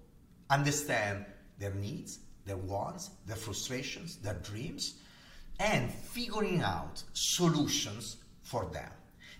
understand 0.49 1.25
their 1.59 1.73
needs 1.75 2.19
their 2.45 2.57
wants 2.57 3.11
their 3.27 3.35
frustrations 3.35 4.17
their 4.17 4.33
dreams 4.35 4.95
and 5.59 5.91
figuring 5.91 6.61
out 6.61 7.03
solutions 7.13 8.17
for 8.41 8.65
them. 8.73 8.89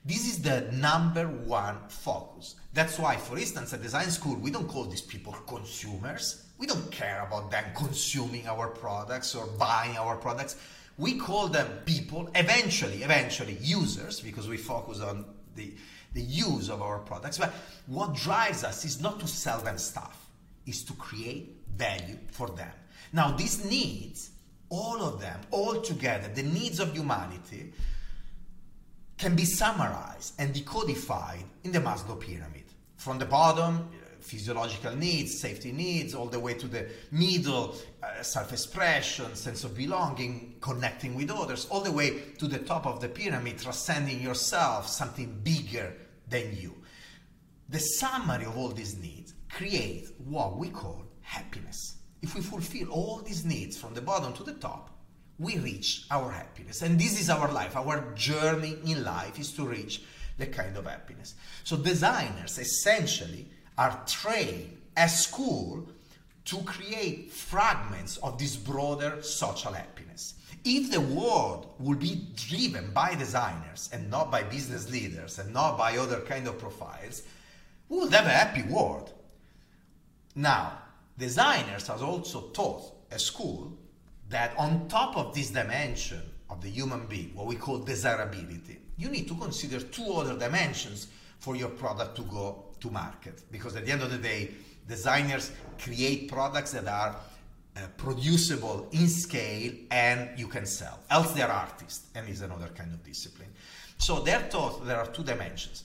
This 0.03 0.27
is 0.27 0.41
the 0.41 0.61
number 0.71 1.25
one 1.27 1.77
focus. 1.87 2.55
That's 2.73 2.97
why, 2.97 3.17
for 3.17 3.37
instance, 3.37 3.73
at 3.73 3.81
design 3.81 4.09
school, 4.09 4.35
we 4.35 4.49
don't 4.49 4.67
call 4.67 4.85
these 4.85 5.01
people 5.01 5.33
consumers. 5.47 6.45
We 6.57 6.65
don't 6.65 6.91
care 6.91 7.23
about 7.27 7.51
them 7.51 7.65
consuming 7.75 8.47
our 8.47 8.69
products 8.69 9.35
or 9.35 9.45
buying 9.45 9.97
our 9.97 10.15
products. 10.15 10.55
We 10.97 11.17
call 11.17 11.47
them 11.47 11.67
people, 11.85 12.29
eventually, 12.35 13.03
eventually 13.03 13.57
users, 13.61 14.19
because 14.19 14.47
we 14.47 14.57
focus 14.57 15.01
on 15.01 15.25
the, 15.55 15.73
the 16.13 16.21
use 16.21 16.69
of 16.69 16.81
our 16.81 16.99
products. 16.99 17.37
But 17.37 17.53
what 17.87 18.15
drives 18.15 18.63
us 18.63 18.85
is 18.85 19.01
not 19.01 19.19
to 19.19 19.27
sell 19.27 19.59
them 19.59 19.77
stuff, 19.77 20.29
is 20.65 20.83
to 20.85 20.93
create 20.93 21.57
value 21.75 22.17
for 22.31 22.49
them. 22.49 22.71
Now, 23.13 23.31
these 23.31 23.65
needs 23.65 24.31
all 24.71 25.03
of 25.03 25.19
them, 25.19 25.39
all 25.51 25.81
together, 25.81 26.29
the 26.33 26.43
needs 26.43 26.79
of 26.79 26.93
humanity, 26.93 27.73
can 29.21 29.35
be 29.35 29.45
summarized 29.45 30.33
and 30.39 30.51
decodified 30.51 31.43
in 31.63 31.71
the 31.71 31.77
Maslow 31.77 32.19
pyramid. 32.19 32.63
From 32.97 33.19
the 33.19 33.25
bottom, 33.25 33.87
physiological 34.19 34.95
needs, 34.95 35.39
safety 35.39 35.71
needs, 35.71 36.15
all 36.15 36.25
the 36.25 36.39
way 36.39 36.55
to 36.55 36.67
the 36.67 36.89
middle, 37.11 37.75
uh, 38.01 38.23
self 38.23 38.51
expression, 38.51 39.35
sense 39.35 39.63
of 39.63 39.77
belonging, 39.77 40.55
connecting 40.59 41.13
with 41.13 41.29
others, 41.29 41.67
all 41.69 41.81
the 41.81 41.91
way 41.91 42.19
to 42.39 42.47
the 42.47 42.57
top 42.57 42.87
of 42.87 42.99
the 42.99 43.07
pyramid, 43.07 43.59
transcending 43.59 44.19
yourself, 44.19 44.87
something 44.87 45.39
bigger 45.43 45.93
than 46.27 46.57
you. 46.57 46.73
The 47.69 47.79
summary 47.79 48.45
of 48.45 48.57
all 48.57 48.69
these 48.69 48.97
needs 48.97 49.35
create 49.51 50.09
what 50.17 50.57
we 50.57 50.69
call 50.69 51.05
happiness. 51.21 51.97
If 52.23 52.33
we 52.33 52.41
fulfill 52.41 52.89
all 52.89 53.17
these 53.19 53.45
needs 53.45 53.77
from 53.77 53.93
the 53.93 54.01
bottom 54.01 54.33
to 54.33 54.43
the 54.43 54.53
top, 54.53 54.90
we 55.41 55.57
reach 55.57 56.05
our 56.11 56.31
happiness. 56.31 56.83
And 56.83 56.99
this 56.99 57.19
is 57.19 57.29
our 57.29 57.51
life. 57.51 57.75
Our 57.75 58.13
journey 58.13 58.77
in 58.85 59.03
life 59.03 59.39
is 59.39 59.51
to 59.53 59.65
reach 59.65 60.03
the 60.37 60.45
kind 60.45 60.77
of 60.77 60.85
happiness. 60.85 61.33
So 61.63 61.75
designers 61.75 62.59
essentially 62.59 63.47
are 63.77 64.03
trained 64.07 64.77
at 64.95 65.07
school 65.07 65.89
to 66.45 66.57
create 66.63 67.31
fragments 67.31 68.17
of 68.17 68.37
this 68.37 68.55
broader 68.55 69.21
social 69.23 69.73
happiness. 69.73 70.35
If 70.63 70.91
the 70.91 71.01
world 71.01 71.73
would 71.79 71.99
be 71.99 72.27
driven 72.35 72.91
by 72.91 73.15
designers 73.15 73.89
and 73.91 74.11
not 74.11 74.29
by 74.29 74.43
business 74.43 74.91
leaders 74.91 75.39
and 75.39 75.51
not 75.51 75.75
by 75.75 75.97
other 75.97 76.21
kind 76.21 76.47
of 76.47 76.59
profiles, 76.59 77.23
we 77.89 77.97
would 77.97 78.13
have 78.13 78.27
a 78.27 78.29
happy 78.29 78.61
world. 78.63 79.11
Now, 80.35 80.77
designers 81.17 81.89
are 81.89 81.99
also 81.99 82.49
taught 82.49 82.93
at 83.11 83.21
school 83.21 83.75
that 84.31 84.53
on 84.57 84.87
top 84.87 85.15
of 85.17 85.35
this 85.35 85.51
dimension 85.51 86.21
of 86.49 86.61
the 86.61 86.69
human 86.69 87.05
being, 87.05 87.31
what 87.35 87.47
we 87.47 87.55
call 87.55 87.77
desirability, 87.79 88.79
you 88.97 89.09
need 89.09 89.27
to 89.27 89.35
consider 89.35 89.79
two 89.79 90.13
other 90.13 90.37
dimensions 90.37 91.07
for 91.39 91.55
your 91.55 91.69
product 91.69 92.15
to 92.15 92.23
go 92.23 92.65
to 92.79 92.89
market. 92.89 93.43
Because 93.51 93.75
at 93.75 93.85
the 93.85 93.91
end 93.91 94.01
of 94.01 94.11
the 94.11 94.17
day, 94.17 94.51
designers 94.87 95.51
create 95.79 96.29
products 96.29 96.71
that 96.71 96.87
are 96.87 97.15
uh, 97.75 97.79
producible 97.97 98.87
in 98.91 99.07
scale 99.07 99.71
and 99.91 100.37
you 100.37 100.47
can 100.47 100.65
sell. 100.65 100.99
Else 101.09 101.31
they're 101.33 101.49
artists 101.49 102.07
and 102.15 102.27
is 102.27 102.41
another 102.41 102.67
kind 102.67 102.91
of 102.93 103.03
discipline. 103.03 103.49
So 103.97 104.19
they're 104.19 104.47
taught 104.49 104.85
there 104.85 104.97
are 104.97 105.07
two 105.07 105.23
dimensions, 105.23 105.83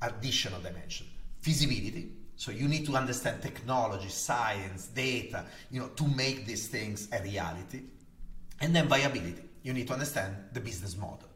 additional 0.00 0.60
dimension. 0.60 1.06
Feasibility, 1.40 2.10
so 2.42 2.50
you 2.50 2.66
need 2.66 2.84
to 2.86 2.96
understand 2.96 3.40
technology, 3.40 4.08
science, 4.08 4.88
data, 4.88 5.44
you 5.70 5.78
know, 5.78 5.90
to 5.90 6.04
make 6.08 6.44
these 6.44 6.66
things 6.66 7.06
a 7.12 7.22
reality. 7.22 7.82
And 8.60 8.74
then 8.74 8.88
viability. 8.88 9.44
You 9.62 9.72
need 9.72 9.86
to 9.86 9.92
understand 9.92 10.34
the 10.52 10.58
business 10.58 10.96
model. 10.96 11.28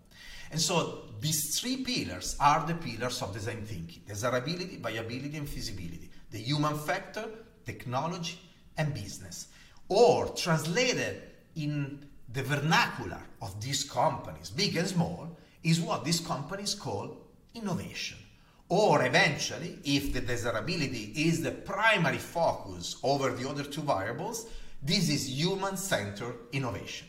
And 0.51 0.61
so 0.61 1.03
these 1.21 1.61
three 1.61 1.85
pillars 1.85 2.35
are 2.41 2.67
the 2.67 2.75
pillars 2.75 3.23
of 3.23 3.33
design 3.33 3.65
thinking 3.65 4.03
desirability, 4.05 4.79
viability, 4.79 5.37
and 5.37 5.49
feasibility. 5.49 6.11
The 6.33 6.39
human 6.39 6.77
factor, 6.77 7.27
technology, 7.65 8.41
and 8.77 8.93
business. 8.93 9.47
Or 9.89 10.27
translated 10.31 11.23
in 11.55 12.05
the 12.33 12.43
vernacular 12.43 13.23
of 13.41 13.61
these 13.61 13.85
companies, 13.89 14.51
big 14.51 14.75
and 14.77 14.89
small, 14.89 15.39
is 15.63 15.81
what 15.81 16.05
these 16.05 16.19
companies 16.19 16.75
call 16.75 17.17
innovation. 17.55 18.19
Or 18.69 19.05
eventually, 19.05 19.79
if 19.85 20.13
the 20.13 20.21
desirability 20.21 21.13
is 21.15 21.43
the 21.43 21.53
primary 21.53 22.19
focus 22.19 22.97
over 23.03 23.31
the 23.31 23.49
other 23.49 23.63
two 23.63 23.83
variables, 23.83 24.47
this 24.83 25.09
is 25.09 25.31
human 25.31 25.77
centered 25.77 26.35
innovation. 26.53 27.07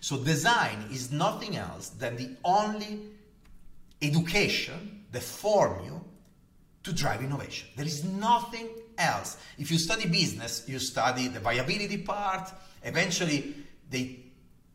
So, 0.00 0.18
design 0.18 0.88
is 0.90 1.10
nothing 1.10 1.56
else 1.56 1.90
than 1.90 2.16
the 2.16 2.36
only 2.44 3.00
education 4.02 5.04
the 5.12 5.20
formula 5.20 6.00
to 6.82 6.92
drive 6.92 7.22
innovation. 7.22 7.68
There 7.76 7.86
is 7.86 8.04
nothing 8.04 8.68
else. 8.96 9.36
If 9.58 9.70
you 9.70 9.78
study 9.78 10.08
business, 10.08 10.64
you 10.66 10.78
study 10.78 11.28
the 11.28 11.40
viability 11.40 11.98
part, 11.98 12.52
eventually, 12.82 13.54
they 13.90 14.20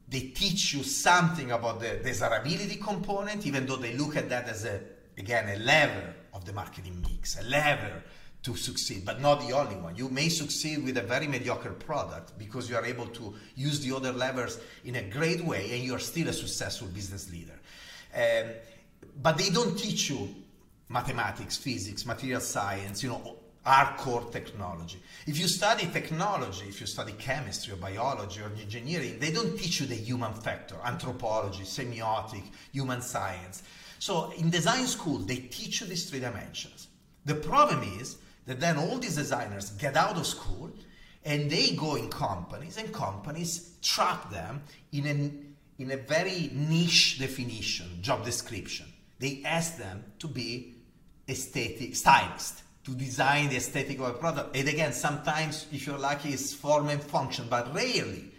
they 0.07 0.19
teach 0.19 0.73
you 0.73 0.83
something 0.83 1.51
about 1.51 1.79
the 1.79 1.99
desirability 2.03 2.75
component, 2.75 3.45
even 3.47 3.65
though 3.65 3.77
they 3.77 3.93
look 3.93 4.15
at 4.15 4.29
that 4.29 4.47
as 4.47 4.65
a 4.65 4.79
again 5.17 5.49
a 5.49 5.63
lever 5.63 6.13
of 6.34 6.45
the 6.45 6.54
marketing 6.54 7.01
mix, 7.01 7.39
a 7.39 7.43
lever 7.43 8.04
to 8.43 8.56
succeed, 8.56 9.04
but 9.04 9.19
not 9.21 9.41
the 9.47 9.54
only 9.54 9.75
one. 9.75 9.95
You 9.95 10.08
may 10.10 10.30
succeed 10.30 10.84
with 10.84 10.97
a 10.97 11.01
very 11.01 11.28
mediocre 11.28 11.71
product 11.71 12.38
because 12.38 12.69
you 12.69 12.75
are 12.75 12.86
able 12.86 13.08
to 13.08 13.34
use 13.56 13.80
the 13.80 13.95
other 13.95 14.12
levers 14.12 14.60
in 14.84 14.97
a 14.97 15.01
great 15.01 15.43
way 15.43 15.71
and 15.71 15.84
you 15.84 15.95
are 15.95 15.99
still 15.99 16.28
a 16.28 16.34
successful 16.34 16.88
business 16.89 17.32
leader. 17.32 17.60
Um, 18.15 18.51
but 19.21 19.38
they 19.38 19.49
don't 19.49 19.75
teach 19.78 20.12
you 20.12 20.30
mathematics, 20.89 21.58
physics, 21.58 22.06
material 22.06 22.41
science, 22.41 23.01
you 23.01 23.10
know, 23.10 23.38
hardcore 23.65 24.32
technology. 24.32 25.01
If 25.25 25.39
you 25.39 25.47
study 25.47 25.89
technology, 25.91 26.65
if 26.67 26.80
you 26.80 26.86
study 26.86 27.13
chemistry 27.13 27.73
or 27.73 27.78
biology 27.78 28.41
or 28.41 28.51
engineering, 28.62 29.17
they 29.19 29.32
don't 29.32 29.58
teach 29.58 29.80
you 29.80 29.88
the 29.88 29.95
human 29.95 30.34
factor, 30.34 30.75
anthropology, 30.84 31.63
semiotic, 31.63 32.43
human 32.71 33.01
science. 33.01 33.63
So 33.99 34.31
in 34.38 34.49
design 34.49 34.86
school, 34.88 35.19
they 35.19 35.38
teach 35.38 35.81
you 35.81 35.88
these 35.88 36.10
three 36.10 36.19
dimensions. 36.19 36.88
The 37.25 37.36
problem 37.36 37.84
is 37.99 38.17
that 38.45 38.60
then 38.60 38.77
all 38.77 38.97
these 38.97 39.15
designers 39.15 39.71
get 39.71 39.95
out 39.95 40.17
of 40.17 40.27
school 40.27 40.71
and 41.23 41.49
they 41.49 41.71
go 41.71 41.95
in 41.95 42.10
companies 42.10 42.77
and 42.77 42.93
companies 42.93 43.77
trap 43.81 44.31
them 44.31 44.62
in, 44.91 45.08
an, 45.08 45.55
in 45.79 45.91
a 45.91 45.97
very 45.97 46.51
niche 46.53 47.19
definition, 47.19 47.88
job 48.01 48.23
description. 48.23 48.86
They 49.19 49.41
ask 49.43 49.77
them 49.77 50.03
to 50.19 50.27
be 50.27 50.75
aesthetic 51.27 51.95
stylist, 51.95 52.62
to 52.84 52.91
design 52.91 53.49
the 53.49 53.55
aesthetic 53.55 53.97
of 53.99 54.05
a 54.05 54.13
product. 54.13 54.55
And 54.55 54.67
again, 54.67 54.93
sometimes, 54.93 55.65
if 55.71 55.88
you're 55.88 55.97
lucky, 55.97 56.29
it's 56.29 56.53
form 56.53 56.89
and 56.89 57.01
function, 57.01 57.47
but 57.49 57.73
rarely 57.73 58.31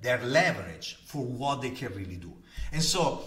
they're 0.00 0.20
leverage 0.24 0.98
for 1.04 1.24
what 1.24 1.62
they 1.62 1.70
can 1.70 1.94
really 1.94 2.16
do. 2.16 2.32
And 2.72 2.82
so 2.82 3.22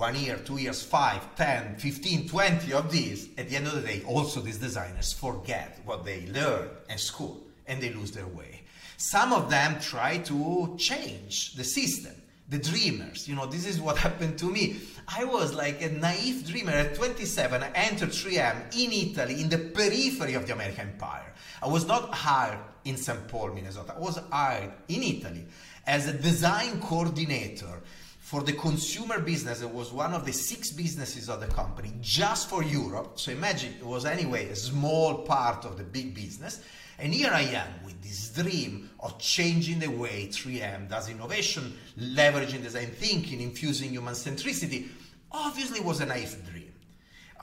one 0.00 0.16
year, 0.16 0.38
two 0.46 0.56
years, 0.56 0.82
five, 0.82 1.36
10, 1.36 1.76
15, 1.76 2.26
20 2.26 2.72
of 2.72 2.90
these, 2.90 3.28
at 3.36 3.50
the 3.50 3.56
end 3.56 3.66
of 3.66 3.74
the 3.74 3.82
day, 3.82 4.02
also 4.06 4.40
these 4.40 4.56
designers 4.56 5.12
forget 5.12 5.78
what 5.84 6.06
they 6.06 6.26
learned 6.28 6.70
at 6.88 6.98
school 6.98 7.38
and 7.66 7.82
they 7.82 7.92
lose 7.92 8.10
their 8.10 8.26
way. 8.26 8.62
Some 8.96 9.34
of 9.34 9.50
them 9.50 9.78
try 9.78 10.16
to 10.16 10.74
change 10.78 11.52
the 11.52 11.64
system. 11.64 12.14
The 12.48 12.58
dreamers, 12.58 13.28
you 13.28 13.34
know, 13.36 13.44
this 13.44 13.66
is 13.66 13.78
what 13.78 13.98
happened 14.06 14.38
to 14.38 14.46
me. 14.46 14.80
I 15.06 15.24
was 15.24 15.52
like 15.52 15.82
a 15.82 15.90
naive 15.90 16.48
dreamer 16.48 16.72
at 16.72 16.94
27. 16.94 17.62
I 17.62 17.70
entered 17.74 18.08
3M 18.08 18.74
in 18.74 18.92
Italy, 18.92 19.42
in 19.42 19.50
the 19.50 19.58
periphery 19.58 20.32
of 20.32 20.46
the 20.46 20.54
American 20.54 20.88
Empire. 20.92 21.30
I 21.62 21.68
was 21.68 21.86
not 21.86 22.14
hired 22.14 22.58
in 22.86 22.96
St. 22.96 23.28
Paul, 23.28 23.52
Minnesota. 23.52 23.92
I 23.94 24.00
was 24.00 24.18
hired 24.32 24.72
in 24.88 25.02
Italy 25.02 25.44
as 25.86 26.08
a 26.08 26.14
design 26.14 26.80
coordinator 26.80 27.82
for 28.30 28.42
the 28.44 28.52
consumer 28.52 29.18
business, 29.18 29.60
it 29.60 29.68
was 29.68 29.92
one 29.92 30.14
of 30.14 30.24
the 30.24 30.32
six 30.32 30.70
businesses 30.70 31.28
of 31.28 31.40
the 31.40 31.48
company 31.48 31.92
just 32.00 32.48
for 32.48 32.62
Europe. 32.62 33.18
So 33.18 33.32
imagine 33.32 33.74
it 33.80 33.84
was 33.84 34.04
anyway 34.04 34.48
a 34.50 34.54
small 34.54 35.22
part 35.22 35.64
of 35.64 35.76
the 35.76 35.82
big 35.82 36.14
business. 36.14 36.62
And 37.00 37.12
here 37.12 37.32
I 37.32 37.40
am 37.40 37.66
with 37.84 38.00
this 38.04 38.28
dream 38.28 38.88
of 39.00 39.18
changing 39.18 39.80
the 39.80 39.88
way 39.88 40.28
3M 40.28 40.88
does 40.88 41.08
innovation, 41.08 41.76
leveraging 41.98 42.62
design 42.62 42.92
thinking, 42.92 43.40
infusing 43.40 43.90
human 43.90 44.14
centricity. 44.14 44.90
Obviously, 45.32 45.80
was 45.80 46.00
a 46.00 46.06
naive 46.06 46.36
dream. 46.48 46.72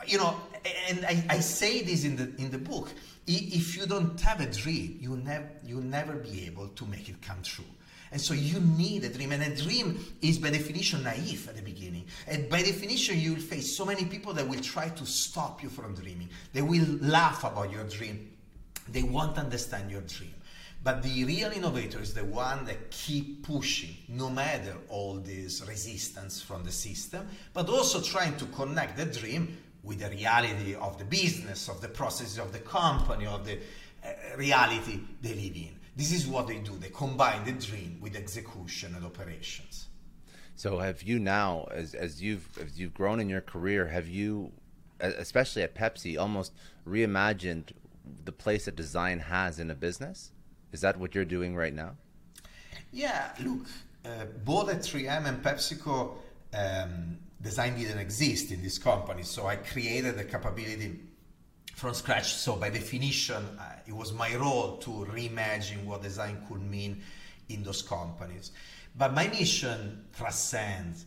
You 0.06 0.20
know, 0.20 0.40
and 0.88 1.06
I, 1.06 1.22
I 1.30 1.40
say 1.42 1.82
this 1.82 2.06
in 2.06 2.16
the 2.16 2.34
in 2.42 2.50
the 2.50 2.60
book. 2.60 2.94
If 3.28 3.76
you 3.76 3.88
don't 3.88 4.18
have 4.22 4.40
a 4.40 4.50
dream, 4.50 5.00
you 5.02 5.18
never 5.18 5.50
you'll 5.66 5.82
never 5.82 6.14
be 6.14 6.46
able 6.46 6.70
to 6.70 6.86
make 6.86 7.10
it 7.10 7.22
come 7.22 7.44
true. 7.44 7.66
And 8.12 8.22
so 8.22 8.34
you 8.34 8.60
need 8.60 9.04
a 9.04 9.10
dream. 9.10 9.32
And 9.32 9.44
a 9.44 9.56
dream 9.56 10.04
is 10.22 10.38
by 10.38 10.50
definition 10.50 11.04
naive 11.04 11.48
at 11.50 11.56
the 11.56 11.62
beginning. 11.62 12.06
And 12.28 12.50
by 12.50 12.62
definition, 12.62 13.20
you 13.20 13.34
will 13.34 13.42
face 13.42 13.76
so 13.76 13.86
many 13.86 14.06
people 14.06 14.34
that 14.34 14.48
will 14.48 14.62
try 14.62 14.90
to 14.90 15.06
stop 15.06 15.62
you 15.62 15.70
from 15.70 15.96
dreaming. 15.96 16.30
They 16.54 16.62
will 16.62 16.86
laugh 17.02 17.44
about 17.44 17.72
your 17.72 17.84
dream. 17.84 18.32
They 18.90 19.04
won't 19.04 19.38
understand 19.38 19.92
your 19.92 20.02
dream. 20.02 20.34
But 20.84 21.04
the 21.04 21.26
real 21.26 21.52
innovator 21.52 22.00
is 22.00 22.14
the 22.14 22.24
one 22.24 22.64
that 22.66 22.92
keep 22.92 23.46
pushing, 23.46 23.98
no 24.08 24.30
matter 24.30 24.74
all 24.90 25.16
this 25.16 25.62
resistance 25.68 26.42
from 26.42 26.64
the 26.64 26.72
system, 26.72 27.28
but 27.54 27.68
also 27.68 28.02
trying 28.02 28.38
to 28.38 28.46
connect 28.46 28.96
the 28.96 29.06
dream 29.06 29.58
with 29.84 30.00
the 30.00 30.10
reality 30.10 30.76
of 30.76 30.98
the 30.98 31.06
business, 31.06 31.68
of 31.68 31.82
the 31.82 31.88
processes 31.88 32.38
of 32.38 32.54
the 32.54 32.60
company, 32.60 33.26
of 33.26 33.46
the 33.46 33.58
uh, 34.06 34.10
reality 34.38 35.00
they 35.22 35.34
live 35.34 35.56
in. 35.56 35.77
This 35.98 36.12
is 36.12 36.28
what 36.28 36.46
they 36.46 36.60
do. 36.60 36.78
They 36.78 36.90
combine 36.90 37.44
the 37.44 37.54
dream 37.54 37.98
with 38.00 38.16
execution 38.16 38.94
and 38.94 39.04
operations. 39.04 39.88
So 40.56 40.78
have 40.78 41.02
you 41.02 41.18
now, 41.18 41.68
as, 41.72 41.96
as 41.96 42.22
you've 42.22 42.48
as 42.60 42.80
you've 42.80 42.94
grown 42.94 43.20
in 43.20 43.28
your 43.30 43.42
career, 43.42 43.88
have 43.88 44.08
you, 44.08 44.52
especially 45.00 45.64
at 45.64 45.74
Pepsi, 45.74 46.20
almost 46.20 46.54
reimagined 46.88 47.72
the 48.26 48.32
place 48.32 48.66
that 48.66 48.76
design 48.76 49.20
has 49.20 49.60
in 49.60 49.72
a 49.72 49.76
business? 49.76 50.32
Is 50.72 50.82
that 50.82 50.98
what 50.98 51.16
you're 51.16 51.26
doing 51.26 51.56
right 51.56 51.74
now? 51.74 51.96
Yeah, 52.92 53.32
look, 53.44 53.66
uh, 54.06 54.26
both 54.46 54.70
at 54.70 54.82
3M 54.82 55.26
and 55.28 55.44
PepsiCo, 55.44 56.16
um, 56.54 57.18
design 57.42 57.76
didn't 57.76 58.00
exist 58.00 58.52
in 58.52 58.62
this 58.62 58.78
company, 58.78 59.24
so 59.24 59.48
I 59.48 59.56
created 59.56 60.18
the 60.18 60.26
capability 60.26 61.00
from 61.74 61.94
scratch. 61.96 62.36
So 62.36 62.56
by 62.56 62.70
definition, 62.70 63.44
uh, 63.60 63.77
it 63.88 63.96
was 63.96 64.14
my 64.14 64.36
role 64.36 64.78
to 64.78 64.90
reimagine 64.90 65.84
what 65.86 66.04
design 66.04 66.44
could 66.48 66.62
mean 66.62 67.02
in 67.50 67.64
those 67.64 67.82
companies. 67.82 68.52
But 68.98 69.14
my 69.14 69.28
mission 69.28 70.06
transcends 70.16 71.06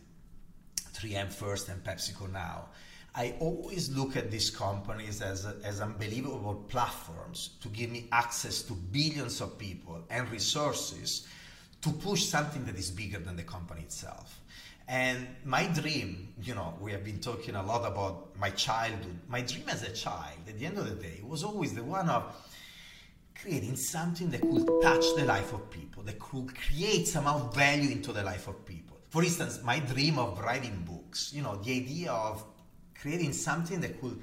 3M 0.93 1.31
first 1.31 1.69
and 1.69 1.83
PepsiCo 1.83 2.31
now. 2.31 2.69
I 3.13 3.35
always 3.39 3.89
look 3.89 4.15
at 4.15 4.31
these 4.31 4.49
companies 4.49 5.21
as, 5.21 5.45
as 5.63 5.81
unbelievable 5.81 6.65
platforms 6.69 7.51
to 7.61 7.67
give 7.67 7.89
me 7.89 8.07
access 8.11 8.61
to 8.63 8.73
billions 8.73 9.41
of 9.41 9.57
people 9.57 10.01
and 10.09 10.29
resources 10.31 11.27
to 11.81 11.89
push 11.91 12.23
something 12.23 12.63
that 12.65 12.77
is 12.77 12.89
bigger 12.89 13.19
than 13.19 13.35
the 13.35 13.43
company 13.43 13.81
itself. 13.81 14.39
And 14.87 15.27
my 15.43 15.67
dream, 15.67 16.33
you 16.41 16.55
know, 16.55 16.73
we 16.79 16.91
have 16.91 17.03
been 17.03 17.19
talking 17.19 17.55
a 17.55 17.63
lot 17.63 17.85
about 17.85 18.37
my 18.39 18.49
childhood. 18.49 19.19
My 19.27 19.41
dream 19.41 19.65
as 19.69 19.83
a 19.83 19.91
child, 19.91 20.37
at 20.47 20.57
the 20.59 20.65
end 20.65 20.77
of 20.77 20.87
the 20.87 20.95
day, 20.95 21.21
was 21.23 21.43
always 21.43 21.73
the 21.73 21.83
one 21.83 22.09
of 22.09 22.35
creating 23.41 23.75
something 23.75 24.29
that 24.29 24.41
could 24.41 24.67
touch 24.83 25.03
the 25.15 25.25
life 25.25 25.51
of 25.53 25.69
people, 25.71 26.03
that 26.03 26.19
could 26.19 26.55
create 26.55 27.07
somehow 27.07 27.49
value 27.49 27.89
into 27.89 28.13
the 28.13 28.21
life 28.21 28.47
of 28.47 28.65
people. 28.65 28.97
For 29.09 29.23
instance, 29.23 29.61
my 29.63 29.79
dream 29.79 30.19
of 30.19 30.39
writing 30.39 30.83
books, 30.87 31.33
you 31.33 31.41
know, 31.41 31.55
the 31.55 31.75
idea 31.75 32.11
of 32.11 32.45
creating 32.99 33.33
something 33.33 33.81
that 33.81 33.99
could 33.99 34.19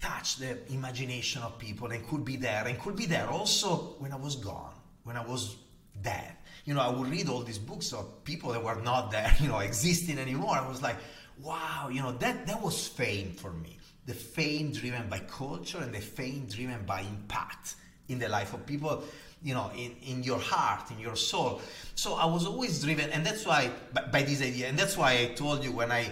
touch 0.00 0.36
the 0.36 0.58
imagination 0.72 1.40
of 1.42 1.56
people 1.58 1.88
and 1.92 2.04
could 2.08 2.24
be 2.24 2.36
there 2.36 2.66
and 2.66 2.78
could 2.80 2.96
be 2.96 3.06
there 3.06 3.28
also 3.28 3.94
when 4.00 4.12
I 4.12 4.16
was 4.16 4.34
gone, 4.36 4.74
when 5.04 5.16
I 5.16 5.24
was 5.24 5.56
dead. 6.02 6.34
You 6.64 6.74
know, 6.74 6.80
I 6.80 6.90
would 6.90 7.08
read 7.08 7.28
all 7.28 7.42
these 7.42 7.58
books 7.58 7.92
of 7.92 8.24
people 8.24 8.50
that 8.52 8.62
were 8.62 8.80
not 8.82 9.12
there, 9.12 9.32
you 9.40 9.48
know, 9.48 9.60
existing 9.60 10.18
anymore. 10.18 10.56
I 10.56 10.66
was 10.66 10.82
like, 10.82 10.96
wow, 11.40 11.88
you 11.92 12.02
know, 12.02 12.12
that, 12.12 12.46
that 12.48 12.60
was 12.60 12.88
fame 12.88 13.32
for 13.32 13.52
me. 13.52 13.78
The 14.06 14.14
fame 14.14 14.72
driven 14.72 15.08
by 15.08 15.20
culture 15.20 15.78
and 15.78 15.94
the 15.94 16.00
fame 16.00 16.46
driven 16.46 16.84
by 16.84 17.02
impact 17.02 17.76
in 18.08 18.18
the 18.18 18.28
life 18.28 18.54
of 18.54 18.64
people, 18.66 19.04
you 19.42 19.54
know, 19.54 19.70
in, 19.76 19.94
in 20.06 20.22
your 20.22 20.38
heart, 20.38 20.90
in 20.90 20.98
your 20.98 21.16
soul. 21.16 21.60
So 21.94 22.14
I 22.14 22.26
was 22.26 22.46
always 22.46 22.82
driven, 22.82 23.10
and 23.10 23.24
that's 23.24 23.44
why, 23.46 23.70
by, 23.92 24.02
by 24.02 24.22
this 24.22 24.42
idea, 24.42 24.68
and 24.68 24.78
that's 24.78 24.96
why 24.96 25.12
I 25.12 25.26
told 25.34 25.64
you 25.64 25.72
when 25.72 25.90
I 25.90 26.06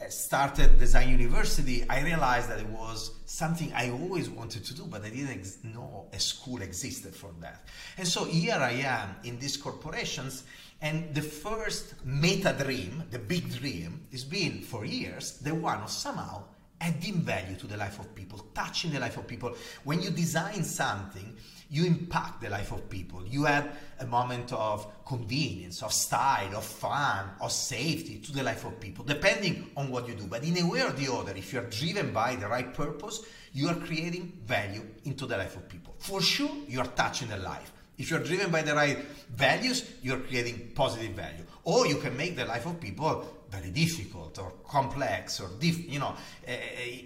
uh, 0.00 0.08
started 0.08 0.78
Design 0.78 1.10
University, 1.10 1.84
I 1.88 2.02
realized 2.02 2.50
that 2.50 2.58
it 2.58 2.66
was 2.66 3.12
something 3.26 3.72
I 3.72 3.90
always 3.90 4.28
wanted 4.28 4.64
to 4.64 4.74
do, 4.74 4.84
but 4.86 5.04
I 5.04 5.10
didn't 5.10 5.38
ex- 5.38 5.58
know 5.62 6.06
a 6.12 6.18
school 6.18 6.60
existed 6.62 7.14
for 7.14 7.30
that. 7.40 7.64
And 7.98 8.06
so 8.06 8.24
here 8.24 8.56
I 8.56 8.72
am 8.72 9.14
in 9.24 9.38
these 9.38 9.56
corporations, 9.56 10.44
and 10.80 11.14
the 11.14 11.22
first 11.22 11.94
meta 12.04 12.54
dream, 12.58 13.04
the 13.10 13.18
big 13.20 13.54
dream, 13.54 14.00
has 14.10 14.24
been 14.24 14.60
for 14.62 14.84
years 14.84 15.38
the 15.38 15.54
one 15.54 15.80
of 15.80 15.90
somehow 15.90 16.42
adding 16.82 17.20
value 17.20 17.56
to 17.56 17.66
the 17.66 17.76
life 17.76 18.00
of 18.00 18.12
people, 18.14 18.38
touching 18.54 18.90
the 18.90 18.98
life 18.98 19.16
of 19.16 19.26
people. 19.26 19.54
When 19.84 20.02
you 20.02 20.10
design 20.10 20.64
something, 20.64 21.36
you 21.70 21.86
impact 21.86 22.42
the 22.42 22.50
life 22.50 22.72
of 22.72 22.90
people. 22.90 23.24
You 23.24 23.46
add 23.46 23.70
a 24.00 24.06
moment 24.06 24.52
of 24.52 24.86
convenience, 25.06 25.82
of 25.82 25.92
style, 25.92 26.56
of 26.56 26.64
fun, 26.64 27.30
of 27.40 27.52
safety 27.52 28.18
to 28.18 28.32
the 28.32 28.42
life 28.42 28.66
of 28.66 28.78
people, 28.80 29.04
depending 29.04 29.70
on 29.76 29.90
what 29.90 30.08
you 30.08 30.14
do. 30.14 30.26
But 30.26 30.44
in 30.44 30.58
a 30.58 30.68
way 30.68 30.82
or 30.82 30.90
the 30.90 31.10
other, 31.10 31.32
if 31.34 31.52
you're 31.52 31.70
driven 31.70 32.12
by 32.12 32.34
the 32.36 32.48
right 32.48 32.74
purpose, 32.74 33.24
you 33.54 33.68
are 33.68 33.76
creating 33.76 34.32
value 34.44 34.84
into 35.04 35.24
the 35.24 35.36
life 35.36 35.56
of 35.56 35.68
people. 35.68 35.94
For 35.98 36.20
sure, 36.20 36.50
you 36.66 36.80
are 36.80 36.88
touching 36.88 37.28
the 37.28 37.38
life. 37.38 37.72
If 37.96 38.10
you're 38.10 38.20
driven 38.24 38.50
by 38.50 38.62
the 38.62 38.74
right 38.74 38.98
values, 39.30 39.88
you're 40.02 40.18
creating 40.18 40.72
positive 40.74 41.12
value. 41.12 41.44
Or 41.64 41.86
you 41.86 41.98
can 41.98 42.16
make 42.16 42.36
the 42.36 42.44
life 42.44 42.66
of 42.66 42.80
people 42.80 43.24
very 43.52 43.70
difficult 43.70 44.38
or 44.38 44.50
complex 44.66 45.38
or 45.38 45.50
diff, 45.60 45.86
you 45.86 45.98
know 45.98 46.14
uh, 46.48 46.52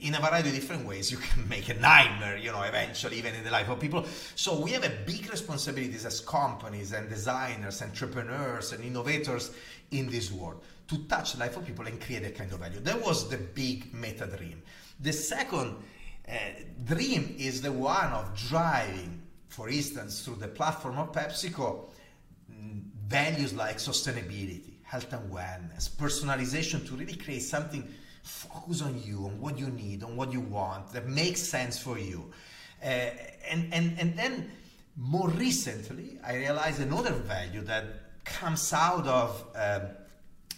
in 0.01 0.14
a 0.14 0.20
variety 0.20 0.49
of 0.51 0.55
different 0.55 0.86
ways 0.86 1.11
you 1.11 1.16
can 1.16 1.47
make 1.49 1.68
a 1.68 1.74
nightmare 1.74 2.36
you 2.36 2.53
know 2.53 2.62
eventually 2.62 3.18
even 3.18 3.34
in 3.34 3.42
the 3.42 3.51
life 3.51 3.68
of 3.68 3.80
people. 3.80 4.05
So 4.36 4.61
we 4.61 4.70
have 4.70 4.84
a 4.84 4.92
big 5.05 5.28
responsibilities 5.28 6.07
as 6.07 6.20
companies 6.20 6.92
and 6.92 7.09
designers 7.09 7.82
entrepreneurs 7.82 8.72
and 8.72 8.84
innovators 8.84 9.51
in 9.90 10.09
this 10.09 10.30
world 10.30 10.62
to 10.86 10.99
touch 11.09 11.32
the 11.32 11.40
life 11.40 11.57
of 11.57 11.66
people 11.66 11.86
and 11.86 12.01
create 12.01 12.24
a 12.24 12.30
kind 12.30 12.53
of 12.53 12.61
value. 12.61 12.78
That 12.78 13.05
was 13.05 13.28
the 13.28 13.38
big 13.38 13.92
meta 13.92 14.26
dream. 14.26 14.62
The 15.01 15.12
second 15.12 15.74
uh, 16.28 16.32
dream 16.84 17.34
is 17.38 17.61
the 17.61 17.72
one 17.72 18.12
of 18.12 18.36
driving 18.49 19.20
for 19.49 19.68
instance 19.68 20.24
through 20.24 20.36
the 20.36 20.49
platform 20.49 20.97
of 20.99 21.11
pepsico 21.11 21.86
mm, 22.53 22.82
values 23.09 23.53
like 23.53 23.78
sustainability 23.78 24.76
health 24.97 25.12
and 25.12 25.32
wellness, 25.32 25.90
personalization 25.90 26.86
to 26.88 26.94
really 26.94 27.14
create 27.14 27.42
something 27.42 27.86
focus 28.22 28.82
on 28.82 29.01
you, 29.05 29.24
on 29.26 29.40
what 29.40 29.59
you 29.59 29.68
need, 29.68 30.03
on 30.03 30.16
what 30.16 30.32
you 30.32 30.40
want, 30.40 30.92
that 30.92 31.07
makes 31.07 31.40
sense 31.40 31.78
for 31.78 31.99
you. 31.99 32.32
Uh, 32.82 33.11
and, 33.49 33.72
and, 33.72 33.97
and 33.99 34.18
then 34.18 34.51
more 34.97 35.28
recently, 35.28 36.18
I 36.26 36.36
realized 36.36 36.80
another 36.80 37.12
value 37.12 37.61
that 37.62 37.84
comes 38.24 38.72
out 38.72 39.07
of 39.07 39.44
um, 39.55 39.82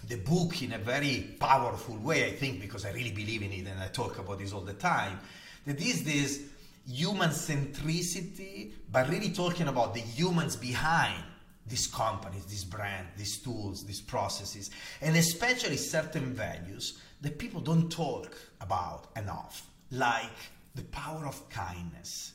the 0.08 0.16
book 0.16 0.62
in 0.62 0.72
a 0.72 0.78
very 0.78 1.36
powerful 1.38 1.96
way, 1.98 2.26
I 2.26 2.30
think, 2.30 2.60
because 2.60 2.86
I 2.86 2.92
really 2.92 3.12
believe 3.12 3.42
in 3.42 3.52
it 3.52 3.66
and 3.66 3.80
I 3.80 3.88
talk 3.88 4.18
about 4.18 4.38
this 4.38 4.52
all 4.52 4.62
the 4.62 4.72
time. 4.74 5.18
That 5.66 5.80
is 5.80 6.04
this 6.04 6.44
human 6.86 7.30
centricity, 7.30 8.72
but 8.90 9.10
really 9.10 9.30
talking 9.30 9.68
about 9.68 9.92
the 9.92 10.00
humans 10.00 10.56
behind 10.56 11.22
these 11.68 11.86
companies, 11.86 12.44
these 12.46 12.64
brands, 12.64 13.10
these 13.16 13.38
tools, 13.38 13.84
these 13.84 14.00
processes, 14.00 14.70
and 15.00 15.16
especially 15.16 15.76
certain 15.76 16.32
values 16.32 16.98
that 17.20 17.38
people 17.38 17.60
don't 17.60 17.90
talk 17.90 18.36
about 18.60 19.08
enough, 19.16 19.68
like 19.90 20.38
the 20.74 20.84
power 20.84 21.26
of 21.26 21.48
kindness, 21.50 22.32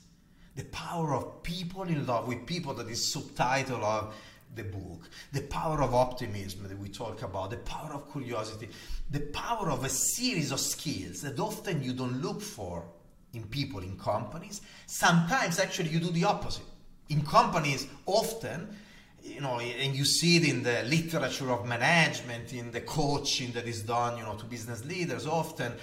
the 0.55 0.65
power 0.65 1.13
of 1.13 1.43
people 1.43 1.84
in 1.84 2.05
love 2.05 2.27
with 2.27 2.45
people, 2.45 2.73
that 2.73 2.89
is 2.89 3.11
subtitle 3.11 3.84
of 3.84 4.15
the 4.55 4.63
book, 4.63 5.09
the 5.31 5.41
power 5.41 5.81
of 5.81 5.95
optimism 5.95 6.67
that 6.67 6.77
we 6.77 6.89
talk 6.89 7.23
about, 7.23 7.49
the 7.49 7.57
power 7.57 7.93
of 7.93 8.11
curiosity, 8.11 8.69
the 9.09 9.19
power 9.19 9.71
of 9.71 9.84
a 9.84 9.89
series 9.89 10.51
of 10.51 10.59
skills 10.59 11.21
that 11.21 11.39
often 11.39 11.84
you 11.84 11.93
don't 11.93 12.21
look 12.21 12.41
for 12.41 12.86
in 13.34 13.43
people, 13.45 13.79
in 13.79 13.97
companies. 13.97 14.61
Sometimes 14.86 15.59
actually 15.59 15.89
you 15.89 15.99
do 15.99 16.11
the 16.11 16.23
opposite. 16.23 16.65
In 17.09 17.21
companies, 17.21 17.88
often 18.05 18.75
you 19.24 19.41
know, 19.41 19.59
and 19.59 19.95
you 19.95 20.05
see 20.05 20.38
it 20.38 20.49
in 20.49 20.63
the 20.63 20.84
literature 20.84 21.49
of 21.51 21.65
management, 21.65 22.53
in 22.53 22.71
the 22.71 22.82
coaching 22.82 23.51
that 23.53 23.67
is 23.67 23.82
done, 23.82 24.17
you 24.17 24.24
know, 24.24 24.36
to 24.36 24.45
business 24.45 24.84
leaders. 24.86 25.26
Often, 25.26 25.74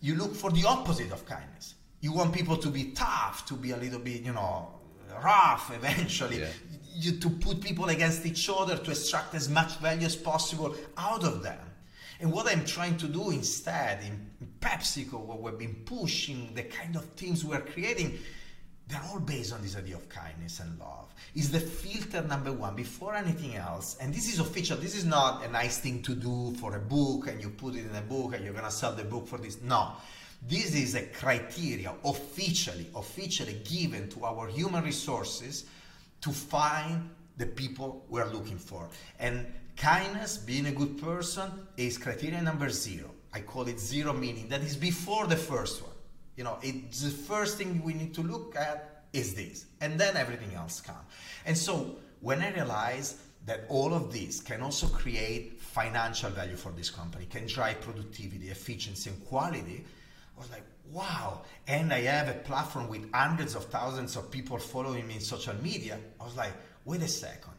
you 0.00 0.16
look 0.16 0.34
for 0.34 0.50
the 0.50 0.64
opposite 0.64 1.12
of 1.12 1.24
kindness. 1.24 1.74
You 2.00 2.12
want 2.12 2.32
people 2.32 2.56
to 2.56 2.68
be 2.68 2.92
tough, 2.92 3.46
to 3.46 3.54
be 3.54 3.70
a 3.70 3.76
little 3.76 4.00
bit, 4.00 4.22
you 4.22 4.32
know, 4.32 4.68
rough. 5.22 5.72
Eventually, 5.74 6.40
yeah. 6.40 6.48
you 6.92 7.12
to 7.18 7.30
put 7.30 7.60
people 7.60 7.86
against 7.86 8.26
each 8.26 8.50
other 8.52 8.76
to 8.76 8.90
extract 8.90 9.34
as 9.34 9.48
much 9.48 9.76
value 9.78 10.06
as 10.06 10.16
possible 10.16 10.74
out 10.96 11.24
of 11.24 11.42
them. 11.42 11.58
And 12.20 12.32
what 12.32 12.48
I'm 12.48 12.64
trying 12.64 12.96
to 12.98 13.06
do 13.06 13.30
instead 13.30 14.02
in 14.02 14.48
PepsiCo, 14.60 15.20
what 15.20 15.40
we've 15.40 15.58
been 15.58 15.82
pushing, 15.84 16.52
the 16.54 16.64
kind 16.64 16.96
of 16.96 17.14
teams 17.14 17.44
we're 17.44 17.60
creating, 17.60 18.18
they're 18.88 19.02
all 19.10 19.20
based 19.20 19.52
on 19.52 19.60
this 19.60 19.76
idea 19.76 19.96
of 19.96 20.08
kindness 20.08 20.60
and 20.60 20.78
love. 20.78 21.12
Is 21.34 21.50
the 21.50 21.60
filter 21.60 22.22
number 22.26 22.52
one 22.52 22.74
before 22.74 23.14
anything 23.14 23.54
else? 23.54 23.98
And 24.00 24.14
this 24.14 24.32
is 24.32 24.40
official. 24.40 24.78
This 24.78 24.96
is 24.96 25.04
not 25.04 25.44
a 25.44 25.50
nice 25.50 25.78
thing 25.78 26.02
to 26.02 26.14
do 26.14 26.54
for 26.58 26.74
a 26.74 26.80
book 26.80 27.28
and 27.28 27.40
you 27.40 27.50
put 27.50 27.74
it 27.74 27.84
in 27.84 27.94
a 27.94 28.00
book 28.00 28.34
and 28.34 28.42
you're 28.42 28.54
gonna 28.54 28.70
sell 28.70 28.92
the 28.92 29.04
book 29.04 29.28
for 29.28 29.36
this. 29.36 29.60
No. 29.60 29.92
This 30.48 30.74
is 30.74 30.94
a 30.94 31.02
criteria 31.02 31.92
officially, 32.04 32.86
officially 32.94 33.60
given 33.64 34.08
to 34.10 34.24
our 34.24 34.48
human 34.48 34.84
resources 34.84 35.66
to 36.22 36.30
find 36.30 37.10
the 37.36 37.46
people 37.46 38.06
we're 38.08 38.30
looking 38.32 38.56
for. 38.56 38.88
And 39.18 39.46
kindness, 39.76 40.38
being 40.38 40.66
a 40.66 40.72
good 40.72 40.98
person, 41.02 41.50
is 41.76 41.98
criteria 41.98 42.40
number 42.40 42.70
zero. 42.70 43.10
I 43.34 43.40
call 43.40 43.68
it 43.68 43.78
zero 43.78 44.14
meaning 44.14 44.48
that 44.48 44.62
is 44.62 44.76
before 44.76 45.26
the 45.26 45.36
first 45.36 45.82
one 45.82 45.92
you 46.38 46.44
know 46.44 46.56
it's 46.62 47.02
the 47.02 47.10
first 47.10 47.58
thing 47.58 47.82
we 47.82 47.92
need 47.92 48.14
to 48.14 48.22
look 48.22 48.54
at 48.56 49.02
is 49.12 49.34
this 49.34 49.66
and 49.80 49.98
then 49.98 50.16
everything 50.16 50.54
else 50.54 50.80
comes 50.80 51.04
and 51.44 51.58
so 51.58 51.96
when 52.20 52.40
i 52.40 52.54
realized 52.54 53.16
that 53.44 53.64
all 53.68 53.92
of 53.92 54.12
this 54.12 54.40
can 54.40 54.62
also 54.62 54.86
create 54.86 55.60
financial 55.60 56.30
value 56.30 56.56
for 56.56 56.70
this 56.72 56.90
company 56.90 57.26
can 57.26 57.46
drive 57.46 57.80
productivity 57.80 58.50
efficiency 58.50 59.10
and 59.10 59.26
quality 59.26 59.84
i 60.36 60.40
was 60.40 60.50
like 60.50 60.62
wow. 60.90 61.42
And 61.66 61.92
i 61.92 62.00
have 62.02 62.28
a 62.28 62.38
platform 62.48 62.88
with 62.88 63.12
hundreds 63.12 63.54
of 63.54 63.64
thousands 63.66 64.16
of 64.16 64.30
people 64.30 64.58
following 64.58 65.06
me 65.06 65.16
in 65.16 65.20
social 65.20 65.54
media. 65.62 65.98
I 66.18 66.24
was 66.24 66.36
like 66.36 66.52
wait 66.86 67.02
a 67.02 67.08
second. 67.08 67.52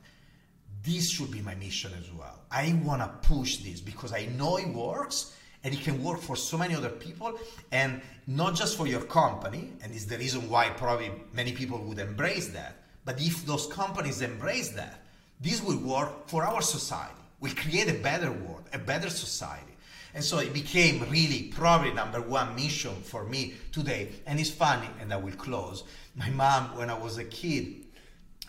This 0.82 1.12
should 1.12 1.30
be 1.30 1.42
my 1.42 1.54
mission 1.54 1.92
as 2.00 2.12
well. 2.12 2.40
I 2.50 2.80
want 2.84 3.02
to 3.04 3.28
push 3.28 3.58
this 3.58 3.82
because 3.82 4.14
i 4.14 4.26
know 4.38 4.58
it 4.58 4.70
works 4.70 5.36
and 5.64 5.74
it 5.74 5.82
can 5.82 6.04
work 6.04 6.20
for 6.20 6.36
so 6.36 6.58
many 6.58 6.76
other 6.76 6.90
people 6.90 7.38
and 7.72 8.02
not 8.28 8.56
just 8.56 8.78
for 8.78 8.88
your 8.88 9.02
company 9.02 9.72
and 9.82 9.94
it's 9.94 10.06
the 10.06 10.18
reason 10.18 10.50
why 10.50 10.70
probably 10.70 11.12
many 11.34 11.52
people 11.52 11.78
would 11.80 12.00
embrace 12.00 12.50
that 12.50 12.76
but 13.06 13.20
if 13.22 13.46
those 13.46 13.68
companies 13.68 14.22
embrace 14.22 14.70
that 14.70 15.02
this 15.42 15.62
will 15.62 15.78
work 15.78 16.28
for 16.28 16.44
our 16.44 16.62
society 16.62 17.14
we 17.40 17.52
create 17.52 17.90
a 17.90 17.94
better 17.94 18.32
world 18.32 18.60
a 18.74 18.78
better 18.78 19.10
society. 19.10 19.66
And 20.14 20.24
so 20.24 20.40
it 20.40 20.54
became 20.54 21.08
really 21.10 21.44
probably 21.54 21.94
number 21.94 22.20
one 22.20 22.56
mission 22.56 22.96
for 22.96 23.24
me 23.24 23.54
today 23.72 24.10
and 24.26 24.40
it's 24.40 24.50
funny 24.50 24.88
and 25.00 25.14
i 25.14 25.18
will 25.18 25.34
close. 25.34 25.84
My 26.16 26.30
mom 26.30 26.78
when 26.78 26.90
i 26.90 26.98
was 26.98 27.18
a 27.18 27.26
kid 27.26 27.86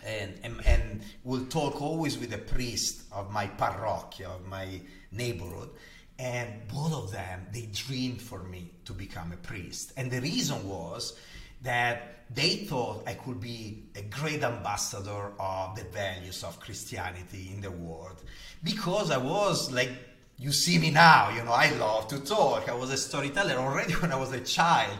and, 0.05 0.33
and, 0.43 0.65
and 0.65 1.01
will 1.23 1.45
talk 1.45 1.79
always 1.81 2.17
with 2.17 2.31
the 2.31 2.37
priest 2.37 3.03
of 3.11 3.31
my 3.31 3.45
parroquia 3.47 4.25
of 4.25 4.47
my 4.47 4.81
neighborhood 5.11 5.69
and 6.21 6.47
both 6.67 6.93
of 6.93 7.11
them 7.11 7.47
they 7.51 7.67
dreamed 7.73 8.21
for 8.21 8.43
me 8.43 8.69
to 8.85 8.93
become 8.93 9.31
a 9.31 9.37
priest 9.37 9.91
and 9.97 10.11
the 10.11 10.21
reason 10.21 10.67
was 10.67 11.17
that 11.63 12.25
they 12.33 12.57
thought 12.57 13.03
I 13.07 13.15
could 13.15 13.41
be 13.41 13.83
a 13.95 14.03
great 14.03 14.43
ambassador 14.43 15.33
of 15.39 15.75
the 15.75 15.83
values 15.85 16.43
of 16.43 16.59
Christianity 16.59 17.51
in 17.53 17.59
the 17.61 17.71
world 17.71 18.21
because 18.63 19.11
I 19.11 19.17
was 19.17 19.71
like 19.71 19.89
you 20.41 20.51
see 20.51 20.79
me 20.79 20.89
now, 20.89 21.29
you 21.29 21.43
know, 21.43 21.51
I 21.51 21.69
love 21.75 22.07
to 22.07 22.19
talk. 22.19 22.67
I 22.67 22.73
was 22.73 22.89
a 22.89 22.97
storyteller 22.97 23.53
already 23.53 23.93
when 24.01 24.11
I 24.11 24.15
was 24.15 24.31
a 24.31 24.39
child. 24.39 24.97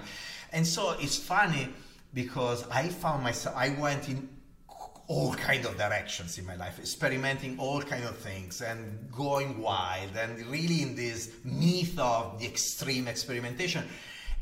And 0.53 0.65
so 0.65 0.95
it's 0.99 1.17
funny 1.17 1.69
because 2.13 2.67
I 2.69 2.89
found 2.89 3.23
myself 3.23 3.55
I 3.57 3.69
went 3.69 4.07
in 4.07 4.29
all 5.11 5.33
kind 5.33 5.65
of 5.65 5.77
directions 5.77 6.37
in 6.37 6.45
my 6.45 6.55
life 6.55 6.79
experimenting 6.79 7.59
all 7.59 7.81
kind 7.81 8.05
of 8.05 8.15
things 8.17 8.61
and 8.61 9.11
going 9.11 9.59
wild 9.59 10.15
and 10.15 10.31
really 10.47 10.81
in 10.81 10.95
this 10.95 11.31
myth 11.43 11.97
of 11.99 12.39
the 12.39 12.45
extreme 12.45 13.07
experimentation 13.07 13.83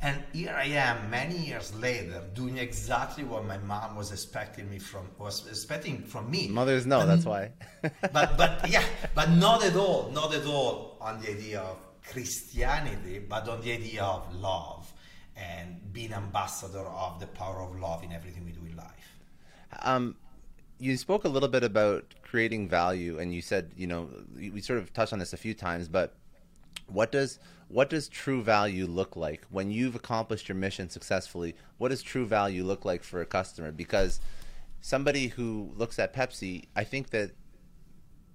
and 0.02 0.24
here 0.32 0.56
I 0.58 0.68
am, 0.88 1.10
many 1.10 1.36
years 1.36 1.76
later, 1.76 2.24
doing 2.34 2.58
exactly 2.58 3.26
what 3.26 3.46
my 3.46 3.58
mom 3.58 3.98
was 3.98 4.14
expecting 4.14 4.70
me 4.70 4.80
from 4.80 5.10
was 5.18 5.46
expecting 5.46 6.04
from 6.04 6.32
me. 6.32 6.48
Mothers 6.48 6.86
know, 6.86 7.06
that's 7.06 7.26
why. 7.26 7.52
but 8.14 8.38
but 8.38 8.70
yeah, 8.70 8.86
but 9.14 9.30
not 9.32 9.62
at 9.62 9.76
all, 9.76 10.10
not 10.14 10.34
at 10.34 10.46
all 10.46 10.98
on 11.02 11.20
the 11.22 11.32
idea 11.32 11.60
of 11.60 11.78
Christianity, 12.10 13.20
but 13.20 13.50
on 13.50 13.60
the 13.60 13.74
idea 13.74 14.04
of 14.04 14.34
love 14.34 14.90
and 15.36 15.92
being 15.92 16.14
ambassador 16.14 16.86
of 17.06 17.20
the 17.20 17.28
power 17.28 17.62
of 17.62 17.78
love 17.78 18.02
in 18.02 18.14
everything 18.14 18.46
we 18.46 18.52
do 18.52 18.62
in 18.66 18.78
life. 18.78 19.10
Um, 19.82 20.16
you 20.80 20.96
spoke 20.98 21.26
a 21.26 21.30
little 21.30 21.50
bit 21.50 21.64
about 21.64 22.06
creating 22.24 22.70
value, 22.70 23.20
and 23.20 23.34
you 23.34 23.42
said, 23.42 23.72
you 23.76 23.86
know, 23.86 24.10
we 24.36 24.62
sort 24.62 24.80
of 24.80 24.94
touched 24.94 25.14
on 25.14 25.20
this 25.20 25.34
a 25.34 25.38
few 25.38 25.54
times, 25.54 25.88
but 25.88 26.16
what 26.88 27.12
does 27.12 27.40
what 27.68 27.90
does 27.90 28.08
true 28.08 28.42
value 28.42 28.88
look 28.88 29.16
like 29.16 29.46
when 29.52 29.70
you've 29.70 29.94
accomplished 29.94 30.50
your 30.50 30.56
mission 30.56 30.90
successfully? 30.90 31.56
What 31.78 31.90
does 31.90 32.02
true 32.02 32.26
value 32.26 32.64
look 32.64 32.84
like 32.84 33.04
for 33.04 33.22
a 33.22 33.26
customer? 33.28 33.72
Because 33.72 34.20
somebody 34.82 35.28
who 35.28 35.72
looks 35.76 36.00
at 36.00 36.14
Pepsi, 36.14 36.66
I 36.76 36.84
think 36.84 37.12
that 37.12 37.32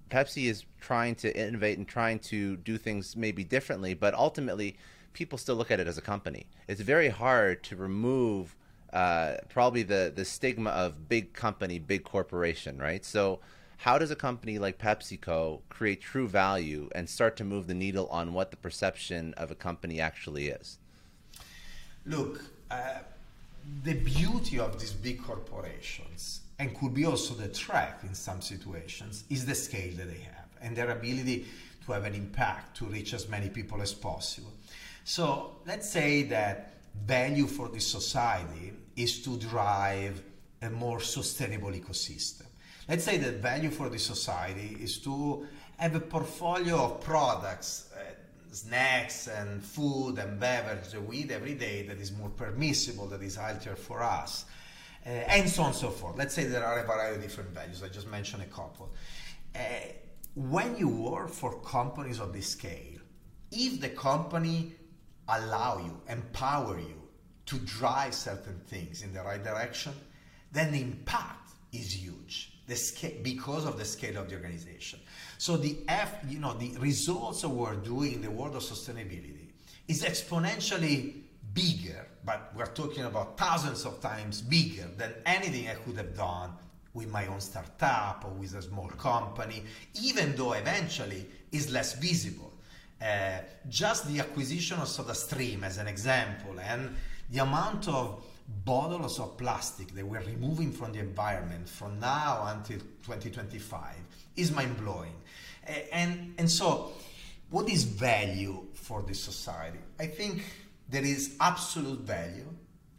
Pepsi 0.09 0.45
is 0.45 0.63
trying 0.79 1.15
to 1.15 1.37
innovate 1.37 1.77
and 1.77 1.87
trying 1.87 2.19
to 2.19 2.55
do 2.57 2.77
things 2.77 3.17
maybe 3.17 3.43
differently, 3.43 3.93
but 3.93 4.13
ultimately, 4.13 4.77
people 5.11 5.37
still 5.37 5.55
look 5.55 5.71
at 5.71 5.79
it 5.79 5.87
as 5.87 5.97
a 5.97 6.01
company. 6.01 6.45
It's 6.67 6.81
very 6.81 7.09
hard 7.09 7.61
to 7.63 7.75
remove 7.75 8.55
uh, 8.95 9.35
probably 9.49 9.83
the 9.83 10.11
the 10.15 10.23
stigma 10.23 10.69
of 10.69 11.09
big 11.09 11.33
company, 11.33 11.79
big 11.79 12.05
corporation, 12.05 12.77
right? 12.77 13.03
So 13.03 13.41
how 13.77 13.97
does 13.97 14.09
a 14.09 14.15
company 14.15 14.57
like 14.57 14.77
PepsiCo 14.77 15.59
create 15.67 16.01
true 16.01 16.29
value 16.29 16.89
and 16.95 17.09
start 17.09 17.35
to 17.37 17.43
move 17.43 17.67
the 17.67 17.73
needle 17.73 18.07
on 18.07 18.33
what 18.33 18.51
the 18.51 18.57
perception 18.57 19.33
of 19.33 19.51
a 19.51 19.55
company 19.55 19.99
actually 19.99 20.47
is? 20.47 20.79
Look, 22.05 22.41
uh, 22.71 22.99
the 23.83 23.95
beauty 23.95 24.59
of 24.59 24.79
these 24.79 24.93
big 24.93 25.21
corporations, 25.21 26.41
and 26.57 26.73
could 26.79 26.93
be 26.93 27.05
also 27.05 27.33
the 27.33 27.49
threat 27.49 27.99
in 28.03 28.15
some 28.15 28.41
situations, 28.41 29.25
is 29.29 29.45
the 29.45 29.55
scale 29.55 29.93
that 29.97 30.07
they 30.07 30.21
have 30.21 30.47
and 30.61 30.73
their 30.73 30.91
ability 30.91 31.45
to 31.85 31.91
have 31.91 32.05
an 32.05 32.15
impact 32.15 32.77
to 32.77 32.85
reach 32.85 33.13
as 33.13 33.27
many 33.27 33.49
people 33.49 33.81
as 33.81 33.93
possible. 33.93 34.53
So 35.03 35.57
let's 35.67 35.89
say 35.89 36.23
that 36.23 36.71
value 37.05 37.45
for 37.45 37.67
this 37.67 37.85
society 37.85 38.71
is 38.95 39.21
to 39.23 39.37
drive 39.37 40.21
a 40.61 40.69
more 40.69 40.99
sustainable 40.99 41.71
ecosystem 41.71 42.45
Let's 42.87 43.03
say 43.03 43.17
the 43.17 43.31
value 43.31 43.71
for 43.71 43.89
the 43.89 43.97
society 43.97 44.77
is 44.79 44.99
to 44.99 45.45
have 45.77 45.95
a 45.95 45.99
portfolio 45.99 46.75
of 46.83 47.01
products, 47.01 47.89
uh, 47.95 48.13
snacks 48.51 49.27
and 49.27 49.63
food 49.63 50.19
and 50.19 50.39
beverage 50.39 50.91
that 50.91 51.03
we 51.03 51.17
eat 51.17 51.31
every 51.31 51.55
day 51.55 51.81
that 51.87 51.97
is 51.97 52.11
more 52.11 52.29
permissible, 52.29 53.07
that 53.07 53.23
is 53.23 53.37
healthier 53.37 53.75
for 53.75 54.03
us, 54.03 54.45
uh, 55.05 55.09
and 55.09 55.49
so 55.49 55.63
on 55.63 55.69
and 55.69 55.75
so 55.75 55.89
forth. 55.89 56.15
Let's 56.15 56.35
say 56.35 56.43
there 56.43 56.63
are 56.63 56.79
a 56.79 56.85
variety 56.85 57.15
of 57.15 57.21
different 57.23 57.49
values. 57.49 57.81
I 57.81 57.87
just 57.87 58.07
mentioned 58.07 58.43
a 58.43 58.47
couple. 58.47 58.93
Uh, 59.55 59.59
when 60.35 60.77
you 60.77 60.87
work 60.87 61.29
for 61.29 61.59
companies 61.61 62.19
of 62.19 62.33
this 62.33 62.47
scale, 62.49 62.99
if 63.51 63.81
the 63.81 63.89
company 63.89 64.73
allow 65.27 65.79
you, 65.79 65.99
empower 66.07 66.77
you 66.79 67.01
to 67.45 67.57
drive 67.59 68.13
certain 68.13 68.59
things 68.67 69.01
in 69.03 69.13
the 69.13 69.21
right 69.21 69.43
direction, 69.43 69.93
then 70.51 70.71
the 70.71 70.81
impact 70.81 71.51
is 71.71 71.93
huge 71.93 72.55
the 72.67 72.75
scale 72.75 73.11
because 73.21 73.65
of 73.65 73.77
the 73.77 73.85
scale 73.85 74.17
of 74.17 74.29
the 74.29 74.35
organization. 74.35 74.99
So 75.37 75.57
the 75.57 75.77
F, 75.87 76.15
you 76.27 76.39
know, 76.39 76.53
the 76.53 76.75
results 76.79 77.45
we're 77.45 77.75
doing 77.75 78.13
in 78.13 78.21
the 78.21 78.31
world 78.31 78.55
of 78.55 78.63
sustainability 78.63 79.49
is 79.87 80.03
exponentially 80.03 81.13
bigger, 81.53 82.07
but 82.23 82.51
we're 82.55 82.65
talking 82.65 83.03
about 83.03 83.37
thousands 83.37 83.85
of 83.85 84.01
times 84.01 84.41
bigger 84.41 84.87
than 84.97 85.13
anything 85.25 85.67
I 85.69 85.75
could 85.75 85.97
have 85.97 86.15
done 86.15 86.51
with 86.93 87.11
my 87.11 87.27
own 87.27 87.41
startup 87.41 88.23
or 88.25 88.31
with 88.31 88.55
a 88.55 88.61
small 88.61 88.87
company, 88.87 89.63
even 90.01 90.35
though 90.35 90.53
eventually 90.53 91.27
is 91.51 91.71
less 91.71 91.93
visible. 91.93 92.53
Uh, 93.01 93.39
just 93.69 94.07
the 94.07 94.19
acquisition 94.21 94.79
of 94.79 94.87
SodaStream 94.87 95.63
as 95.63 95.77
an 95.77 95.87
example, 95.87 96.57
and 96.61 96.95
the 97.29 97.39
amount 97.39 97.87
of 97.87 98.23
bottles 98.63 99.19
of 99.19 99.37
plastic 99.37 99.93
that 99.95 100.05
we're 100.05 100.21
removing 100.21 100.71
from 100.71 100.93
the 100.93 100.99
environment 100.99 101.67
from 101.67 101.99
now 101.99 102.45
until 102.47 102.79
2025 103.03 103.95
is 104.35 104.51
mind 104.51 104.77
blowing. 104.77 105.13
And, 105.91 106.35
and 106.37 106.49
so, 106.49 106.91
what 107.49 107.69
is 107.69 107.83
value 107.83 108.65
for 108.73 109.01
this 109.01 109.19
society? 109.19 109.79
I 109.99 110.07
think 110.07 110.43
there 110.89 111.03
is 111.03 111.35
absolute 111.39 112.01
value, 112.01 112.47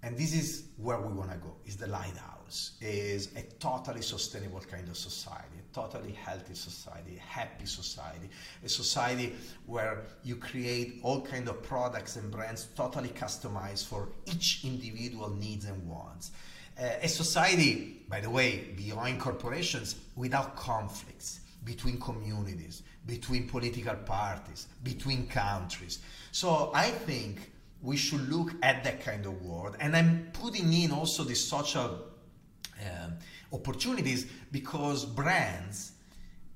and 0.02 0.16
this 0.16 0.34
is 0.34 0.64
where 0.76 1.00
we 1.00 1.12
want 1.12 1.30
to 1.30 1.38
go, 1.38 1.54
is 1.64 1.76
the 1.76 1.86
lighthouse 1.86 2.35
is 2.80 3.28
a 3.36 3.42
totally 3.58 4.02
sustainable 4.02 4.60
kind 4.60 4.88
of 4.88 4.96
society, 4.96 5.56
a 5.58 5.74
totally 5.74 6.12
healthy 6.12 6.54
society, 6.54 7.16
a 7.16 7.20
happy 7.20 7.66
society, 7.66 8.28
a 8.64 8.68
society 8.68 9.34
where 9.66 10.04
you 10.24 10.36
create 10.36 11.00
all 11.02 11.20
kind 11.20 11.48
of 11.48 11.62
products 11.62 12.16
and 12.16 12.30
brands 12.30 12.68
totally 12.76 13.08
customized 13.08 13.86
for 13.86 14.08
each 14.26 14.60
individual 14.64 15.30
needs 15.30 15.64
and 15.64 15.88
wants. 15.88 16.30
Uh, 16.78 16.88
a 17.02 17.08
society, 17.08 18.02
by 18.08 18.20
the 18.20 18.28
way, 18.28 18.68
beyond 18.76 19.18
corporations, 19.18 19.96
without 20.14 20.56
conflicts 20.56 21.40
between 21.64 21.98
communities, 21.98 22.82
between 23.06 23.48
political 23.48 23.94
parties, 23.94 24.68
between 24.84 25.26
countries. 25.26 25.98
So 26.32 26.70
I 26.74 26.90
think 26.90 27.50
we 27.82 27.96
should 27.96 28.28
look 28.28 28.52
at 28.62 28.84
that 28.84 29.04
kind 29.04 29.26
of 29.26 29.42
world. 29.42 29.76
And 29.80 29.96
I'm 29.96 30.28
putting 30.32 30.72
in 30.72 30.92
also 30.92 31.24
the 31.24 31.34
social 31.34 32.05
um, 32.80 33.14
opportunities 33.52 34.26
because 34.52 35.04
brands 35.04 35.92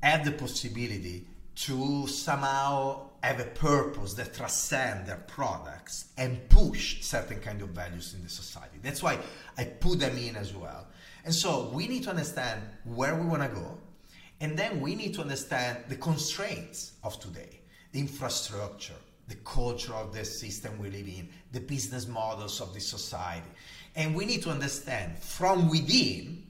have 0.02 0.24
the 0.24 0.32
possibility 0.32 1.26
to 1.54 2.06
somehow 2.06 3.10
have 3.22 3.38
a 3.38 3.44
purpose 3.44 4.14
that 4.14 4.34
transcend 4.34 5.06
their 5.06 5.22
products 5.26 6.06
and 6.16 6.48
push 6.48 7.02
certain 7.02 7.38
kind 7.38 7.60
of 7.60 7.68
values 7.70 8.14
in 8.14 8.22
the 8.22 8.28
society. 8.28 8.78
That's 8.82 9.02
why 9.02 9.18
I 9.58 9.64
put 9.64 10.00
them 10.00 10.16
in 10.16 10.36
as 10.36 10.54
well. 10.54 10.86
And 11.24 11.34
so 11.34 11.70
we 11.74 11.86
need 11.86 12.04
to 12.04 12.10
understand 12.10 12.62
where 12.84 13.14
we 13.14 13.26
want 13.26 13.42
to 13.42 13.48
go, 13.48 13.76
and 14.40 14.58
then 14.58 14.80
we 14.80 14.94
need 14.94 15.12
to 15.14 15.20
understand 15.20 15.84
the 15.88 15.96
constraints 15.96 16.92
of 17.04 17.20
today, 17.20 17.60
the 17.92 18.00
infrastructure, 18.00 18.94
the 19.28 19.34
culture 19.36 19.92
of 19.92 20.14
the 20.14 20.24
system 20.24 20.78
we 20.78 20.88
live 20.90 21.06
in, 21.06 21.28
the 21.52 21.60
business 21.60 22.08
models 22.08 22.60
of 22.60 22.72
the 22.72 22.80
society. 22.80 23.46
And 23.96 24.14
we 24.14 24.24
need 24.24 24.42
to 24.42 24.50
understand 24.50 25.18
from 25.18 25.68
within 25.68 26.46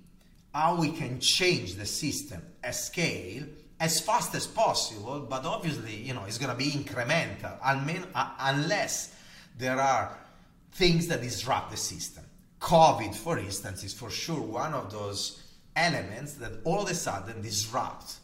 how 0.55 0.77
we 0.77 0.91
can 0.91 1.21
change 1.21 1.75
the 1.75 1.87
system 1.87 2.43
at 2.63 2.75
scale 2.75 3.45
as 3.79 3.99
fast 4.01 4.35
as 4.35 4.47
possible, 4.47 5.27
but 5.29 5.45
obviously, 5.47 5.97
you 5.97 6.13
know, 6.13 6.25
it's 6.27 6.37
going 6.37 6.51
to 6.51 6.57
be 6.57 6.71
incremental 6.71 7.57
uh, 7.63 8.31
unless 8.41 9.17
there 9.59 9.81
are 9.81 10.17
things 10.73 11.07
that 11.09 11.23
disrupt 11.23 11.71
the 11.71 11.77
system. 11.77 12.25
COVID, 12.61 13.15
for 13.15 13.39
instance, 13.39 13.83
is 13.83 13.95
for 13.95 14.11
sure 14.11 14.41
one 14.41 14.75
of 14.75 14.93
those 14.93 15.43
elements 15.75 16.35
that 16.35 16.53
all 16.65 16.83
of 16.83 16.91
a 16.91 16.95
sudden 16.95 17.41
disrupt 17.41 18.17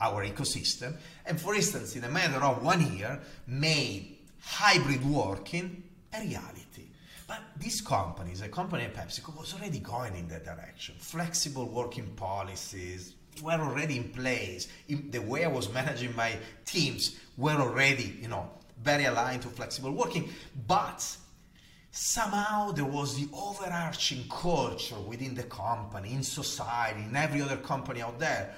our 0.00 0.24
ecosystem. 0.24 0.94
And 1.26 1.38
for 1.38 1.54
instance, 1.54 1.94
in 1.94 2.04
a 2.04 2.08
matter 2.08 2.42
of 2.42 2.62
one 2.62 2.96
year, 2.96 3.20
made 3.46 4.16
hybrid 4.40 5.04
working 5.04 5.82
a 6.14 6.22
reality. 6.22 6.57
But 7.28 7.42
these 7.58 7.82
companies, 7.82 8.40
a 8.40 8.48
company 8.48 8.84
like 8.84 8.96
PepsiCo, 8.96 9.38
was 9.38 9.54
already 9.54 9.80
going 9.80 10.16
in 10.16 10.26
that 10.28 10.46
direction. 10.46 10.96
Flexible 10.98 11.66
working 11.66 12.06
policies 12.16 13.14
were 13.42 13.52
already 13.52 13.98
in 13.98 14.08
place. 14.08 14.66
In 14.88 15.10
the 15.10 15.20
way 15.20 15.44
I 15.44 15.48
was 15.48 15.70
managing 15.72 16.16
my 16.16 16.32
teams 16.64 17.16
were 17.36 17.52
already, 17.52 18.18
you 18.20 18.28
know, 18.28 18.50
very 18.82 19.04
aligned 19.04 19.42
to 19.42 19.48
flexible 19.48 19.92
working. 19.92 20.30
But 20.66 21.06
somehow 21.90 22.72
there 22.72 22.86
was 22.86 23.16
the 23.16 23.28
overarching 23.34 24.24
culture 24.30 24.98
within 24.98 25.34
the 25.34 25.42
company, 25.42 26.14
in 26.14 26.22
society, 26.22 27.02
in 27.02 27.14
every 27.14 27.42
other 27.42 27.58
company 27.58 28.00
out 28.00 28.18
there 28.18 28.54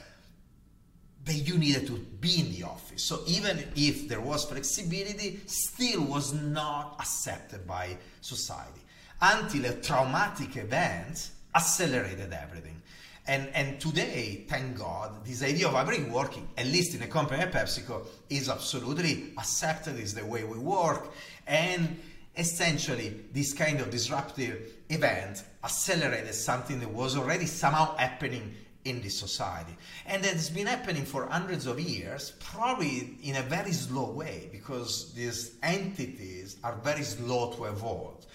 that 1.24 1.34
you 1.34 1.58
needed 1.58 1.86
to 1.86 1.98
be 2.20 2.40
in 2.40 2.52
the 2.52 2.64
office. 2.64 3.02
So 3.02 3.20
even 3.26 3.62
if 3.76 4.08
there 4.08 4.20
was 4.20 4.44
flexibility, 4.44 5.40
still 5.46 6.02
was 6.02 6.32
not 6.32 6.96
accepted 6.98 7.66
by 7.66 7.96
society. 8.20 8.80
until 9.20 9.66
a 9.66 9.74
traumatic 9.74 10.56
event 10.56 11.30
accelerated 11.54 12.32
everything. 12.32 12.80
And, 13.26 13.48
and 13.54 13.80
today, 13.80 14.44
thank 14.48 14.78
God, 14.78 15.24
this 15.24 15.42
idea 15.42 15.68
of 15.68 15.74
hybrid 15.74 16.10
working, 16.10 16.48
at 16.56 16.66
least 16.66 16.94
in 16.94 17.02
a 17.02 17.06
company 17.06 17.38
like 17.38 17.52
PepsiCo, 17.52 18.06
is 18.28 18.48
absolutely 18.48 19.32
accepted, 19.38 19.98
is 19.98 20.14
the 20.14 20.24
way 20.24 20.42
we 20.42 20.58
work. 20.58 21.12
And 21.46 22.00
essentially, 22.36 23.20
this 23.32 23.52
kind 23.52 23.80
of 23.80 23.90
disruptive 23.90 24.72
event 24.88 25.44
accelerated 25.62 26.34
something 26.34 26.80
that 26.80 26.90
was 26.90 27.16
already 27.16 27.46
somehow 27.46 27.94
happening 27.96 28.54
in 28.84 29.02
this 29.02 29.18
society. 29.18 29.76
And 30.06 30.24
it's 30.24 30.50
been 30.50 30.66
happening 30.66 31.04
for 31.04 31.26
hundreds 31.26 31.66
of 31.66 31.78
years, 31.78 32.32
probably 32.40 33.16
in 33.22 33.36
a 33.36 33.42
very 33.42 33.72
slow 33.72 34.10
way, 34.10 34.48
because 34.52 35.12
these 35.12 35.56
entities 35.62 36.56
are 36.64 36.76
very 36.76 37.02
slow 37.02 37.52
to 37.52 37.64
evolve. 37.64 38.26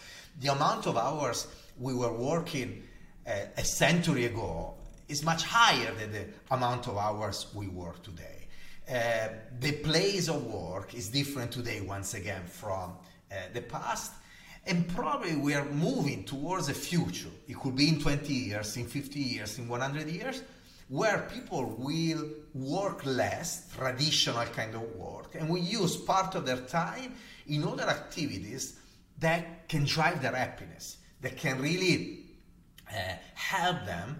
The 0.41 0.51
amount 0.51 0.85
of 0.87 0.97
hours 0.97 1.47
we 1.79 1.93
were 1.93 2.13
working 2.13 2.83
uh, 3.27 3.31
a 3.57 3.63
century 3.63 4.25
ago 4.25 4.75
is 5.07 5.23
much 5.23 5.43
higher 5.43 5.93
than 5.95 6.11
the 6.11 6.25
amount 6.51 6.87
of 6.87 6.97
hours 6.97 7.47
we 7.53 7.67
work 7.67 8.03
today. 8.03 8.47
Uh, 8.89 9.29
the 9.59 9.71
place 9.71 10.27
of 10.27 10.45
work 10.45 10.93
is 10.93 11.09
different 11.09 11.51
today, 11.51 11.81
once 11.81 12.13
again, 12.13 12.43
from 12.45 12.91
uh, 13.31 13.35
the 13.53 13.61
past. 13.61 14.13
And 14.67 14.87
probably 14.87 15.35
we 15.35 15.53
are 15.53 15.65
moving 15.65 16.23
towards 16.23 16.69
a 16.69 16.73
future. 16.73 17.29
It 17.47 17.59
could 17.59 17.75
be 17.75 17.89
in 17.89 17.99
20 17.99 18.33
years, 18.33 18.77
in 18.77 18.85
50 18.85 19.19
years, 19.19 19.59
in 19.59 19.67
100 19.67 20.07
years, 20.07 20.41
where 20.89 21.27
people 21.31 21.75
will 21.77 22.29
work 22.53 23.05
less, 23.05 23.71
traditional 23.75 24.45
kind 24.45 24.73
of 24.75 24.81
work, 24.95 25.35
and 25.35 25.49
will 25.49 25.57
use 25.57 25.97
part 25.97 26.35
of 26.35 26.45
their 26.45 26.57
time 26.57 27.13
in 27.47 27.63
other 27.63 27.83
activities 27.83 28.79
that 29.19 29.67
can 29.67 29.85
drive 29.85 30.21
their 30.21 30.35
happiness, 30.35 30.97
that 31.21 31.37
can 31.37 31.61
really 31.61 32.25
uh, 32.91 32.97
help 33.33 33.85
them 33.85 34.19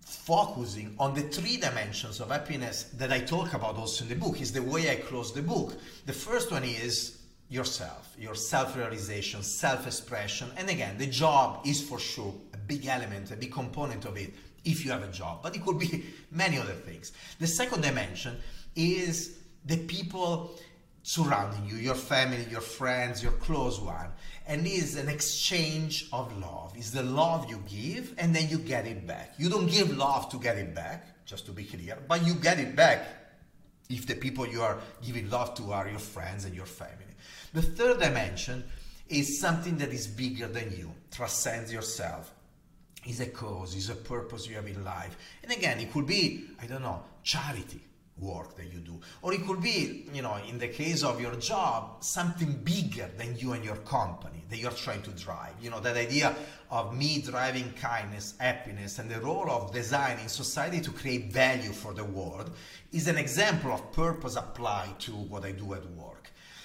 focusing 0.00 0.94
on 0.98 1.14
the 1.14 1.22
three 1.22 1.56
dimensions 1.56 2.20
of 2.20 2.30
happiness 2.30 2.84
that 2.94 3.12
I 3.12 3.20
talk 3.20 3.54
about 3.54 3.76
also 3.76 4.04
in 4.04 4.08
the 4.08 4.16
book 4.16 4.40
is 4.40 4.52
the 4.52 4.62
way 4.62 4.90
I 4.90 4.96
close 4.96 5.32
the 5.32 5.42
book. 5.42 5.74
The 6.06 6.12
first 6.12 6.50
one 6.50 6.64
is 6.64 7.19
yourself, 7.50 8.14
your 8.18 8.34
self-realization, 8.34 9.42
self-expression. 9.42 10.48
And 10.56 10.70
again, 10.70 10.96
the 10.96 11.06
job 11.06 11.66
is 11.66 11.82
for 11.82 11.98
sure 11.98 12.32
a 12.54 12.56
big 12.56 12.86
element, 12.86 13.30
a 13.32 13.36
big 13.36 13.52
component 13.52 14.04
of 14.04 14.16
it 14.16 14.32
if 14.64 14.84
you 14.84 14.92
have 14.92 15.02
a 15.02 15.10
job, 15.10 15.40
but 15.42 15.56
it 15.56 15.64
could 15.64 15.78
be 15.78 16.04
many 16.30 16.58
other 16.58 16.72
things. 16.72 17.12
The 17.40 17.46
second 17.46 17.82
dimension 17.82 18.36
is 18.76 19.38
the 19.66 19.78
people 19.78 20.58
surrounding 21.02 21.66
you, 21.66 21.76
your 21.76 21.94
family, 21.94 22.46
your 22.50 22.60
friends, 22.60 23.22
your 23.22 23.32
close 23.32 23.80
one, 23.80 24.10
and 24.46 24.66
is 24.66 24.96
an 24.96 25.08
exchange 25.08 26.08
of 26.12 26.36
love. 26.38 26.76
Is 26.76 26.92
the 26.92 27.02
love 27.02 27.50
you 27.50 27.62
give 27.68 28.14
and 28.18 28.34
then 28.34 28.48
you 28.48 28.58
get 28.58 28.86
it 28.86 29.06
back. 29.06 29.34
You 29.38 29.48
don't 29.48 29.66
give 29.66 29.96
love 29.96 30.28
to 30.30 30.38
get 30.38 30.56
it 30.56 30.74
back, 30.74 31.24
just 31.26 31.46
to 31.46 31.52
be 31.52 31.64
clear, 31.64 31.98
but 32.06 32.24
you 32.24 32.34
get 32.34 32.60
it 32.60 32.76
back 32.76 33.06
if 33.88 34.06
the 34.06 34.14
people 34.14 34.46
you 34.46 34.62
are 34.62 34.78
giving 35.02 35.28
love 35.30 35.54
to 35.54 35.72
are 35.72 35.88
your 35.88 35.98
friends 35.98 36.44
and 36.44 36.54
your 36.54 36.66
family. 36.66 36.99
The 37.52 37.62
third 37.62 37.98
dimension 37.98 38.64
is 39.08 39.40
something 39.40 39.76
that 39.78 39.90
is 39.90 40.06
bigger 40.06 40.46
than 40.46 40.70
you, 40.76 40.92
transcends 41.10 41.72
yourself, 41.72 42.32
is 43.06 43.20
a 43.20 43.26
cause, 43.26 43.74
is 43.74 43.90
a 43.90 43.94
purpose 43.94 44.46
you 44.46 44.54
have 44.54 44.66
in 44.66 44.84
life. 44.84 45.16
And 45.42 45.50
again, 45.50 45.80
it 45.80 45.92
could 45.92 46.06
be, 46.06 46.44
I 46.62 46.66
don't 46.66 46.82
know, 46.82 47.02
charity 47.24 47.80
work 48.20 48.56
that 48.56 48.72
you 48.72 48.78
do. 48.80 49.00
Or 49.22 49.32
it 49.32 49.46
could 49.46 49.62
be, 49.62 50.06
you 50.12 50.22
know, 50.22 50.38
in 50.48 50.58
the 50.58 50.68
case 50.68 51.02
of 51.02 51.20
your 51.20 51.34
job, 51.36 52.04
something 52.04 52.52
bigger 52.62 53.10
than 53.16 53.36
you 53.36 53.52
and 53.52 53.64
your 53.64 53.76
company 53.76 54.44
that 54.50 54.58
you're 54.58 54.70
trying 54.70 55.02
to 55.02 55.10
drive. 55.10 55.54
You 55.60 55.70
know, 55.70 55.80
that 55.80 55.96
idea 55.96 56.34
of 56.70 56.96
me 56.96 57.22
driving 57.22 57.72
kindness, 57.80 58.34
happiness, 58.38 58.98
and 58.98 59.10
the 59.10 59.20
role 59.20 59.50
of 59.50 59.72
design 59.72 60.18
in 60.20 60.28
society 60.28 60.80
to 60.82 60.90
create 60.90 61.32
value 61.32 61.72
for 61.72 61.92
the 61.94 62.04
world 62.04 62.50
is 62.92 63.08
an 63.08 63.16
example 63.16 63.72
of 63.72 63.92
purpose 63.92 64.36
applied 64.36 65.00
to 65.00 65.12
what 65.12 65.44
I 65.44 65.52
do 65.52 65.74
at 65.74 65.88
work. 65.92 66.09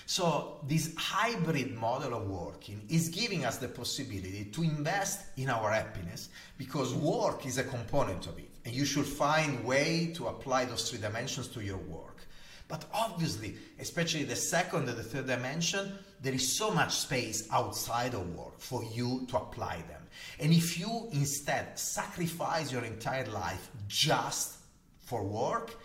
So 0.08 0.60
this 0.68 0.93
hybrid 0.97 1.74
model 1.74 2.14
of 2.14 2.28
working 2.30 2.82
is 2.89 3.10
giving 3.10 3.43
us 3.43 3.58
the 3.58 3.68
possibility 3.68 4.45
to 4.53 4.64
invest 4.64 5.22
in 5.38 5.49
our 5.49 5.72
happiness 5.72 6.30
because 6.58 6.93
work 6.93 7.45
is 7.45 7.58
a 7.58 7.64
component 7.64 8.28
of 8.28 8.38
it 8.38 8.49
and 8.66 8.74
you 8.74 8.86
should 8.86 9.06
find 9.06 9.64
way 9.64 10.12
to 10.16 10.28
apply 10.28 10.66
those 10.66 10.89
three 10.89 10.99
dimensions 10.99 11.47
to 11.49 11.62
your 11.62 11.78
work. 11.78 12.28
But 12.68 12.86
obviously, 12.93 13.56
especially 13.80 14.24
the 14.24 14.36
second 14.36 14.89
and 14.89 14.97
the 14.97 15.03
third 15.03 15.28
dimension, 15.28 15.91
there 16.22 16.34
is 16.34 16.58
so 16.58 16.72
much 16.72 16.95
space 16.95 17.47
outside 17.51 18.14
of 18.16 18.36
work 18.36 18.60
for 18.60 18.84
you 18.84 19.26
to 19.30 19.38
apply 19.38 19.84
them. 19.88 20.01
And 20.39 20.51
if 20.51 20.80
you 20.80 21.10
instead 21.14 21.78
sacrifice 21.78 22.72
your 22.72 22.84
entire 22.84 23.28
life 23.28 23.70
just 23.88 24.56
for 25.03 25.24
work, 25.24 25.76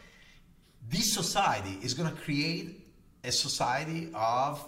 this 0.89 1.13
society 1.13 1.79
is 1.83 1.93
going 1.93 2.11
to 2.11 2.21
create 2.23 2.80
a 3.23 3.33
society 3.33 4.11
of 4.15 4.67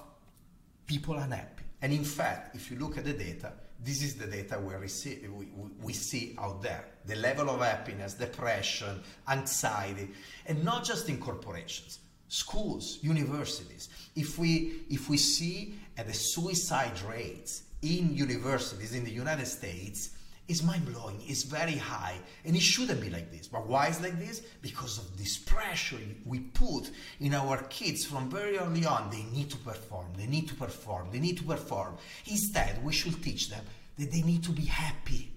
people 0.86 1.16
unhappy. 1.16 1.64
And 1.80 1.92
in 1.92 2.04
fact, 2.04 2.54
if 2.54 2.70
you 2.70 2.78
look 2.78 2.98
at 2.98 3.04
the 3.04 3.12
data, 3.12 3.52
this 3.84 4.02
is 4.02 4.14
the 4.14 4.26
data 4.26 4.60
we 4.60 4.86
see, 4.88 5.18
we, 5.28 5.46
we 5.82 5.92
see 5.92 6.36
out 6.38 6.62
there. 6.62 6.84
The 7.06 7.16
level 7.16 7.50
of 7.50 7.60
happiness, 7.60 8.14
depression, 8.14 9.02
anxiety, 9.28 10.10
and 10.46 10.62
not 10.62 10.84
just 10.84 11.08
in 11.08 11.18
corporations, 11.18 11.98
schools, 12.28 12.98
universities. 13.02 13.88
If 14.14 14.38
we, 14.38 14.84
if 14.88 15.08
we 15.08 15.16
see 15.16 15.74
at 15.98 16.06
the 16.06 16.14
suicide 16.14 17.00
rates 17.02 17.64
in 17.82 18.14
universities 18.14 18.94
in 18.94 19.02
the 19.04 19.10
United 19.10 19.46
States, 19.46 20.10
is 20.52 20.62
mind 20.62 20.84
blowing, 20.86 21.20
it's 21.26 21.42
very 21.42 21.76
high, 21.76 22.16
and 22.44 22.54
it 22.54 22.62
shouldn't 22.62 23.00
be 23.00 23.10
like 23.10 23.32
this. 23.32 23.48
But 23.48 23.66
why 23.66 23.88
is 23.88 24.00
like 24.00 24.18
this? 24.18 24.40
Because 24.60 24.98
of 24.98 25.16
this 25.16 25.36
pressure 25.38 25.96
we 26.24 26.40
put 26.40 26.90
in 27.20 27.34
our 27.34 27.56
kids 27.64 28.04
from 28.04 28.30
very 28.30 28.58
early 28.58 28.84
on. 28.84 29.10
They 29.10 29.24
need 29.36 29.50
to 29.50 29.56
perform, 29.56 30.06
they 30.16 30.26
need 30.26 30.48
to 30.48 30.54
perform, 30.54 31.08
they 31.10 31.18
need 31.18 31.38
to 31.38 31.44
perform. 31.44 31.96
Instead, 32.26 32.84
we 32.84 32.92
should 32.92 33.22
teach 33.22 33.48
them 33.50 33.64
that 33.98 34.12
they 34.12 34.22
need 34.22 34.44
to 34.44 34.52
be 34.52 34.66
happy. 34.66 35.32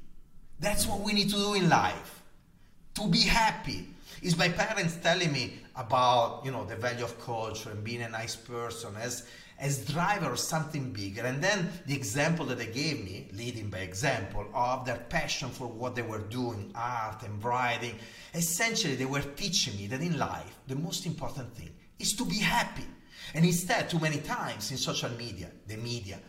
That's 0.59 0.85
what 0.85 0.99
we 0.99 1.13
need 1.13 1.29
to 1.29 1.37
do 1.37 1.53
in 1.55 1.69
life. 1.69 2.21
To 2.95 3.07
be 3.07 3.21
happy. 3.21 3.89
Is 4.21 4.37
my 4.37 4.49
parents 4.49 4.97
telling 5.01 5.31
me 5.31 5.59
about, 5.75 6.45
you 6.45 6.51
know, 6.51 6.65
the 6.65 6.75
value 6.75 7.03
of 7.03 7.19
culture 7.19 7.69
and 7.69 7.83
being 7.83 8.01
a 8.01 8.09
nice 8.09 8.35
person 8.35 8.95
as 8.99 9.27
as 9.59 9.85
driver 9.85 10.31
of 10.31 10.39
something 10.39 10.91
bigger. 10.91 11.21
And 11.21 11.41
then 11.41 11.69
the 11.85 11.95
example 11.95 12.45
that 12.47 12.57
they 12.57 12.67
gave 12.67 13.03
me, 13.03 13.29
leading 13.33 13.69
by 13.69 13.79
example, 13.79 14.45
of 14.53 14.85
their 14.85 14.97
passion 14.97 15.49
for 15.49 15.67
what 15.67 15.95
they 15.95 16.01
were 16.01 16.19
doing, 16.19 16.71
art 16.75 17.23
and 17.23 17.43
writing. 17.43 17.95
Essentially, 18.33 18.95
they 18.95 19.05
were 19.05 19.21
teaching 19.21 19.77
me 19.77 19.87
that 19.87 20.01
in 20.01 20.17
life, 20.17 20.57
the 20.67 20.75
most 20.75 21.05
important 21.05 21.53
thing 21.55 21.69
is 21.99 22.13
to 22.13 22.25
be 22.25 22.39
happy. 22.39 22.85
And 23.33 23.45
instead, 23.45 23.89
too 23.89 23.99
many 23.99 24.17
times 24.17 24.71
in 24.71 24.77
social 24.77 25.09
media, 25.11 25.51
the 25.67 25.77
media, 25.77 26.19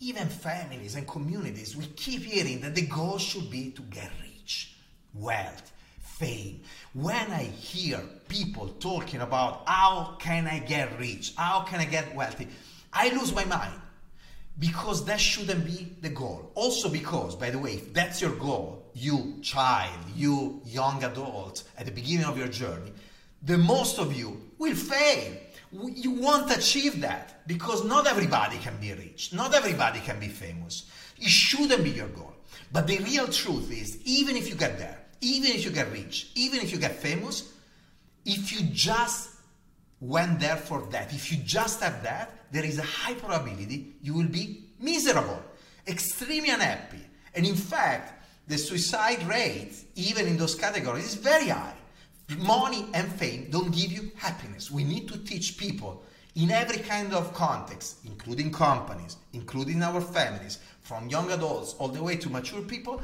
even 0.00 0.28
families 0.28 0.94
and 0.94 1.06
communities, 1.08 1.76
we 1.76 1.86
keep 1.86 2.22
hearing 2.22 2.60
that 2.60 2.74
the 2.74 2.86
goal 2.86 3.18
should 3.18 3.50
be 3.50 3.70
to 3.72 3.82
get 3.82 4.10
rich, 4.22 4.76
wealth, 5.14 5.72
fame. 6.00 6.62
When 6.94 7.30
I 7.30 7.44
hear 7.44 8.00
people 8.28 8.68
talking 8.80 9.20
about 9.20 9.62
how 9.66 10.16
can 10.18 10.46
I 10.46 10.60
get 10.60 10.98
rich, 10.98 11.34
how 11.36 11.60
can 11.62 11.80
I 11.80 11.84
get 11.84 12.14
wealthy, 12.14 12.48
I 12.96 13.10
lose 13.10 13.34
my 13.34 13.44
mind 13.44 13.74
because 14.58 15.04
that 15.04 15.20
shouldn't 15.20 15.66
be 15.66 15.94
the 16.00 16.08
goal. 16.08 16.50
Also, 16.54 16.88
because, 16.88 17.36
by 17.36 17.50
the 17.50 17.58
way, 17.58 17.74
if 17.74 17.92
that's 17.92 18.22
your 18.22 18.34
goal, 18.36 18.90
you 18.94 19.36
child, 19.42 20.00
you 20.14 20.62
young 20.64 21.04
adult 21.04 21.64
at 21.76 21.84
the 21.84 21.92
beginning 21.92 22.24
of 22.24 22.38
your 22.38 22.48
journey, 22.48 22.92
the 23.42 23.58
most 23.58 23.98
of 23.98 24.16
you 24.16 24.40
will 24.58 24.74
fail. 24.74 25.34
You 25.72 26.12
won't 26.12 26.50
achieve 26.56 27.02
that 27.02 27.46
because 27.46 27.84
not 27.84 28.06
everybody 28.06 28.56
can 28.58 28.78
be 28.80 28.94
rich, 28.94 29.32
not 29.34 29.54
everybody 29.54 30.00
can 30.00 30.18
be 30.18 30.28
famous. 30.28 30.90
It 31.18 31.28
shouldn't 31.28 31.84
be 31.84 31.90
your 31.90 32.08
goal. 32.08 32.32
But 32.72 32.86
the 32.86 32.98
real 32.98 33.28
truth 33.28 33.70
is, 33.70 34.00
even 34.04 34.36
if 34.36 34.48
you 34.48 34.54
get 34.54 34.78
there, 34.78 34.98
even 35.20 35.50
if 35.50 35.64
you 35.64 35.70
get 35.70 35.92
rich, 35.92 36.30
even 36.34 36.60
if 36.60 36.72
you 36.72 36.78
get 36.78 36.96
famous, 36.96 37.52
if 38.24 38.52
you 38.52 38.66
just 38.72 39.35
went 40.00 40.40
there 40.40 40.56
for 40.56 40.82
that, 40.90 41.12
if 41.12 41.30
you 41.32 41.38
just 41.38 41.80
have 41.80 42.02
that, 42.02 42.32
there 42.52 42.64
is 42.64 42.78
a 42.78 42.82
high 42.82 43.14
probability 43.14 43.94
you 44.02 44.14
will 44.14 44.28
be 44.28 44.64
miserable, 44.78 45.42
extremely 45.86 46.50
unhappy. 46.50 47.00
And 47.34 47.46
in 47.46 47.54
fact, 47.54 48.24
the 48.46 48.58
suicide 48.58 49.22
rate, 49.24 49.74
even 49.94 50.26
in 50.26 50.36
those 50.36 50.54
categories, 50.54 51.06
is 51.06 51.14
very 51.14 51.48
high. 51.48 51.74
Money 52.38 52.86
and 52.94 53.10
fame 53.12 53.48
don't 53.50 53.74
give 53.74 53.92
you 53.92 54.10
happiness. 54.16 54.70
We 54.70 54.84
need 54.84 55.08
to 55.08 55.18
teach 55.18 55.58
people 55.58 56.04
in 56.34 56.50
every 56.50 56.78
kind 56.78 57.14
of 57.14 57.32
context, 57.32 57.98
including 58.04 58.52
companies, 58.52 59.16
including 59.32 59.82
our 59.82 60.00
families, 60.00 60.58
from 60.82 61.08
young 61.08 61.30
adults 61.32 61.74
all 61.78 61.88
the 61.88 62.02
way 62.02 62.16
to 62.16 62.28
mature 62.28 62.62
people, 62.62 63.00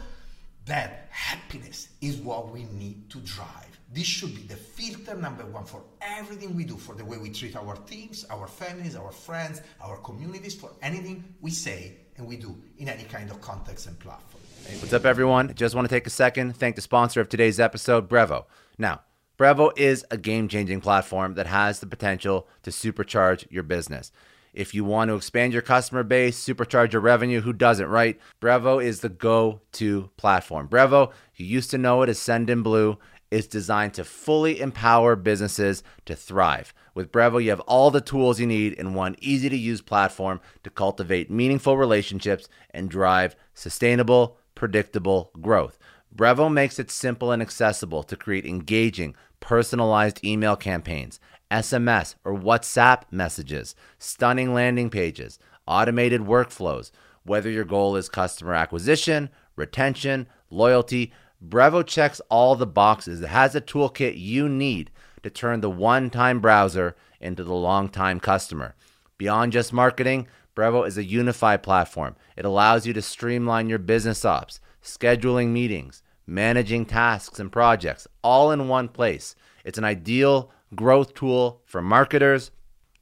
that 0.67 1.09
happiness 1.11 1.89
is 2.01 2.17
what 2.17 2.53
we 2.53 2.65
need 2.65 3.11
to 3.11 3.19
drive. 3.21 3.72
This 3.93 4.07
should 4.07 4.35
be 4.35 4.43
the 4.43 4.57
filter 4.57 5.15
number 5.15 5.45
one 5.45 5.65
for 5.65 5.83
everything 6.01 6.57
we 6.57 6.65
do, 6.65 6.79
for 6.79 6.95
the 6.95 7.05
way 7.05 7.19
we 7.19 7.29
treat 7.29 7.55
our 7.57 7.77
teams, 7.77 8.25
our 8.31 8.47
families, 8.47 8.97
our 8.97 9.13
friends, 9.13 9.61
our 9.83 9.99
communities, 9.99 10.55
for 10.55 10.71
anything 10.81 11.23
we 11.43 11.51
say 11.51 11.97
and 12.17 12.27
we 12.27 12.37
do 12.37 12.57
in 12.79 12.89
any 12.89 13.05
kind 13.05 13.31
of 13.31 13.43
context 13.43 13.87
and 13.87 13.99
platform. 13.99 14.43
What's 14.81 14.95
up, 14.95 15.05
everyone? 15.05 15.55
Just 15.55 15.75
want 15.75 15.87
to 15.87 15.95
take 15.95 16.07
a 16.07 16.11
second, 16.11 16.57
thank 16.57 16.77
the 16.77 16.83
sponsor 16.83 17.21
of 17.21 17.29
today's 17.29 17.61
episode, 17.61 18.09
Brevo. 18.09 18.47
Now, 18.79 19.03
Brevo 19.39 19.77
is 19.77 20.07
a 20.11 20.17
game 20.17 20.49
changing 20.49 20.81
platform 20.81 21.35
that 21.35 21.47
has 21.47 21.81
the 21.81 21.87
potential 21.87 22.49
to 22.63 22.71
supercharge 22.71 23.51
your 23.51 23.63
business. 23.63 24.11
If 24.55 24.75
you 24.75 24.85
want 24.85 25.09
to 25.09 25.15
expand 25.15 25.55
your 25.55 25.63
customer 25.63 26.03
base, 26.03 26.43
supercharge 26.43 26.93
your 26.93 27.01
revenue, 27.01 27.41
who 27.41 27.55
doesn't, 27.55 27.89
right? 27.89 28.21
Brevo 28.41 28.85
is 28.85 29.01
the 29.01 29.09
go 29.09 29.63
to 29.73 30.11
platform. 30.19 30.69
Brevo, 30.69 31.11
you 31.35 31.47
used 31.47 31.71
to 31.71 31.79
know 31.79 32.03
it 32.03 32.11
as 32.11 32.19
Sendinblue, 32.19 32.99
is 33.33 33.47
designed 33.47 33.95
to 33.95 34.05
fully 34.05 34.61
empower 34.61 35.17
businesses 35.17 35.83
to 36.05 36.15
thrive. 36.15 36.75
With 36.95 37.11
Brevo, 37.11 37.43
you 37.43 37.49
have 37.49 37.61
all 37.61 37.91
the 37.91 38.03
tools 38.03 38.39
you 38.39 38.47
need 38.47 38.75
in 38.75 38.93
one 38.93 39.17
easy 39.21 39.49
to 39.49 39.57
use 39.57 39.81
platform 39.81 40.39
to 40.65 40.69
cultivate 40.69 41.31
meaningful 41.31 41.79
relationships 41.79 42.47
and 42.71 42.91
drive 42.91 43.35
sustainable, 43.55 44.37
predictable 44.55 45.31
growth. 45.41 45.79
Brevo 46.15 46.53
makes 46.53 46.79
it 46.79 46.91
simple 46.91 47.33
and 47.33 47.41
accessible 47.41 48.03
to 48.03 48.17
create 48.17 48.45
engaging, 48.45 49.17
personalized 49.41 50.23
email 50.23 50.55
campaigns, 50.55 51.19
SMS 51.51 52.17
or 52.25 52.35
WhatsApp 52.35 53.05
messages, 53.11 53.75
stunning 53.99 54.53
landing 54.53 54.91
pages, 54.91 55.39
automated 55.67 56.21
workflows. 56.21 56.91
Whether 57.25 57.49
your 57.49 57.65
goal 57.65 57.97
is 57.97 58.11
customer 58.11 58.53
acquisition, 58.53 59.31
retention, 59.57 60.27
loyalty, 60.51 61.13
Brevo 61.47 61.85
checks 61.85 62.21
all 62.29 62.55
the 62.55 62.67
boxes. 62.67 63.21
It 63.21 63.29
has 63.29 63.55
a 63.55 63.61
toolkit 63.61 64.15
you 64.17 64.49
need 64.49 64.91
to 65.23 65.31
turn 65.31 65.61
the 65.61 65.71
one 65.71 66.09
time 66.11 66.41
browser 66.41 66.97
into 67.21 67.43
the 67.43 67.55
long 67.55 67.89
time 67.89 68.21
customer. 68.21 68.75
Beyond 69.19 69.53
just 69.53 69.73
marketing, 69.73 70.29
Brevo 70.55 70.87
is 70.87 70.99
a 70.99 71.05
unified 71.05 71.63
platform. 71.63 72.17
It 72.37 72.45
allows 72.45 72.87
you 72.87 72.93
to 72.93 73.03
streamline 73.03 73.69
your 73.69 73.79
business 73.79 74.25
ops, 74.25 74.61
scheduling 74.83 75.49
meetings, 75.49 76.03
managing 76.27 76.87
tasks 76.87 77.41
and 77.41 77.51
projects 77.51 78.07
all 78.23 78.51
in 78.53 78.69
one 78.69 78.89
place. 78.89 79.35
It's 79.65 79.79
an 79.79 79.85
ideal 79.85 80.51
growth 80.75 81.15
tool 81.15 81.63
for 81.65 81.83
marketers, 81.83 82.51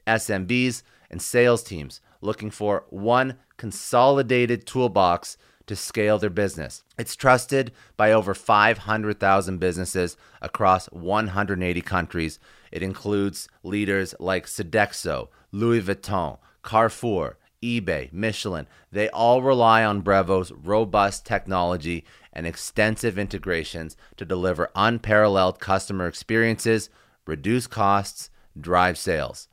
SMBs, 0.07 0.83
and 1.11 1.21
sales 1.21 1.63
teams 1.63 2.01
looking 2.21 2.51
for 2.51 2.85
one 2.91 3.37
consolidated 3.57 4.67
toolbox 4.67 5.37
to 5.71 5.77
scale 5.77 6.19
their 6.19 6.31
business. 6.31 6.83
It's 6.99 7.15
trusted 7.15 7.71
by 7.97 8.11
over 8.11 8.35
500,000 8.35 9.59
businesses 9.59 10.17
across 10.43 10.87
180 10.87 11.81
countries. 11.83 12.41
It 12.73 12.83
includes 12.83 13.49
leaders 13.63 14.13
like 14.19 14.47
Sodexo, 14.47 15.29
Louis 15.53 15.81
Vuitton, 15.81 16.39
Carrefour, 16.65 17.39
eBay, 17.63 18.13
Michelin. 18.13 18.67
They 18.91 19.09
all 19.11 19.43
rely 19.43 19.85
on 19.85 20.03
Brevo's 20.03 20.51
robust 20.51 21.25
technology 21.25 22.05
and 22.33 22.49
extensive 22.49 23.17
integrations 23.17 23.97
to 24.17 24.25
deliver 24.25 24.73
unparalleled 24.75 25.61
customer 25.61 26.09
experiences, 26.09 26.91
reduce 27.29 27.69
costs, 27.69 28.29
drive 28.61 28.99
sales. 28.99 29.47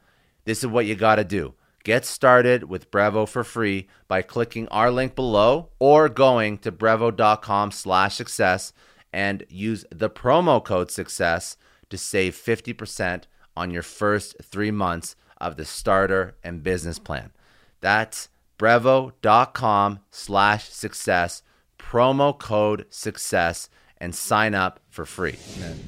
This 0.46 0.64
is 0.64 0.68
what 0.68 0.88
you 0.88 0.96
got 0.96 1.18
to 1.18 1.24
do. 1.24 1.54
Get 1.88 2.04
started 2.04 2.66
with 2.66 2.92
Brevo 2.92 3.26
for 3.26 3.46
free 3.46 3.88
by 4.10 4.22
clicking 4.22 4.68
our 4.68 4.92
link 4.92 5.16
below 5.16 5.70
or 5.80 6.10
going 6.10 6.58
to 6.58 6.70
brevo.com 6.70 7.72
slash 7.72 8.14
success 8.14 8.74
and 9.14 9.46
use 9.48 9.86
the 9.90 10.10
promo 10.10 10.62
code 10.62 10.92
success 10.92 11.56
to 11.90 11.98
save 11.98 12.36
50% 12.36 13.24
on 13.56 13.72
your 13.72 13.84
first 13.84 14.36
three 14.44 14.70
months 14.70 15.16
of 15.38 15.56
the 15.56 15.64
starter 15.64 16.36
and 16.44 16.62
business 16.62 17.00
plan. 17.00 17.32
That's 17.80 18.28
brevo.com 18.60 20.00
slash 20.12 20.68
success, 20.68 21.42
promo 21.80 22.38
code 22.38 22.86
success, 22.90 23.70
and 23.98 24.14
sign 24.14 24.54
up 24.54 24.82
for 24.90 25.06
free. 25.06 25.38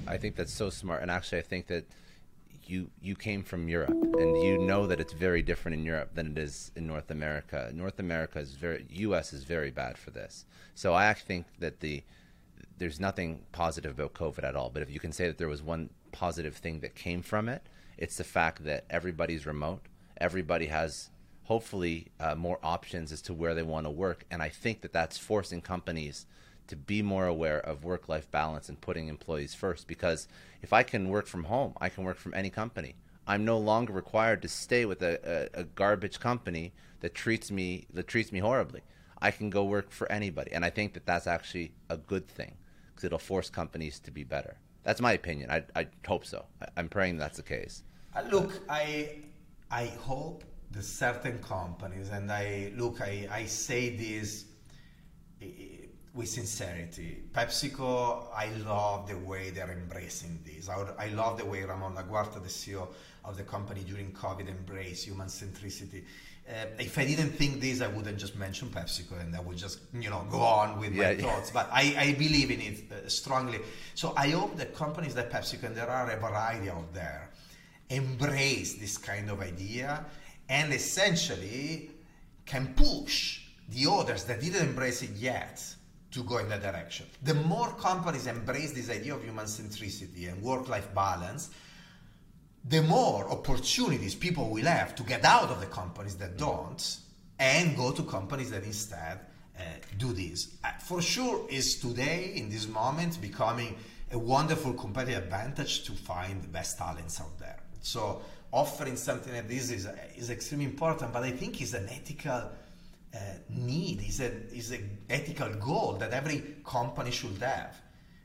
I 0.07 0.15
think 0.15 0.37
that's 0.37 0.53
so 0.53 0.69
smart. 0.69 1.01
And 1.01 1.11
actually, 1.11 1.39
I 1.39 1.41
think 1.41 1.67
that 1.67 1.89
you 2.69 2.89
you 3.01 3.15
came 3.15 3.43
from 3.43 3.67
Europe, 3.67 3.89
and 4.19 4.37
you 4.43 4.57
know 4.59 4.85
that 4.87 4.99
it's 4.99 5.13
very 5.13 5.41
different 5.41 5.77
in 5.77 5.83
Europe 5.83 6.11
than 6.13 6.27
it 6.31 6.37
is 6.37 6.71
in 6.75 6.85
North 6.85 7.09
America. 7.09 7.71
North 7.73 7.99
America 7.99 8.39
is 8.39 8.53
very 8.53 8.85
U.S. 8.89 9.33
is 9.33 9.43
very 9.43 9.71
bad 9.71 9.97
for 9.97 10.11
this. 10.11 10.45
So 10.75 10.93
I 10.93 11.05
actually 11.05 11.27
think 11.27 11.45
that 11.59 11.79
the 11.79 12.03
there's 12.77 12.99
nothing 12.99 13.41
positive 13.51 13.99
about 13.99 14.13
COVID 14.13 14.43
at 14.43 14.55
all. 14.55 14.69
But 14.69 14.83
if 14.83 14.91
you 14.91 14.99
can 14.99 15.11
say 15.11 15.27
that 15.27 15.37
there 15.37 15.49
was 15.49 15.61
one 15.61 15.89
positive 16.11 16.55
thing 16.55 16.79
that 16.79 16.95
came 16.95 17.21
from 17.21 17.49
it, 17.49 17.63
it's 17.97 18.17
the 18.17 18.23
fact 18.23 18.63
that 18.63 18.85
everybody's 18.89 19.45
remote. 19.45 19.81
Everybody 20.17 20.67
has 20.67 21.09
hopefully 21.43 22.11
uh, 22.19 22.35
more 22.35 22.59
options 22.63 23.11
as 23.11 23.21
to 23.23 23.33
where 23.33 23.55
they 23.55 23.63
want 23.63 23.85
to 23.85 23.89
work, 23.89 24.25
and 24.29 24.41
I 24.41 24.49
think 24.49 24.81
that 24.81 24.93
that's 24.93 25.17
forcing 25.17 25.61
companies 25.61 26.25
to 26.69 26.75
be 26.75 27.01
more 27.01 27.25
aware 27.25 27.59
of 27.59 27.83
work 27.83 28.07
life 28.07 28.29
balance 28.31 28.69
and 28.69 28.79
putting 28.79 29.07
employees 29.07 29.53
first 29.53 29.87
because 29.87 30.27
if 30.61 30.71
I 30.71 30.83
can 30.83 31.09
work 31.09 31.27
from 31.27 31.45
home, 31.45 31.73
I 31.81 31.89
can 31.89 32.03
work 32.03 32.17
from 32.17 32.33
any 32.33 32.49
company. 32.49 32.95
I'm 33.27 33.43
no 33.43 33.57
longer 33.57 33.93
required 33.93 34.41
to 34.43 34.47
stay 34.47 34.85
with 34.85 35.01
a, 35.01 35.49
a, 35.55 35.61
a, 35.61 35.63
garbage 35.63 36.19
company 36.19 36.73
that 37.01 37.13
treats 37.13 37.51
me 37.51 37.85
that 37.93 38.07
treats 38.07 38.31
me 38.31 38.39
horribly. 38.39 38.81
I 39.21 39.31
can 39.31 39.49
go 39.49 39.63
work 39.65 39.91
for 39.91 40.11
anybody, 40.11 40.51
and 40.51 40.63
I 40.63 40.69
think 40.69 40.93
that 40.93 41.05
that's 41.05 41.27
actually 41.27 41.73
a 41.89 41.97
good 41.97 42.27
thing 42.27 42.55
because 42.87 43.03
it'll 43.03 43.19
force 43.19 43.49
companies 43.49 43.99
to 44.01 44.11
be 44.11 44.23
better. 44.23 44.57
That's 44.83 45.01
my 45.01 45.13
opinion. 45.13 45.51
I, 45.51 45.63
I 45.75 45.87
hope 46.07 46.25
so. 46.25 46.45
I, 46.61 46.79
am 46.79 46.89
praying 46.89 47.17
that's 47.17 47.37
the 47.37 47.43
case. 47.43 47.83
Uh, 48.15 48.23
look, 48.31 48.51
I 48.69 49.17
I 49.69 49.85
hope 50.07 50.43
the 50.71 50.81
certain 50.81 51.39
companies, 51.39 52.09
and 52.09 52.31
I 52.31 52.71
look, 52.75 53.01
I, 53.01 53.27
I 53.31 53.45
say 53.45 53.95
this 53.95 54.45
with 56.19 56.27
sincerity. 56.27 57.23
PepsiCo, 57.33 58.25
I 58.35 58.49
love 58.65 59.07
the 59.07 59.17
way 59.17 59.51
they're 59.51 59.71
embracing 59.71 60.37
this. 60.45 60.67
I, 60.67 60.85
I 60.99 61.07
love 61.07 61.37
the 61.37 61.45
way 61.45 61.63
Ramon 61.63 61.95
Laguarta, 61.95 62.43
the 62.43 62.49
CEO 62.49 62.89
of 63.23 63.37
the 63.37 63.43
company 63.43 63.85
during 63.87 64.11
COVID, 64.11 64.49
embraced 64.49 65.05
human 65.05 65.27
centricity. 65.27 66.03
Uh, 66.47 66.65
if 66.77 66.97
I 66.97 67.05
didn't 67.05 67.29
think 67.29 67.61
this, 67.61 67.79
I 67.79 67.87
wouldn't 67.87 68.17
just 68.17 68.35
mention 68.35 68.67
PepsiCo 68.67 69.21
and 69.21 69.33
I 69.33 69.39
would 69.39 69.57
just, 69.57 69.79
you 69.93 70.09
know, 70.09 70.25
go 70.29 70.39
on 70.39 70.77
with 70.77 70.93
yeah, 70.93 71.03
my 71.03 71.11
yeah. 71.11 71.21
thoughts. 71.21 71.51
But 71.51 71.69
I, 71.71 71.95
I 71.97 72.13
believe 72.13 72.51
in 72.51 72.59
it 72.59 72.91
uh, 72.91 73.07
strongly. 73.07 73.59
So 73.95 74.13
I 74.17 74.29
hope 74.31 74.57
that 74.57 74.75
companies 74.75 75.15
like 75.15 75.31
PepsiCo, 75.31 75.63
and 75.63 75.75
there 75.75 75.89
are 75.89 76.11
a 76.11 76.17
variety 76.17 76.69
out 76.69 76.93
there, 76.93 77.29
embrace 77.89 78.73
this 78.73 78.97
kind 78.97 79.29
of 79.29 79.39
idea 79.39 80.05
and 80.49 80.73
essentially 80.73 81.91
can 82.45 82.73
push 82.73 83.41
the 83.69 83.89
others 83.89 84.25
that 84.25 84.41
didn't 84.41 84.67
embrace 84.67 85.01
it 85.01 85.11
yet 85.11 85.63
to 86.11 86.23
go 86.23 86.37
in 86.37 86.49
that 86.49 86.61
direction. 86.61 87.05
The 87.23 87.35
more 87.35 87.71
companies 87.73 88.27
embrace 88.27 88.71
this 88.71 88.89
idea 88.89 89.15
of 89.15 89.23
human 89.23 89.45
centricity 89.45 90.31
and 90.31 90.41
work 90.41 90.67
life 90.67 90.93
balance, 90.93 91.49
the 92.67 92.81
more 92.81 93.29
opportunities 93.29 94.15
people 94.15 94.49
will 94.49 94.65
have 94.65 94.95
to 94.95 95.03
get 95.03 95.23
out 95.23 95.49
of 95.49 95.59
the 95.59 95.67
companies 95.67 96.15
that 96.15 96.37
don't 96.37 96.97
and 97.37 97.75
go 97.77 97.91
to 97.91 98.03
companies 98.03 98.51
that 98.51 98.63
instead 98.63 99.19
uh, 99.57 99.61
do 99.97 100.13
this. 100.13 100.55
Uh, 100.63 100.71
for 100.79 101.01
sure, 101.01 101.45
is 101.49 101.79
today, 101.79 102.33
in 102.35 102.49
this 102.49 102.67
moment, 102.67 103.21
becoming 103.21 103.75
a 104.11 104.17
wonderful 104.17 104.73
competitive 104.73 105.23
advantage 105.23 105.83
to 105.83 105.91
find 105.91 106.41
the 106.41 106.47
best 106.47 106.77
talents 106.77 107.21
out 107.21 107.37
there. 107.39 107.59
So, 107.81 108.21
offering 108.51 108.95
something 108.95 109.33
like 109.33 109.47
this 109.47 109.71
is, 109.71 109.87
is 110.17 110.29
extremely 110.29 110.65
important, 110.65 111.13
but 111.13 111.23
I 111.23 111.31
think 111.31 111.61
it's 111.61 111.73
an 111.73 111.87
ethical 111.89 112.49
uh, 113.13 113.17
need, 113.49 114.01
is 114.01 114.19
a 114.19 114.31
is 114.53 114.71
an 114.71 114.97
ethical 115.09 115.49
goal 115.55 115.93
that 115.99 116.11
every 116.11 116.55
company 116.63 117.11
should 117.11 117.37
have. 117.41 117.75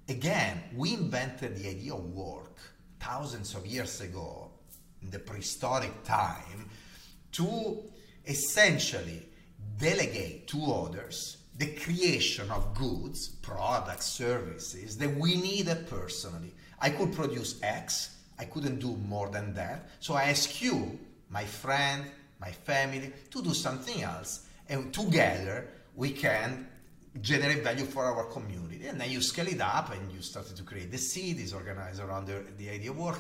Again, 0.09 0.63
we 0.77 0.95
invented 0.95 1.57
the 1.57 1.69
idea 1.69 1.95
of 1.95 2.05
work 2.13 2.59
thousands 3.01 3.55
of 3.55 3.67
years 3.67 4.01
ago, 4.01 4.51
in 5.03 5.11
the 5.11 5.19
prehistoric 5.19 6.05
time, 6.05 6.69
to 7.33 7.83
essentially 8.27 9.27
delegate 9.79 10.47
to 10.49 10.63
others 10.73 11.39
the 11.57 11.67
creation 11.67 12.51
of 12.51 12.75
goods, 12.75 13.29
products, 13.29 14.07
services 14.07 14.97
that 14.99 15.15
we 15.17 15.37
needed 15.37 15.89
personally. 15.89 16.53
I 16.81 16.91
could 16.91 17.13
produce 17.13 17.63
X, 17.63 18.17
I 18.39 18.45
couldn't 18.45 18.81
do 18.81 18.97
more 18.97 19.29
than 19.29 19.55
that. 19.55 19.89
So 20.01 20.15
I 20.15 20.25
ask 20.25 20.61
you, 20.61 20.99
my 21.31 21.45
friend, 21.45 22.05
my 22.41 22.51
family, 22.51 23.13
to 23.31 23.43
do 23.43 23.55
something 23.55 24.03
else 24.03 24.44
and 24.69 24.93
together 24.93 25.69
we 25.95 26.11
can 26.11 26.69
generate 27.21 27.63
value 27.63 27.85
for 27.85 28.05
our 28.05 28.25
community. 28.25 28.87
And 28.87 29.01
then 29.01 29.11
you 29.11 29.21
scale 29.21 29.47
it 29.47 29.61
up 29.61 29.93
and 29.93 30.13
you 30.13 30.21
started 30.21 30.57
to 30.57 30.63
create 30.63 30.91
the 30.91 30.99
cities 30.99 31.53
organized 31.53 32.01
around 32.01 32.27
the, 32.27 32.45
the 32.59 32.71
idea 32.71 32.91
of 32.91 32.99
work. 32.99 33.19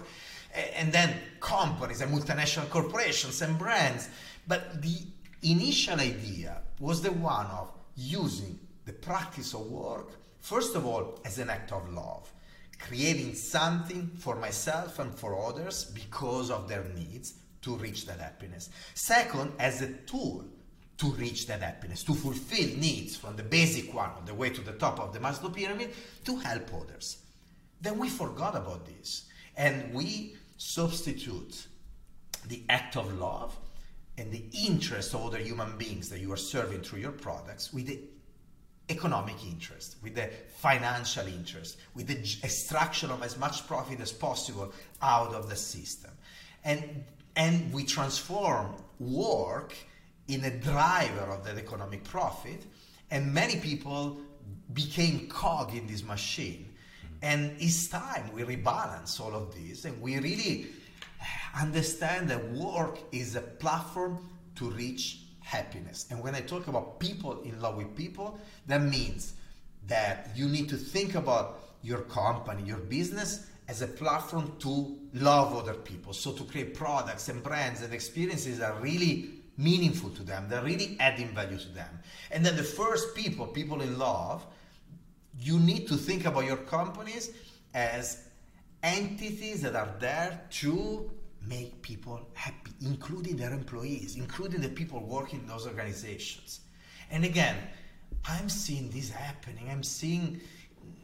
And 0.76 0.92
then 0.92 1.14
companies 1.40 2.00
and 2.00 2.12
multinational 2.12 2.68
corporations 2.70 3.40
and 3.42 3.56
brands. 3.58 4.08
But 4.48 4.82
the 4.82 4.96
initial 5.42 6.00
idea 6.00 6.62
was 6.80 7.02
the 7.02 7.12
one 7.12 7.46
of 7.46 7.70
using 7.96 8.58
the 8.84 8.92
practice 8.92 9.54
of 9.54 9.66
work 9.66 10.10
First 10.44 10.76
of 10.76 10.84
all, 10.84 11.18
as 11.24 11.38
an 11.38 11.48
act 11.48 11.72
of 11.72 11.90
love, 11.90 12.30
creating 12.78 13.34
something 13.34 14.10
for 14.18 14.36
myself 14.36 14.98
and 14.98 15.10
for 15.14 15.42
others 15.42 15.86
because 15.86 16.50
of 16.50 16.68
their 16.68 16.84
needs 16.94 17.36
to 17.62 17.76
reach 17.76 18.04
that 18.04 18.20
happiness. 18.20 18.68
Second, 18.92 19.52
as 19.58 19.80
a 19.80 19.90
tool 20.04 20.44
to 20.98 21.06
reach 21.12 21.46
that 21.46 21.60
happiness, 21.60 22.04
to 22.04 22.14
fulfill 22.14 22.76
needs 22.76 23.16
from 23.16 23.36
the 23.36 23.42
basic 23.42 23.92
one 23.92 24.10
all 24.10 24.22
the 24.24 24.34
way 24.34 24.50
to 24.50 24.60
the 24.60 24.72
top 24.72 25.00
of 25.00 25.12
the 25.12 25.18
Maslow 25.18 25.54
pyramid 25.54 25.92
to 26.24 26.36
help 26.36 26.72
others. 26.72 27.18
Then 27.80 27.98
we 27.98 28.08
forgot 28.08 28.56
about 28.56 28.86
this 28.86 29.24
and 29.56 29.92
we 29.92 30.36
substitute 30.56 31.66
the 32.46 32.62
act 32.68 32.96
of 32.96 33.18
love 33.18 33.56
and 34.16 34.30
the 34.30 34.44
interest 34.66 35.14
of 35.14 35.24
other 35.24 35.38
human 35.38 35.76
beings 35.76 36.08
that 36.10 36.20
you 36.20 36.32
are 36.32 36.36
serving 36.36 36.82
through 36.82 37.00
your 37.00 37.12
products 37.12 37.72
with 37.72 37.86
the 37.86 38.00
economic 38.90 39.36
interest, 39.44 39.96
with 40.02 40.14
the 40.14 40.30
financial 40.56 41.26
interest, 41.26 41.78
with 41.94 42.06
the 42.06 42.18
extraction 42.44 43.10
of 43.10 43.22
as 43.22 43.38
much 43.38 43.66
profit 43.66 44.00
as 44.00 44.12
possible 44.12 44.72
out 45.02 45.34
of 45.34 45.48
the 45.48 45.56
system. 45.56 46.10
And, 46.64 47.04
and 47.34 47.72
we 47.72 47.84
transform 47.84 48.76
work 49.00 49.74
in 50.28 50.44
a 50.44 50.50
driver 50.50 51.30
of 51.30 51.44
that 51.44 51.58
economic 51.58 52.04
profit, 52.04 52.62
and 53.10 53.32
many 53.32 53.56
people 53.56 54.18
became 54.72 55.28
cog 55.28 55.74
in 55.74 55.86
this 55.86 56.02
machine. 56.02 56.74
Mm-hmm. 57.04 57.14
And 57.22 57.56
it's 57.58 57.88
time 57.88 58.32
we 58.32 58.42
rebalance 58.42 59.20
all 59.20 59.34
of 59.34 59.54
this 59.54 59.84
and 59.84 60.00
we 60.00 60.18
really 60.18 60.66
understand 61.58 62.28
that 62.30 62.50
work 62.52 62.98
is 63.12 63.36
a 63.36 63.40
platform 63.40 64.28
to 64.56 64.70
reach 64.70 65.20
happiness. 65.40 66.06
And 66.10 66.22
when 66.22 66.34
I 66.34 66.40
talk 66.40 66.68
about 66.68 66.98
people 66.98 67.42
in 67.42 67.60
love 67.60 67.76
with 67.76 67.94
people, 67.94 68.38
that 68.66 68.82
means 68.82 69.34
that 69.86 70.30
you 70.34 70.48
need 70.48 70.68
to 70.70 70.76
think 70.76 71.14
about 71.14 71.60
your 71.82 72.00
company, 72.00 72.62
your 72.62 72.78
business 72.78 73.46
as 73.68 73.82
a 73.82 73.86
platform 73.86 74.52
to 74.60 74.96
love 75.14 75.54
other 75.54 75.74
people. 75.74 76.12
So 76.12 76.32
to 76.32 76.44
create 76.44 76.74
products 76.74 77.28
and 77.28 77.42
brands 77.42 77.82
and 77.82 77.92
experiences 77.92 78.58
that 78.58 78.72
are 78.72 78.80
really 78.80 79.33
meaningful 79.56 80.10
to 80.10 80.22
them, 80.22 80.46
they're 80.48 80.64
really 80.64 80.96
adding 81.00 81.28
value 81.34 81.58
to 81.58 81.68
them. 81.68 82.00
And 82.30 82.44
then 82.44 82.56
the 82.56 82.62
first 82.62 83.14
people, 83.14 83.46
people 83.46 83.80
in 83.80 83.98
love, 83.98 84.44
you 85.38 85.58
need 85.58 85.88
to 85.88 85.96
think 85.96 86.24
about 86.26 86.44
your 86.44 86.56
companies 86.56 87.30
as 87.74 88.28
entities 88.82 89.62
that 89.62 89.74
are 89.74 89.94
there 89.98 90.40
to 90.50 91.10
make 91.46 91.82
people 91.82 92.20
happy, 92.34 92.72
including 92.82 93.36
their 93.36 93.52
employees, 93.52 94.16
including 94.16 94.60
the 94.60 94.68
people 94.68 95.00
working 95.00 95.40
in 95.40 95.46
those 95.46 95.66
organizations. 95.66 96.60
And 97.10 97.24
again, 97.24 97.56
I'm 98.24 98.48
seeing 98.48 98.90
this 98.90 99.10
happening. 99.10 99.68
I'm 99.70 99.82
seeing 99.82 100.40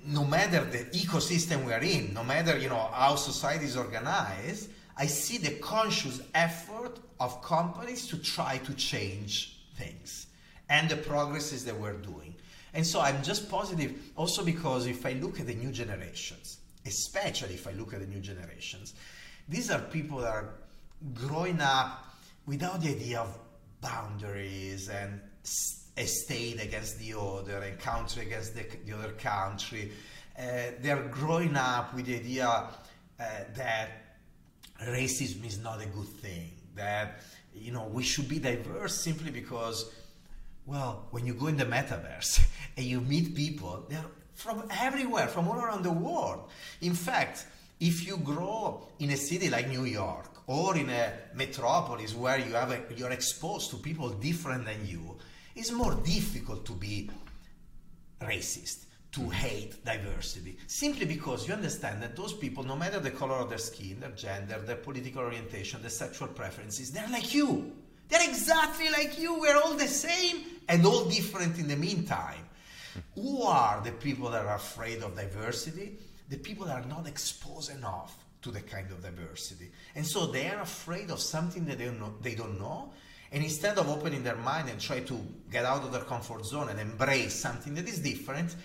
no 0.07 0.25
matter 0.25 0.65
the 0.65 0.85
ecosystem 0.97 1.65
we 1.65 1.73
are 1.73 1.83
in, 1.83 2.15
no 2.15 2.25
matter 2.25 2.59
you 2.59 2.69
know 2.69 2.91
how 2.93 3.17
society 3.17 3.67
is 3.67 3.77
organized, 3.77 4.71
I 5.01 5.07
see 5.07 5.39
the 5.39 5.53
conscious 5.53 6.21
effort 6.35 6.99
of 7.19 7.41
companies 7.41 8.07
to 8.09 8.19
try 8.19 8.59
to 8.59 8.75
change 8.75 9.59
things 9.77 10.27
and 10.69 10.91
the 10.91 10.97
progresses 10.97 11.65
that 11.65 11.75
we're 11.75 11.97
doing. 11.97 12.35
And 12.75 12.87
so 12.87 13.01
I'm 13.01 13.23
just 13.23 13.49
positive 13.49 13.99
also 14.15 14.45
because 14.45 14.87
if 14.87 15.07
I 15.07 15.15
look 15.15 15.41
at 15.41 15.47
the 15.47 15.55
new 15.55 15.73
generations, 15.73 16.59
especially 16.85 17.55
if 17.55 17.67
I 17.67 17.73
look 17.73 17.95
at 17.95 18.01
the 18.01 18.07
new 18.07 18.21
generations, 18.21 18.93
these 19.49 19.71
are 19.71 19.79
people 19.79 20.19
that 20.19 20.29
are 20.29 20.51
growing 21.15 21.63
up 21.63 22.05
without 22.47 22.83
the 22.83 22.91
idea 22.91 23.21
of 23.21 23.39
boundaries 23.81 24.91
and 24.91 25.19
a 25.97 26.05
state 26.05 26.63
against 26.63 26.99
the 26.99 27.19
other 27.19 27.57
and 27.57 27.79
country 27.79 28.27
against 28.27 28.55
the, 28.55 28.67
the 28.85 28.99
other 28.99 29.13
country. 29.13 29.93
Uh, 30.39 30.73
they're 30.83 31.09
growing 31.11 31.57
up 31.57 31.95
with 31.95 32.05
the 32.05 32.17
idea 32.17 32.47
uh, 32.47 33.25
that 33.57 34.10
racism 34.87 35.47
is 35.47 35.59
not 35.59 35.83
a 35.83 35.87
good 35.87 36.09
thing, 36.09 36.53
that 36.77 37.21
you 37.55 37.73
know 37.73 37.87
we 37.87 38.03
should 38.03 38.29
be 38.29 38.39
diverse 38.39 39.01
simply 39.01 39.31
because 39.31 39.93
well 40.67 41.07
when 41.11 41.27
you 41.27 41.35
go 41.35 41.49
in 41.49 41.57
the 41.57 41.65
metaverse 41.65 42.41
and 42.77 42.87
you 42.87 43.01
meet 43.01 43.35
people 43.35 43.85
they're 43.89 44.05
from 44.35 44.63
everywhere 44.81 45.27
from 45.27 45.49
all 45.49 45.57
around 45.57 45.83
the 45.83 45.93
world. 45.93 46.49
In 46.81 46.95
fact 46.95 47.47
if 47.81 48.07
you 48.07 48.19
grow 48.19 48.87
in 48.99 49.11
a 49.11 49.17
city 49.17 49.49
like 49.49 49.69
New 49.69 49.85
York 49.85 50.29
or 50.47 50.77
in 50.77 50.91
a 50.91 51.13
metropolis 51.35 52.15
where 52.15 52.39
you 52.39 52.53
have 52.53 52.71
a, 52.71 52.81
you're 52.95 53.11
exposed 53.11 53.71
to 53.71 53.77
people 53.77 54.11
different 54.11 54.67
than 54.67 54.87
you, 54.87 55.17
it's 55.57 55.73
more 55.73 55.95
difficult 56.05 56.65
to 56.67 56.73
be 56.73 57.11
racist, 58.21 58.85
to 59.13 59.21
mm-hmm. 59.21 59.31
hate 59.31 59.85
diversity, 59.85 60.57
simply 60.67 61.07
because 61.07 61.47
you 61.47 61.55
understand 61.55 62.03
that 62.03 62.17
those 62.17 62.33
people, 62.33 62.63
no 62.63 62.77
matter 62.77 63.01
the 63.01 63.11
color 63.11 63.35
of 63.35 63.49
their 63.49 63.59
skin, 63.59 64.01
their 64.01 64.11
gender, 64.11 64.59
their 64.61 64.77
political 64.77 65.23
orientation, 65.23 65.81
their 65.81 65.91
sexual 65.91 66.29
preferences, 66.29 66.91
they're 66.91 67.09
like 67.11 67.35
you. 67.35 67.73
They're 68.09 68.29
exactly 68.29 68.91
like 68.91 69.19
you. 69.19 69.39
We're 69.39 69.57
all 69.57 69.75
the 69.75 69.87
same 69.87 70.45
and 70.69 70.85
all 70.85 71.05
different 71.05 71.59
in 71.59 71.69
the 71.69 71.77
meantime. 71.77 72.45
Hmm. 72.95 73.21
Who 73.21 73.43
are 73.43 73.81
the 73.85 73.93
people 73.93 74.31
that 74.31 74.45
are 74.45 74.57
afraid 74.57 75.03
of 75.03 75.17
diversity? 75.17 75.99
the 76.31 76.37
people 76.37 76.65
that 76.65 76.85
are 76.85 76.89
not 76.89 77.07
exposed 77.09 77.71
enough 77.71 78.17
to 78.41 78.51
the 78.51 78.61
kind 78.61 78.91
of 78.93 79.03
diversity. 79.03 79.71
And 79.97 80.07
so 80.07 80.27
they 80.27 80.49
are 80.49 80.63
afraid 80.63 81.11
of 81.11 81.21
something 81.21 81.67
that 81.67 81.79
they 81.79 81.87
don't 81.87 81.99
know. 81.99 82.15
They 82.23 82.37
don't 82.37 82.59
know 82.59 82.93
and 83.33 83.45
instead 83.45 83.79
of 83.79 83.89
opening 83.89 84.25
their 84.25 84.37
mind 84.37 84.69
and 84.69 84.81
try 84.81 85.01
to 85.01 85.21
get 85.51 85.65
out 85.65 85.85
of 85.85 85.93
their 85.93 86.03
comfort 86.03 86.45
zone 86.45 86.69
and 86.69 86.81
embrace 86.81 87.35
something 87.35 87.75
that 87.75 87.89
is 87.89 88.01
different, 88.01 88.57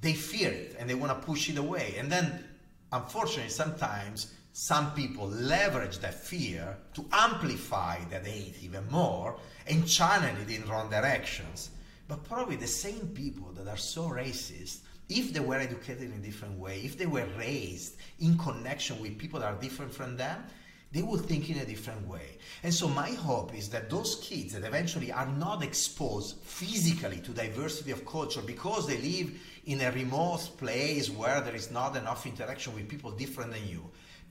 they 0.00 0.14
fear 0.14 0.50
it 0.50 0.76
and 0.78 0.88
they 0.88 0.94
want 0.94 1.18
to 1.18 1.26
push 1.26 1.48
it 1.50 1.58
away. 1.58 1.94
And 1.98 2.10
then, 2.10 2.44
unfortunately, 2.92 3.50
sometimes 3.50 4.34
some 4.52 4.92
people 4.92 5.28
leverage 5.28 5.98
that 5.98 6.14
fear 6.14 6.76
to 6.94 7.04
amplify 7.12 7.98
that 8.10 8.26
hate 8.26 8.56
even 8.62 8.88
more 8.90 9.38
and 9.66 9.86
channel 9.86 10.34
it 10.42 10.50
in 10.50 10.68
wrong 10.68 10.90
directions. 10.90 11.70
But 12.08 12.24
probably 12.24 12.56
the 12.56 12.66
same 12.66 13.12
people 13.14 13.52
that 13.52 13.68
are 13.68 13.76
so 13.76 14.08
racist 14.08 14.78
if 15.08 15.32
they 15.32 15.40
were 15.40 15.56
educated 15.56 16.04
in 16.04 16.12
a 16.12 16.22
different 16.22 16.58
way, 16.58 16.80
if 16.84 16.96
they 16.96 17.06
were 17.06 17.26
raised 17.36 17.96
in 18.20 18.38
connection 18.38 19.00
with 19.00 19.18
people 19.18 19.40
that 19.40 19.52
are 19.52 19.60
different 19.60 19.92
from 19.92 20.16
them, 20.16 20.44
they 20.92 21.02
will 21.02 21.18
think 21.18 21.50
in 21.50 21.58
a 21.58 21.64
different 21.64 22.06
way. 22.08 22.38
And 22.62 22.74
so 22.74 22.88
my 22.88 23.10
hope 23.10 23.54
is 23.54 23.68
that 23.70 23.90
those 23.90 24.16
kids 24.16 24.54
that 24.54 24.64
eventually 24.64 25.12
are 25.12 25.26
not 25.26 25.62
exposed 25.62 26.38
physically 26.42 27.18
to 27.18 27.30
diversity 27.30 27.92
of 27.92 28.04
culture 28.04 28.42
because 28.42 28.86
they 28.86 28.98
live 28.98 29.32
in 29.66 29.80
a 29.82 29.92
remote 29.92 30.50
place 30.58 31.08
where 31.08 31.40
there 31.40 31.54
is 31.54 31.70
not 31.70 31.96
enough 31.96 32.26
interaction 32.26 32.74
with 32.74 32.88
people 32.88 33.12
different 33.12 33.52
than 33.52 33.68
you, 33.68 33.88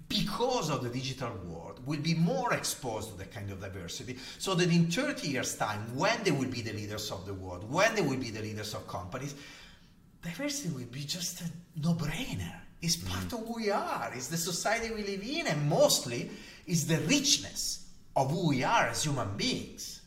because 0.10 0.70
of 0.72 0.84
the 0.84 0.90
digital 0.90 1.32
world, 1.46 1.80
will 1.86 2.02
be 2.02 2.16
more 2.16 2.52
exposed 2.54 3.12
to 3.12 3.18
that 3.20 3.32
kind 3.32 3.52
of 3.52 3.62
diversity 3.62 4.18
so 4.40 4.56
that 4.56 4.70
in 4.70 4.90
30 4.92 5.28
years' 5.28 5.56
time, 5.56 5.96
when 5.96 6.22
they 6.24 6.32
will 6.32 6.50
be 6.50 6.62
the 6.62 6.74
leaders 6.74 7.12
of 7.12 7.26
the 7.26 7.34
world, 7.34 7.70
when 7.72 7.94
they 7.96 8.02
will 8.02 8.18
be 8.18 8.32
the 8.32 8.42
leaders 8.42 8.74
of 8.74 8.88
companies, 8.88 9.36
diversity 10.24 10.74
will 10.74 10.92
be 10.92 11.04
just 11.04 11.42
a 11.42 11.46
no-brainer. 11.82 12.60
It's 12.82 12.96
part 12.96 13.26
mm. 13.26 13.34
of 13.34 13.48
who 13.48 13.56
we 13.56 13.72
are. 13.72 14.12
It's 14.16 14.28
the 14.28 14.38
society 14.38 14.94
we 14.94 15.04
live 15.04 15.24
in, 15.24 15.48
and 15.48 15.70
mostly 15.70 16.30
is 16.66 16.88
the 16.88 17.00
richness 17.00 17.88
of 18.16 18.32
who 18.32 18.50
we 18.50 18.64
are 18.64 18.88
as 18.88 19.04
human 19.04 19.36
beings. 19.36 20.02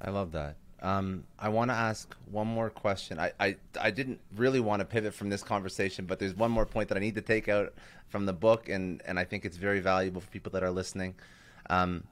I 0.00 0.10
love 0.10 0.32
that. 0.32 0.56
Um, 0.80 1.24
I 1.38 1.48
want 1.48 1.70
to 1.70 1.74
ask 1.74 2.14
one 2.30 2.46
more 2.46 2.70
question. 2.70 3.18
I, 3.18 3.32
I, 3.40 3.56
I 3.80 3.90
didn't 3.90 4.20
really 4.36 4.60
want 4.60 4.80
to 4.80 4.84
pivot 4.84 5.12
from 5.12 5.28
this 5.28 5.42
conversation, 5.42 6.06
but 6.06 6.20
there's 6.20 6.34
one 6.34 6.52
more 6.52 6.66
point 6.66 6.88
that 6.90 6.96
I 6.96 7.00
need 7.00 7.16
to 7.16 7.20
take 7.20 7.48
out 7.48 7.74
from 8.08 8.26
the 8.26 8.32
book, 8.32 8.68
and, 8.68 9.02
and 9.04 9.18
I 9.18 9.24
think 9.24 9.44
it's 9.44 9.56
very 9.56 9.80
valuable 9.80 10.20
for 10.20 10.28
people 10.30 10.52
that 10.52 10.62
are 10.62 10.70
listening. 10.70 11.14
Um, 11.68 12.04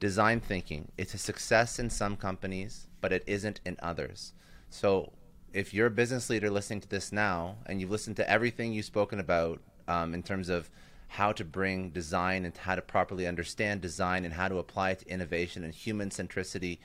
design 0.00 0.40
thinking. 0.40 0.90
It's 0.98 1.14
a 1.14 1.18
success 1.18 1.78
in 1.78 1.90
some 1.90 2.16
companies, 2.16 2.88
but 3.00 3.12
it 3.12 3.22
isn't 3.26 3.60
in 3.64 3.76
others. 3.80 4.32
So 4.68 5.12
if 5.52 5.74
you're 5.74 5.86
a 5.86 5.90
business 5.90 6.30
leader 6.30 6.50
listening 6.50 6.80
to 6.80 6.88
this 6.88 7.12
now 7.12 7.56
and 7.66 7.80
you've 7.80 7.90
listened 7.90 8.16
to 8.16 8.30
everything 8.30 8.72
you've 8.72 8.86
spoken 8.86 9.20
about 9.20 9.60
um, 9.86 10.14
in 10.14 10.22
terms 10.22 10.48
of 10.48 10.70
how 11.08 11.30
to 11.32 11.44
bring 11.44 11.90
design 11.90 12.44
and 12.44 12.56
how 12.56 12.74
to 12.74 12.80
properly 12.80 13.26
understand 13.26 13.80
design 13.80 14.24
and 14.24 14.32
how 14.32 14.48
to 14.48 14.58
apply 14.58 14.90
it 14.90 15.00
to 15.00 15.08
innovation 15.08 15.62
and 15.62 15.74
human 15.74 16.08
centricity, 16.08 16.78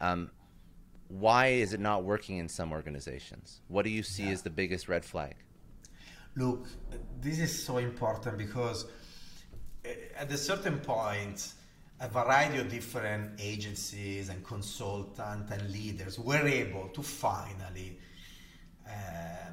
um, 0.00 0.30
why 1.08 1.48
is 1.48 1.72
it 1.72 1.80
not 1.80 2.04
working 2.04 2.38
in 2.38 2.48
some 2.48 2.72
organizations? 2.72 3.60
What 3.68 3.82
do 3.82 3.90
you 3.90 4.02
see 4.02 4.24
yeah. 4.24 4.30
as 4.30 4.42
the 4.42 4.50
biggest 4.50 4.88
red 4.88 5.04
flag? 5.04 5.34
Look, 6.36 6.68
this 7.20 7.40
is 7.40 7.64
so 7.64 7.78
important 7.78 8.38
because 8.38 8.86
eh, 9.84 9.94
at 10.16 10.30
a 10.30 10.38
certain 10.38 10.78
point, 10.78 11.52
a 12.00 12.08
variety 12.08 12.58
of 12.58 12.68
different 12.68 13.40
agencies 13.40 14.28
and 14.28 14.44
consultants 14.44 15.52
and 15.52 15.70
leaders 15.70 16.18
were 16.18 16.46
able 16.46 16.88
to 16.88 17.02
finally 17.02 17.98
Uh, 18.86 19.52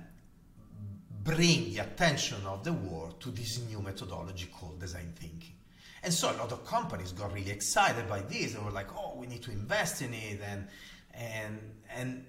bring 1.23 1.73
the 1.73 1.80
attention 1.80 2.43
of 2.45 2.63
the 2.63 2.73
world 2.73 3.19
to 3.21 3.30
this 3.30 3.61
new 3.69 3.82
methodology 3.82 4.47
called 4.47 4.80
design 4.80 5.13
thinking. 5.15 5.53
And 6.01 6.13
so 6.13 6.32
a 6.32 6.38
lot 6.38 6.51
of 6.51 6.65
companies 6.65 7.11
got 7.11 7.34
really 7.34 7.51
excited 7.51 8.07
by 8.07 8.21
this. 8.21 8.53
They 8.53 8.59
were 8.59 8.71
like, 8.71 8.88
"Oh, 8.95 9.15
we 9.17 9.27
need 9.27 9.43
to 9.43 9.51
invest 9.51 10.01
in 10.01 10.13
it," 10.13 10.41
and 10.41 10.67
and 11.13 11.59
and 11.93 12.25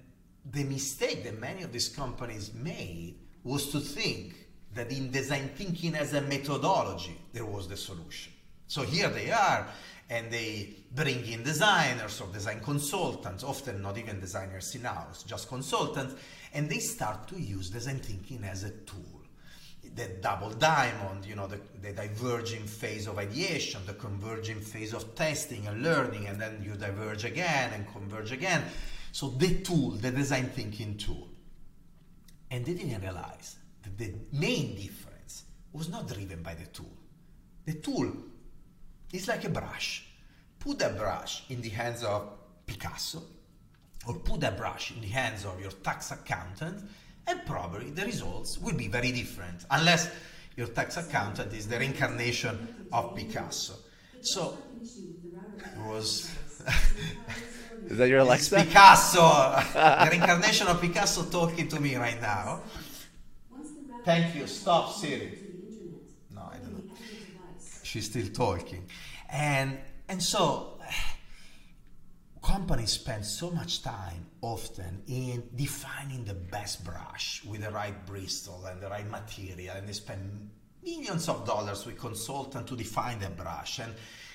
the 0.53 0.65
mistake 0.65 1.25
that 1.25 1.39
many 1.39 1.63
of 1.63 1.73
these 1.73 1.89
companies 1.89 2.53
made 2.53 3.15
was 3.45 3.71
to 3.71 3.81
think 3.81 4.35
that 4.75 4.91
in 4.91 5.11
design 5.11 5.51
thinking 5.55 5.95
as 5.95 6.15
a 6.15 6.21
methodology, 6.23 7.19
there 7.33 7.45
was 7.45 7.69
the 7.69 7.77
solution. 7.77 8.33
So 8.67 8.83
here 8.83 9.09
they 9.09 9.31
are, 9.31 9.67
and 10.09 10.31
they 10.31 10.77
bring 10.95 11.27
in 11.27 11.43
designers 11.43 12.21
or 12.21 12.29
design 12.33 12.61
consultants, 12.61 13.43
often 13.43 13.83
not 13.83 13.99
even 13.99 14.21
designers 14.21 14.75
in 14.75 14.83
house, 14.83 15.23
just 15.25 15.49
consultants, 15.49 16.15
and 16.53 16.69
they 16.69 16.79
start 16.79 17.29
to 17.29 17.41
use 17.41 17.71
design 17.71 17.99
thinking 17.99 18.45
as 18.45 18.65
a 18.65 18.71
tool. 18.71 19.23
The 19.95 20.09
double 20.21 20.51
diamond, 20.51 21.25
you 21.25 21.35
know, 21.35 21.47
the, 21.47 21.61
the 21.83 21.93
diverging 21.93 22.65
phase 22.65 23.07
of 23.07 23.19
ideation, 23.19 23.81
the 23.87 23.95
converging 23.95 24.61
phase 24.61 24.93
of 24.93 25.15
testing 25.15 25.67
and 25.67 25.83
learning, 25.83 26.27
and 26.27 26.41
then 26.41 26.63
you 26.65 26.75
diverge 26.75 27.25
again 27.25 27.73
and 27.75 27.91
converge 27.93 28.31
again. 28.31 28.63
So 29.13 29.31
the 29.31 29.61
tool, 29.61 29.91
the 29.93 30.11
design 30.11 30.51
thinking 30.55 30.97
tool. 30.97 31.29
And 32.51 32.65
they 32.65 32.75
didn't 32.75 33.01
realize 33.01 33.57
that 33.83 33.97
the 33.99 34.15
main 34.33 34.77
difference 34.77 35.45
was 35.73 35.89
not 35.89 36.09
driven 36.09 36.43
by 36.43 36.55
the 36.55 36.67
tool. 36.67 36.93
The 37.65 37.75
tool 37.75 38.13
is 39.13 39.29
like 39.29 39.45
a 39.45 39.49
brush. 39.51 40.07
Put 40.59 40.83
a 40.83 40.91
brush 40.91 41.45
in 41.49 41.63
the 41.63 41.71
hands 41.71 42.05
of 42.05 42.29
Picasso, 42.67 43.23
or 44.07 44.15
put 44.15 44.43
a 44.45 44.51
brush 44.51 44.93
in 44.93 45.01
the 45.01 45.09
hands 45.09 45.45
of 45.45 45.61
your 45.61 45.71
tax 45.71 46.11
accountant, 46.11 46.89
and 47.27 47.45
probably 47.47 47.91
the 47.91 48.05
results 48.05 48.59
will 48.59 48.75
be 48.75 48.89
very 48.89 49.13
different, 49.13 49.65
unless 49.71 50.11
your 50.57 50.69
tax 50.69 50.97
accountant 50.97 51.53
is 51.53 51.69
the 51.69 51.79
reincarnation 51.79 52.87
of 52.93 53.15
Picasso. 53.15 53.75
So, 54.23 54.59
it 54.83 55.87
was. 55.87 56.31
Is 57.87 57.97
that 57.97 58.09
your 58.09 58.21
Alexa? 58.21 58.57
Picasso, 58.57 59.21
the 59.73 60.09
reincarnation 60.11 60.67
of 60.67 60.81
Picasso 60.81 61.25
talking 61.25 61.69
to 61.69 61.81
me 61.81 61.97
right 61.97 62.21
now. 62.21 62.61
Thank 64.05 64.35
you. 64.35 64.47
Stop, 64.47 64.93
Siri. 64.93 65.39
No, 66.35 66.43
I 66.43 66.57
don't 66.57 66.87
know. 66.87 66.95
She's 67.83 68.07
still 68.07 68.29
talking, 68.29 68.87
and 69.31 69.79
and 70.09 70.23
so 70.23 70.80
companies 72.51 72.91
spend 72.91 73.25
so 73.25 73.49
much 73.51 73.81
time 73.81 74.27
often 74.43 75.03
in 75.07 75.41
defining 75.55 76.25
the 76.25 76.35
best 76.35 76.85
brush 76.85 77.45
with 77.45 77.61
the 77.61 77.71
right 77.71 78.05
bristle 78.07 78.65
and 78.67 78.81
the 78.81 78.89
right 78.89 79.09
material, 79.09 79.77
and 79.77 79.89
they 79.89 79.93
spend 79.93 80.51
millions 80.83 81.29
of 81.29 81.47
dollars 81.47 81.87
with 81.87 81.97
consultants 81.97 82.69
to 82.69 82.77
define 82.77 83.21
the 83.21 83.31
brush, 83.31 83.79
and 83.79 83.95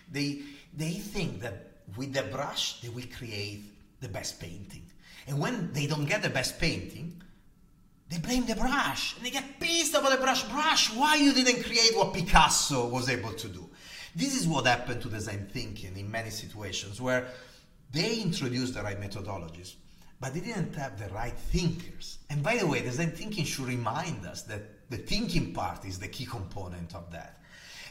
they 0.10 0.40
they 0.74 0.92
think 0.92 1.42
that 1.42 1.56
with 1.98 2.14
the 2.14 2.24
brush 2.24 2.80
they 2.82 2.88
will 2.88 3.10
create 3.18 3.64
the 4.00 4.08
best 4.08 4.40
painting, 4.40 4.86
and 5.28 5.38
when 5.38 5.74
they 5.74 5.86
don't 5.86 6.06
get 6.06 6.24
the 6.24 6.30
best 6.30 6.58
painting, 6.58 7.22
they 8.08 8.20
blame 8.20 8.46
the 8.46 8.56
brush 8.56 9.18
and 9.18 9.26
they 9.26 9.32
get 9.32 9.60
pissed 9.60 9.94
about 9.94 10.12
the 10.12 10.18
brush. 10.18 10.44
Brush, 10.44 10.94
why 10.96 11.16
you 11.16 11.34
didn't 11.34 11.64
create 11.64 11.92
what 11.98 12.14
Picasso 12.14 12.88
was 12.88 13.10
able 13.10 13.34
to 13.34 13.50
do? 13.50 13.70
This 14.16 14.40
is 14.40 14.48
what 14.48 14.66
happened 14.68 15.02
to 15.02 15.10
design 15.10 15.50
thinking 15.52 15.98
in 15.98 16.10
many 16.10 16.30
situations 16.30 17.02
where 17.02 17.28
they 17.92 18.22
introduced 18.22 18.74
the 18.74 18.82
right 18.82 19.00
methodologies, 19.00 19.76
but 20.20 20.34
they 20.34 20.40
didn't 20.40 20.76
have 20.76 21.00
the 21.00 21.14
right 21.14 21.38
thinkers. 21.38 22.20
And 22.30 22.44
by 22.44 22.58
the 22.58 22.68
way, 22.68 22.82
design 22.82 23.12
thinking 23.12 23.46
should 23.46 23.66
remind 23.66 24.26
us 24.26 24.44
that 24.44 24.90
the 24.90 24.98
thinking 24.98 25.54
part 25.54 25.86
is 25.86 26.00
the 26.00 26.08
key 26.08 26.26
component 26.26 26.94
of 26.96 27.12
that. 27.12 27.42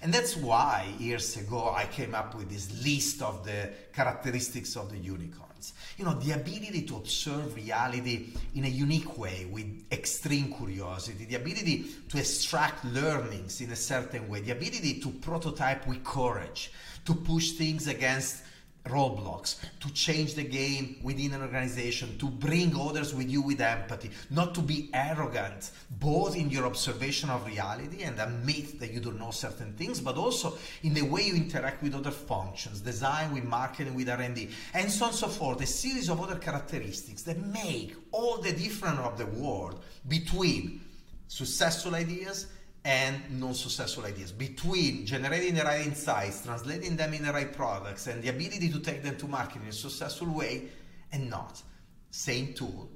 And 0.03 0.13
that's 0.13 0.37
why 0.37 0.93
years 0.99 1.37
ago 1.39 1.73
I 1.75 1.87
came 1.87 2.15
up 2.15 2.35
with 2.35 2.51
this 2.51 2.85
list 2.85 3.23
of 3.23 3.45
the 3.45 3.71
characteristics 3.93 4.77
of 4.77 4.91
the 4.91 4.99
unicorns. 4.99 5.73
You 5.97 6.05
know, 6.05 6.13
the 6.13 6.33
ability 6.33 6.83
to 6.83 6.97
observe 6.97 7.57
reality 7.57 8.35
in 8.55 8.65
a 8.65 8.69
unique 8.69 9.17
way 9.17 9.47
with 9.51 9.65
extreme 9.91 10.53
curiosity, 10.53 11.25
the 11.25 11.37
ability 11.37 11.87
to 12.11 12.19
extract 12.19 12.85
learnings 12.85 13.63
in 13.63 13.71
a 13.71 13.77
certain 13.77 14.29
way, 14.29 14.41
the 14.41 14.51
ability 14.51 15.01
to 15.01 15.09
prototype 15.09 15.87
with 15.87 16.05
courage, 16.05 16.71
to 17.07 17.15
push 17.15 17.53
things 17.53 17.87
against 17.87 18.43
roadblocks, 18.85 19.57
to 19.81 19.93
change 19.93 20.35
the 20.35 20.45
game 20.45 20.97
within 21.03 21.33
an 21.33 21.43
organization, 21.43 22.19
to 22.19 22.27
bring 22.29 22.79
others 22.79 23.15
with 23.15 23.31
you 23.31 23.41
with 23.41 23.61
empathy, 23.61 24.11
not 24.31 24.55
to 24.55 24.61
be 24.61 24.91
arrogant, 24.93 25.71
both 25.91 26.37
in 26.37 26.51
your 26.51 26.67
observation 26.67 27.31
of 27.31 27.47
reality 27.47 28.03
and 28.03 28.21
admit 28.21 28.79
that 28.79 28.93
you 28.93 29.01
don't 29.01 29.19
know 29.19 29.31
certain 29.31 29.73
things, 29.73 30.01
but 30.01 30.17
also 30.17 30.57
in 30.83 30.93
the 30.95 31.03
way 31.03 31.23
you 31.23 31.35
interact 31.35 31.83
with 31.83 31.95
other 31.95 32.11
functions, 32.11 32.81
design 32.81 33.33
with 33.33 33.45
marketing, 33.45 33.95
with 33.95 34.09
R&D, 34.09 34.51
and 34.75 34.91
so 34.91 35.07
on 35.07 35.11
and 35.11 35.19
so 35.19 35.29
forth, 35.29 35.61
a 35.63 35.67
series 35.67 36.11
of 36.11 36.21
other 36.21 36.37
characteristics 36.37 37.23
that 37.23 37.39
make 37.39 37.95
all 38.13 38.39
the 38.39 38.53
difference 38.53 38.99
of 39.01 39.17
the 39.17 39.27
world 39.27 39.83
between 40.09 40.81
successful 41.29 41.95
ideas 41.95 42.47
and 42.85 43.41
non-successful 43.41 44.05
ideas. 44.05 44.33
Between 44.33 45.07
generating 45.07 45.55
the 45.55 45.63
right 45.63 45.87
insights 45.87 46.45
translating 46.45 46.97
them 46.97 47.15
in 47.15 47.25
the 47.25 47.33
right 47.33 47.53
products 47.53 48.07
and 48.07 48.23
the 48.23 48.29
ability 48.29 48.69
to 48.71 48.81
take 48.81 49.03
them 49.03 49.17
to 49.17 49.27
market 49.27 49.63
in 49.63 49.69
a 49.69 49.73
successful 49.73 50.29
way 50.29 50.69
and 51.13 51.31
not. 51.31 51.63
Same 52.11 52.53
tool 52.53 52.91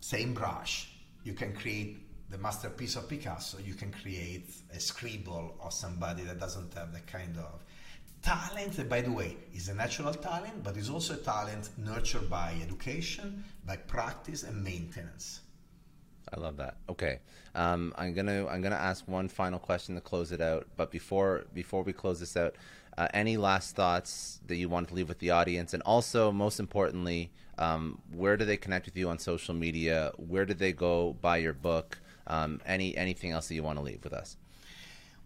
same 0.00 0.32
brush. 0.32 0.90
You 1.24 1.34
can 1.34 1.52
create 1.52 2.30
the 2.30 2.38
masterpiece 2.38 2.96
of 2.96 3.08
picasso. 3.08 3.58
You 3.58 3.74
can 3.74 3.90
create 3.90 4.50
a 4.72 4.80
scribble 4.80 5.56
of 5.62 5.72
somebody 5.72 6.22
that 6.22 6.38
doesn't 6.38 6.72
have 6.74 6.92
that 6.92 7.06
kind 7.06 7.36
of 7.36 7.64
talent 8.20 8.88
by 8.88 9.00
the 9.00 9.12
way 9.12 9.36
is 9.54 9.68
a 9.68 9.74
natural 9.74 10.12
talent 10.12 10.64
but 10.64 10.76
is 10.76 10.90
also 10.90 11.14
a 11.14 11.18
talent 11.18 11.70
nurtured 11.78 12.28
by 12.28 12.52
education 12.60 13.44
by 13.64 13.76
practice 13.76 14.42
and 14.42 14.60
maintenance 14.64 15.42
I 16.38 16.40
love 16.40 16.56
that. 16.58 16.76
Okay, 16.88 17.18
um, 17.54 17.92
I'm 17.98 18.14
gonna 18.14 18.46
I'm 18.46 18.62
gonna 18.62 18.76
ask 18.76 19.06
one 19.08 19.28
final 19.28 19.58
question 19.58 19.96
to 19.96 20.00
close 20.00 20.30
it 20.30 20.40
out. 20.40 20.66
But 20.76 20.90
before 20.90 21.44
before 21.52 21.82
we 21.82 21.92
close 21.92 22.20
this 22.20 22.36
out, 22.36 22.54
uh, 22.96 23.08
any 23.12 23.36
last 23.36 23.74
thoughts 23.74 24.40
that 24.46 24.56
you 24.56 24.68
want 24.68 24.88
to 24.88 24.94
leave 24.94 25.08
with 25.08 25.18
the 25.18 25.30
audience, 25.30 25.74
and 25.74 25.82
also 25.82 26.30
most 26.30 26.60
importantly, 26.60 27.30
um, 27.58 28.00
where 28.12 28.36
do 28.36 28.44
they 28.44 28.56
connect 28.56 28.86
with 28.86 28.96
you 28.96 29.08
on 29.08 29.18
social 29.18 29.54
media? 29.54 30.12
Where 30.16 30.44
do 30.44 30.54
they 30.54 30.72
go 30.72 31.16
buy 31.20 31.38
your 31.38 31.54
book? 31.54 31.98
Um, 32.28 32.60
any 32.64 32.96
anything 32.96 33.32
else 33.32 33.48
that 33.48 33.54
you 33.54 33.64
want 33.64 33.78
to 33.78 33.84
leave 33.84 34.04
with 34.04 34.12
us? 34.12 34.36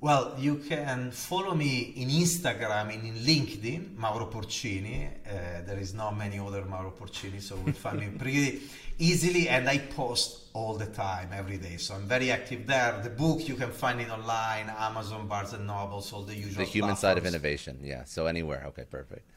Well, 0.03 0.35
you 0.37 0.57
can 0.57 1.13
follow 1.13 1.55
me 1.55 1.93
in 1.95 2.09
Instagram 2.09 2.93
and 2.93 3.07
in 3.07 3.15
LinkedIn, 3.15 3.97
Mauro 3.97 4.27
Porcini. 4.27 5.07
Uh, 5.07 5.63
there 5.65 5.79
is 5.79 5.95
not 5.95 6.19
many 6.19 6.41
other 6.41 6.65
Mauro 6.65 6.91
Porcini, 6.91 7.41
so 7.41 7.57
you'll 7.65 7.73
find 7.73 8.01
me 8.01 8.09
pretty 8.19 8.63
easily. 8.99 9.49
And 9.49 9.69
I 9.69 9.79
post 9.79 10.49
all 10.55 10.75
the 10.75 10.87
time, 10.87 11.29
every 11.33 11.57
day. 11.57 11.77
So 11.77 11.95
I'm 11.95 12.09
very 12.09 12.33
active 12.33 12.67
there. 12.67 12.99
The 13.01 13.11
book 13.11 13.47
you 13.49 13.55
can 13.55 13.71
find 13.71 14.01
it 14.01 14.11
online, 14.11 14.73
Amazon, 14.77 15.29
Barnes 15.29 15.53
and 15.53 15.69
Nobles, 15.69 16.13
all 16.13 16.23
the 16.23 16.35
usual. 16.35 16.65
The 16.65 16.71
human 16.71 16.97
side 16.97 17.17
of 17.17 17.25
innovation. 17.25 17.79
Yeah. 17.81 18.03
So 18.03 18.27
anywhere. 18.27 18.65
Okay. 18.71 18.87
Perfect. 18.91 19.31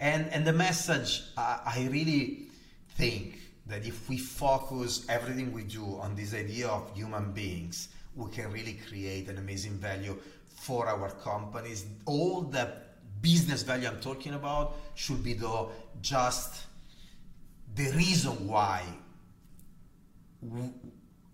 And 0.00 0.26
and 0.32 0.44
the 0.44 0.52
message, 0.52 1.22
I, 1.36 1.60
I 1.64 1.88
really 1.92 2.48
think 2.96 3.38
that 3.68 3.86
if 3.86 4.08
we 4.08 4.18
focus 4.18 5.06
everything 5.08 5.52
we 5.52 5.62
do 5.62 5.84
on 6.00 6.16
this 6.16 6.34
idea 6.34 6.66
of 6.66 6.90
human 6.96 7.30
beings, 7.30 7.90
we 8.18 8.30
can 8.30 8.50
really 8.52 8.78
create 8.88 9.28
an 9.28 9.38
amazing 9.38 9.74
value 9.74 10.18
for 10.48 10.88
our 10.88 11.10
companies. 11.10 11.86
All 12.04 12.42
the 12.42 12.72
business 13.22 13.62
value 13.62 13.88
I'm 13.88 14.00
talking 14.00 14.34
about 14.34 14.76
should 14.94 15.22
be 15.22 15.34
though 15.34 15.70
just 16.02 16.66
the 17.74 17.90
reason 17.92 18.46
why 18.46 18.82
w- 20.42 20.72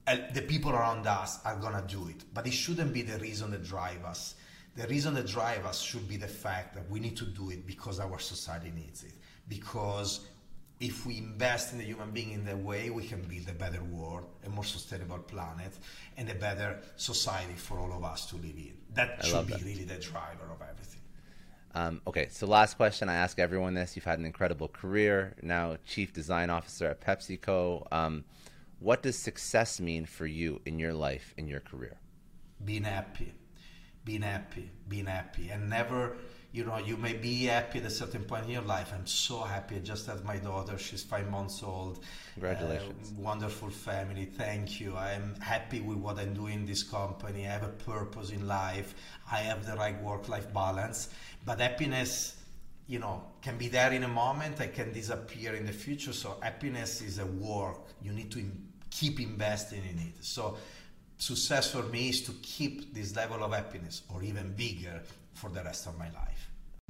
uh, 0.06 0.16
the 0.34 0.42
people 0.42 0.72
around 0.72 1.06
us 1.06 1.42
are 1.44 1.56
gonna 1.56 1.84
do 1.88 2.08
it, 2.08 2.22
but 2.34 2.46
it 2.46 2.52
shouldn't 2.52 2.92
be 2.92 3.00
the 3.02 3.18
reason 3.18 3.50
that 3.50 3.64
drive 3.64 4.04
us. 4.04 4.34
The 4.76 4.86
reason 4.88 5.14
that 5.14 5.26
drive 5.26 5.64
us 5.64 5.80
should 5.80 6.06
be 6.06 6.18
the 6.18 6.28
fact 6.28 6.74
that 6.74 6.90
we 6.90 7.00
need 7.00 7.16
to 7.16 7.24
do 7.24 7.50
it 7.50 7.66
because 7.66 8.00
our 8.00 8.18
society 8.18 8.72
needs 8.74 9.04
it. 9.04 9.14
Because 9.48 10.26
if 10.80 11.06
we 11.06 11.18
invest 11.18 11.72
in 11.72 11.78
the 11.78 11.84
human 11.84 12.10
being 12.10 12.32
in 12.32 12.44
that 12.46 12.58
way, 12.58 12.90
we 12.90 13.06
can 13.06 13.22
build 13.22 13.48
a 13.48 13.52
better 13.52 13.82
world, 13.84 14.26
a 14.44 14.48
more 14.48 14.64
sustainable 14.64 15.18
planet, 15.18 15.72
and 16.16 16.28
a 16.28 16.34
better 16.34 16.80
society 16.96 17.54
for 17.54 17.78
all 17.78 17.92
of 17.92 18.04
us 18.04 18.26
to 18.26 18.36
live 18.36 18.56
in. 18.56 18.74
That 18.94 19.18
I 19.22 19.26
should 19.26 19.46
be 19.46 19.52
that. 19.54 19.62
really 19.62 19.84
the 19.84 19.96
driver 19.96 20.50
of 20.52 20.60
everything. 20.60 21.00
Um, 21.76 22.00
okay, 22.06 22.28
so 22.30 22.46
last 22.46 22.76
question. 22.76 23.08
I 23.08 23.14
ask 23.14 23.38
everyone 23.38 23.74
this. 23.74 23.96
You've 23.96 24.04
had 24.04 24.18
an 24.18 24.24
incredible 24.24 24.68
career, 24.68 25.34
now 25.42 25.76
Chief 25.86 26.12
Design 26.12 26.50
Officer 26.50 26.86
at 26.86 27.00
PepsiCo. 27.00 27.92
Um, 27.92 28.24
what 28.78 29.02
does 29.02 29.18
success 29.18 29.80
mean 29.80 30.06
for 30.06 30.26
you 30.26 30.60
in 30.66 30.78
your 30.78 30.92
life, 30.92 31.34
in 31.36 31.48
your 31.48 31.60
career? 31.60 31.98
being 32.64 32.84
happy, 32.84 33.32
being 34.04 34.22
happy, 34.22 34.70
being 34.88 35.06
happy, 35.06 35.50
and 35.50 35.68
never, 35.68 36.16
you 36.54 36.64
know, 36.64 36.78
you 36.78 36.96
may 36.96 37.14
be 37.14 37.46
happy 37.46 37.80
at 37.80 37.84
a 37.86 37.90
certain 37.90 38.22
point 38.22 38.44
in 38.44 38.52
your 38.52 38.62
life. 38.62 38.92
I'm 38.94 39.08
so 39.08 39.40
happy. 39.40 39.74
I 39.74 39.80
just 39.80 40.06
had 40.06 40.24
my 40.24 40.36
daughter. 40.36 40.78
She's 40.78 41.02
five 41.02 41.28
months 41.28 41.64
old. 41.64 41.98
Congratulations. 42.34 43.10
Uh, 43.10 43.20
wonderful 43.20 43.70
family. 43.70 44.26
Thank 44.26 44.80
you. 44.80 44.96
I'm 44.96 45.34
happy 45.40 45.80
with 45.80 45.98
what 45.98 46.16
I'm 46.20 46.32
doing 46.32 46.60
in 46.60 46.66
this 46.66 46.84
company. 46.84 47.44
I 47.44 47.50
have 47.50 47.64
a 47.64 47.76
purpose 47.90 48.30
in 48.30 48.46
life. 48.46 48.94
I 49.32 49.38
have 49.38 49.66
the 49.66 49.74
right 49.74 50.00
work-life 50.00 50.54
balance. 50.54 51.08
But 51.44 51.58
happiness 51.58 52.36
you 52.86 53.00
know, 53.00 53.24
can 53.42 53.56
be 53.58 53.66
there 53.66 53.92
in 53.92 54.04
a 54.04 54.08
moment 54.08 54.60
and 54.60 54.72
can 54.72 54.92
disappear 54.92 55.54
in 55.54 55.66
the 55.66 55.72
future. 55.72 56.12
So 56.12 56.36
happiness 56.40 57.00
is 57.00 57.18
a 57.18 57.26
work. 57.26 57.80
You 58.00 58.12
need 58.12 58.30
to 58.30 58.38
in- 58.38 58.68
keep 58.90 59.18
investing 59.18 59.82
in 59.90 59.98
it. 59.98 60.24
So 60.24 60.58
success 61.16 61.72
for 61.72 61.82
me 61.84 62.10
is 62.10 62.22
to 62.22 62.32
keep 62.42 62.94
this 62.94 63.16
level 63.16 63.42
of 63.42 63.52
happiness 63.52 64.02
or 64.12 64.22
even 64.22 64.52
bigger 64.52 65.02
for 65.34 65.50
the 65.50 65.64
rest 65.64 65.86
of 65.86 65.98
my 65.98 66.10
life. 66.10 66.33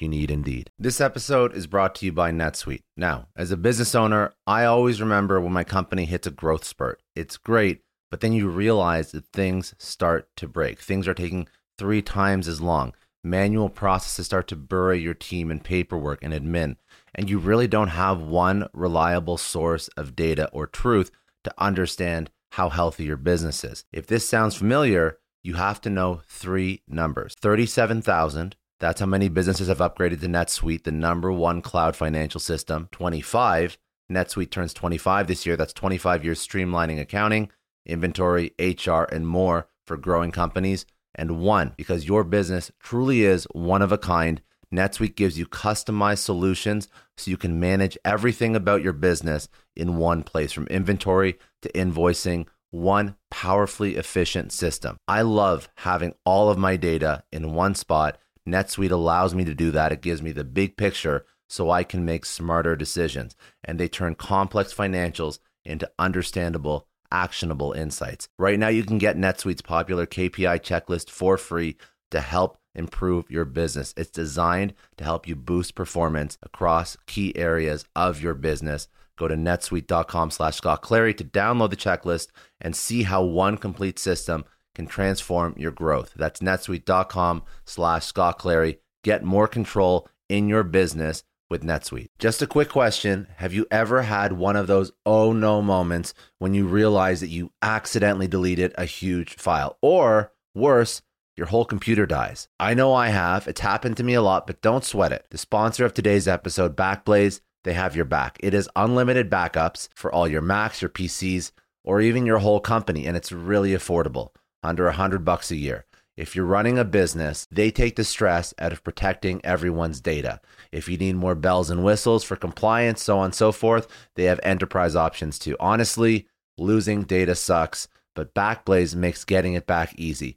you 0.00 0.08
need 0.08 0.30
Indeed. 0.30 0.70
This 0.78 1.00
episode 1.00 1.54
is 1.54 1.66
brought 1.66 1.94
to 1.96 2.06
you 2.06 2.12
by 2.12 2.30
NetSuite. 2.30 2.82
Now, 2.96 3.28
as 3.36 3.50
a 3.50 3.56
business 3.56 3.94
owner, 3.94 4.32
I 4.46 4.64
always 4.64 5.00
remember 5.00 5.40
when 5.40 5.52
my 5.52 5.64
company 5.64 6.04
hits 6.04 6.26
a 6.26 6.30
growth 6.30 6.64
spurt. 6.64 7.02
It's 7.14 7.36
great, 7.36 7.82
but 8.10 8.20
then 8.20 8.32
you 8.32 8.48
realize 8.48 9.12
that 9.12 9.26
things 9.26 9.74
start 9.78 10.28
to 10.36 10.48
break. 10.48 10.80
Things 10.80 11.06
are 11.06 11.14
taking 11.14 11.48
three 11.78 12.02
times 12.02 12.48
as 12.48 12.60
long. 12.60 12.94
Manual 13.22 13.68
processes 13.68 14.26
start 14.26 14.48
to 14.48 14.56
bury 14.56 15.00
your 15.00 15.14
team 15.14 15.50
in 15.50 15.60
paperwork 15.60 16.22
and 16.22 16.32
admin, 16.32 16.76
and 17.14 17.28
you 17.28 17.38
really 17.38 17.68
don't 17.68 17.88
have 17.88 18.22
one 18.22 18.66
reliable 18.72 19.36
source 19.36 19.88
of 19.88 20.16
data 20.16 20.48
or 20.52 20.66
truth 20.66 21.10
to 21.44 21.52
understand 21.58 22.30
how 22.52 22.70
healthy 22.70 23.04
your 23.04 23.16
business 23.16 23.62
is. 23.62 23.84
If 23.92 24.06
this 24.06 24.28
sounds 24.28 24.56
familiar, 24.56 25.18
you 25.42 25.54
have 25.54 25.80
to 25.82 25.90
know 25.90 26.22
three 26.26 26.82
numbers 26.88 27.34
37,000 27.40 28.56
that's 28.80 29.00
how 29.00 29.06
many 29.06 29.28
businesses 29.28 29.68
have 29.68 29.78
upgraded 29.78 30.20
to 30.20 30.26
NetSuite, 30.26 30.84
the 30.84 30.90
number 30.90 31.30
one 31.30 31.60
cloud 31.60 31.94
financial 31.94 32.40
system. 32.40 32.88
25. 32.92 33.76
NetSuite 34.10 34.50
turns 34.50 34.72
25 34.72 35.26
this 35.26 35.44
year. 35.44 35.56
That's 35.56 35.74
25 35.74 36.24
years 36.24 36.44
streamlining 36.44 36.98
accounting, 36.98 37.50
inventory, 37.84 38.52
HR, 38.58 39.02
and 39.12 39.26
more 39.26 39.68
for 39.86 39.98
growing 39.98 40.32
companies. 40.32 40.86
And 41.14 41.40
one, 41.40 41.74
because 41.76 42.08
your 42.08 42.24
business 42.24 42.72
truly 42.80 43.22
is 43.22 43.46
one 43.52 43.82
of 43.82 43.92
a 43.92 43.98
kind, 43.98 44.40
NetSuite 44.72 45.16
gives 45.16 45.38
you 45.38 45.46
customized 45.46 46.18
solutions 46.18 46.88
so 47.18 47.30
you 47.30 47.36
can 47.36 47.60
manage 47.60 47.98
everything 48.04 48.56
about 48.56 48.82
your 48.82 48.92
business 48.94 49.48
in 49.76 49.96
one 49.96 50.22
place 50.22 50.52
from 50.52 50.66
inventory 50.68 51.38
to 51.60 51.72
invoicing, 51.72 52.46
one 52.70 53.16
powerfully 53.30 53.96
efficient 53.96 54.52
system. 54.52 54.96
I 55.06 55.22
love 55.22 55.68
having 55.76 56.14
all 56.24 56.48
of 56.48 56.56
my 56.56 56.76
data 56.76 57.24
in 57.30 57.52
one 57.52 57.74
spot 57.74 58.16
NetSuite 58.48 58.90
allows 58.90 59.34
me 59.34 59.44
to 59.44 59.54
do 59.54 59.70
that. 59.70 59.92
It 59.92 60.00
gives 60.00 60.22
me 60.22 60.32
the 60.32 60.44
big 60.44 60.76
picture 60.76 61.24
so 61.48 61.70
I 61.70 61.84
can 61.84 62.04
make 62.04 62.24
smarter 62.24 62.76
decisions. 62.76 63.34
And 63.64 63.78
they 63.78 63.88
turn 63.88 64.14
complex 64.14 64.72
financials 64.72 65.38
into 65.64 65.90
understandable, 65.98 66.86
actionable 67.10 67.72
insights. 67.72 68.28
Right 68.38 68.58
now, 68.58 68.68
you 68.68 68.84
can 68.84 68.98
get 68.98 69.16
NetSuite's 69.16 69.62
popular 69.62 70.06
KPI 70.06 70.60
checklist 70.60 71.10
for 71.10 71.36
free 71.36 71.76
to 72.10 72.20
help 72.20 72.58
improve 72.74 73.30
your 73.30 73.44
business. 73.44 73.92
It's 73.96 74.10
designed 74.10 74.74
to 74.96 75.04
help 75.04 75.26
you 75.26 75.36
boost 75.36 75.74
performance 75.74 76.38
across 76.42 76.96
key 77.06 77.36
areas 77.36 77.84
of 77.96 78.22
your 78.22 78.34
business. 78.34 78.88
Go 79.16 79.28
to 79.28 79.36
netsuite.com 79.36 80.30
slash 80.30 80.56
Scott 80.56 80.82
Clary 80.82 81.12
to 81.14 81.24
download 81.24 81.70
the 81.70 81.76
checklist 81.76 82.28
and 82.60 82.74
see 82.74 83.02
how 83.02 83.22
one 83.22 83.58
complete 83.58 83.98
system 83.98 84.44
can 84.74 84.86
transform 84.86 85.54
your 85.56 85.70
growth. 85.70 86.12
That's 86.16 86.40
netsuite.com 86.40 87.42
slash 87.64 88.06
Scott 88.06 88.38
Clary. 88.38 88.78
Get 89.02 89.24
more 89.24 89.48
control 89.48 90.08
in 90.28 90.48
your 90.48 90.62
business 90.62 91.24
with 91.50 91.64
NetSuite. 91.64 92.10
Just 92.18 92.40
a 92.40 92.46
quick 92.46 92.68
question. 92.68 93.26
Have 93.36 93.52
you 93.52 93.66
ever 93.70 94.02
had 94.02 94.32
one 94.32 94.56
of 94.56 94.68
those 94.68 94.92
oh 95.04 95.32
no 95.32 95.60
moments 95.60 96.14
when 96.38 96.54
you 96.54 96.66
realize 96.66 97.20
that 97.20 97.28
you 97.28 97.50
accidentally 97.60 98.28
deleted 98.28 98.72
a 98.78 98.84
huge 98.84 99.34
file? 99.34 99.76
Or 99.82 100.32
worse, 100.54 101.02
your 101.36 101.48
whole 101.48 101.64
computer 101.64 102.06
dies. 102.06 102.48
I 102.60 102.74
know 102.74 102.92
I 102.92 103.08
have. 103.08 103.48
It's 103.48 103.60
happened 103.60 103.96
to 103.96 104.04
me 104.04 104.14
a 104.14 104.22
lot, 104.22 104.46
but 104.46 104.62
don't 104.62 104.84
sweat 104.84 105.12
it. 105.12 105.26
The 105.30 105.38
sponsor 105.38 105.84
of 105.84 105.92
today's 105.92 106.28
episode, 106.28 106.76
Backblaze, 106.76 107.40
they 107.64 107.72
have 107.72 107.96
your 107.96 108.04
back. 108.04 108.38
It 108.40 108.54
is 108.54 108.70
unlimited 108.76 109.28
backups 109.28 109.88
for 109.94 110.12
all 110.12 110.28
your 110.28 110.42
Macs, 110.42 110.80
your 110.80 110.88
PCs, 110.88 111.50
or 111.84 112.00
even 112.00 112.26
your 112.26 112.38
whole 112.38 112.60
company, 112.60 113.06
and 113.06 113.16
it's 113.16 113.32
really 113.32 113.72
affordable 113.72 114.30
under 114.62 114.86
a 114.86 114.92
hundred 114.92 115.24
bucks 115.24 115.50
a 115.50 115.56
year. 115.56 115.84
If 116.16 116.36
you're 116.36 116.44
running 116.44 116.78
a 116.78 116.84
business, 116.84 117.46
they 117.50 117.70
take 117.70 117.96
the 117.96 118.04
stress 118.04 118.52
out 118.58 118.72
of 118.72 118.84
protecting 118.84 119.40
everyone's 119.42 120.00
data. 120.00 120.40
If 120.70 120.88
you 120.88 120.98
need 120.98 121.16
more 121.16 121.34
bells 121.34 121.70
and 121.70 121.82
whistles 121.82 122.24
for 122.24 122.36
compliance, 122.36 123.02
so 123.02 123.18
on 123.18 123.26
and 123.26 123.34
so 123.34 123.52
forth, 123.52 123.88
they 124.16 124.24
have 124.24 124.40
enterprise 124.42 124.94
options 124.94 125.38
too. 125.38 125.56
Honestly, 125.58 126.26
losing 126.58 127.04
data 127.04 127.34
sucks, 127.34 127.88
but 128.14 128.34
Backblaze 128.34 128.94
makes 128.94 129.24
getting 129.24 129.54
it 129.54 129.66
back 129.66 129.94
easy. 129.96 130.36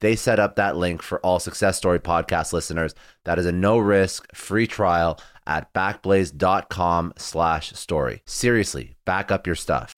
They 0.00 0.16
set 0.16 0.38
up 0.38 0.56
that 0.56 0.76
link 0.76 1.02
for 1.02 1.18
all 1.20 1.40
Success 1.40 1.76
Story 1.76 1.98
podcast 1.98 2.52
listeners. 2.52 2.94
That 3.24 3.38
is 3.38 3.46
a 3.46 3.52
no 3.52 3.78
risk 3.78 4.34
free 4.34 4.66
trial 4.66 5.18
at 5.46 5.72
backblaze.com 5.72 7.14
slash 7.16 7.72
story. 7.72 8.22
Seriously, 8.26 8.94
back 9.04 9.32
up 9.32 9.46
your 9.46 9.56
stuff. 9.56 9.97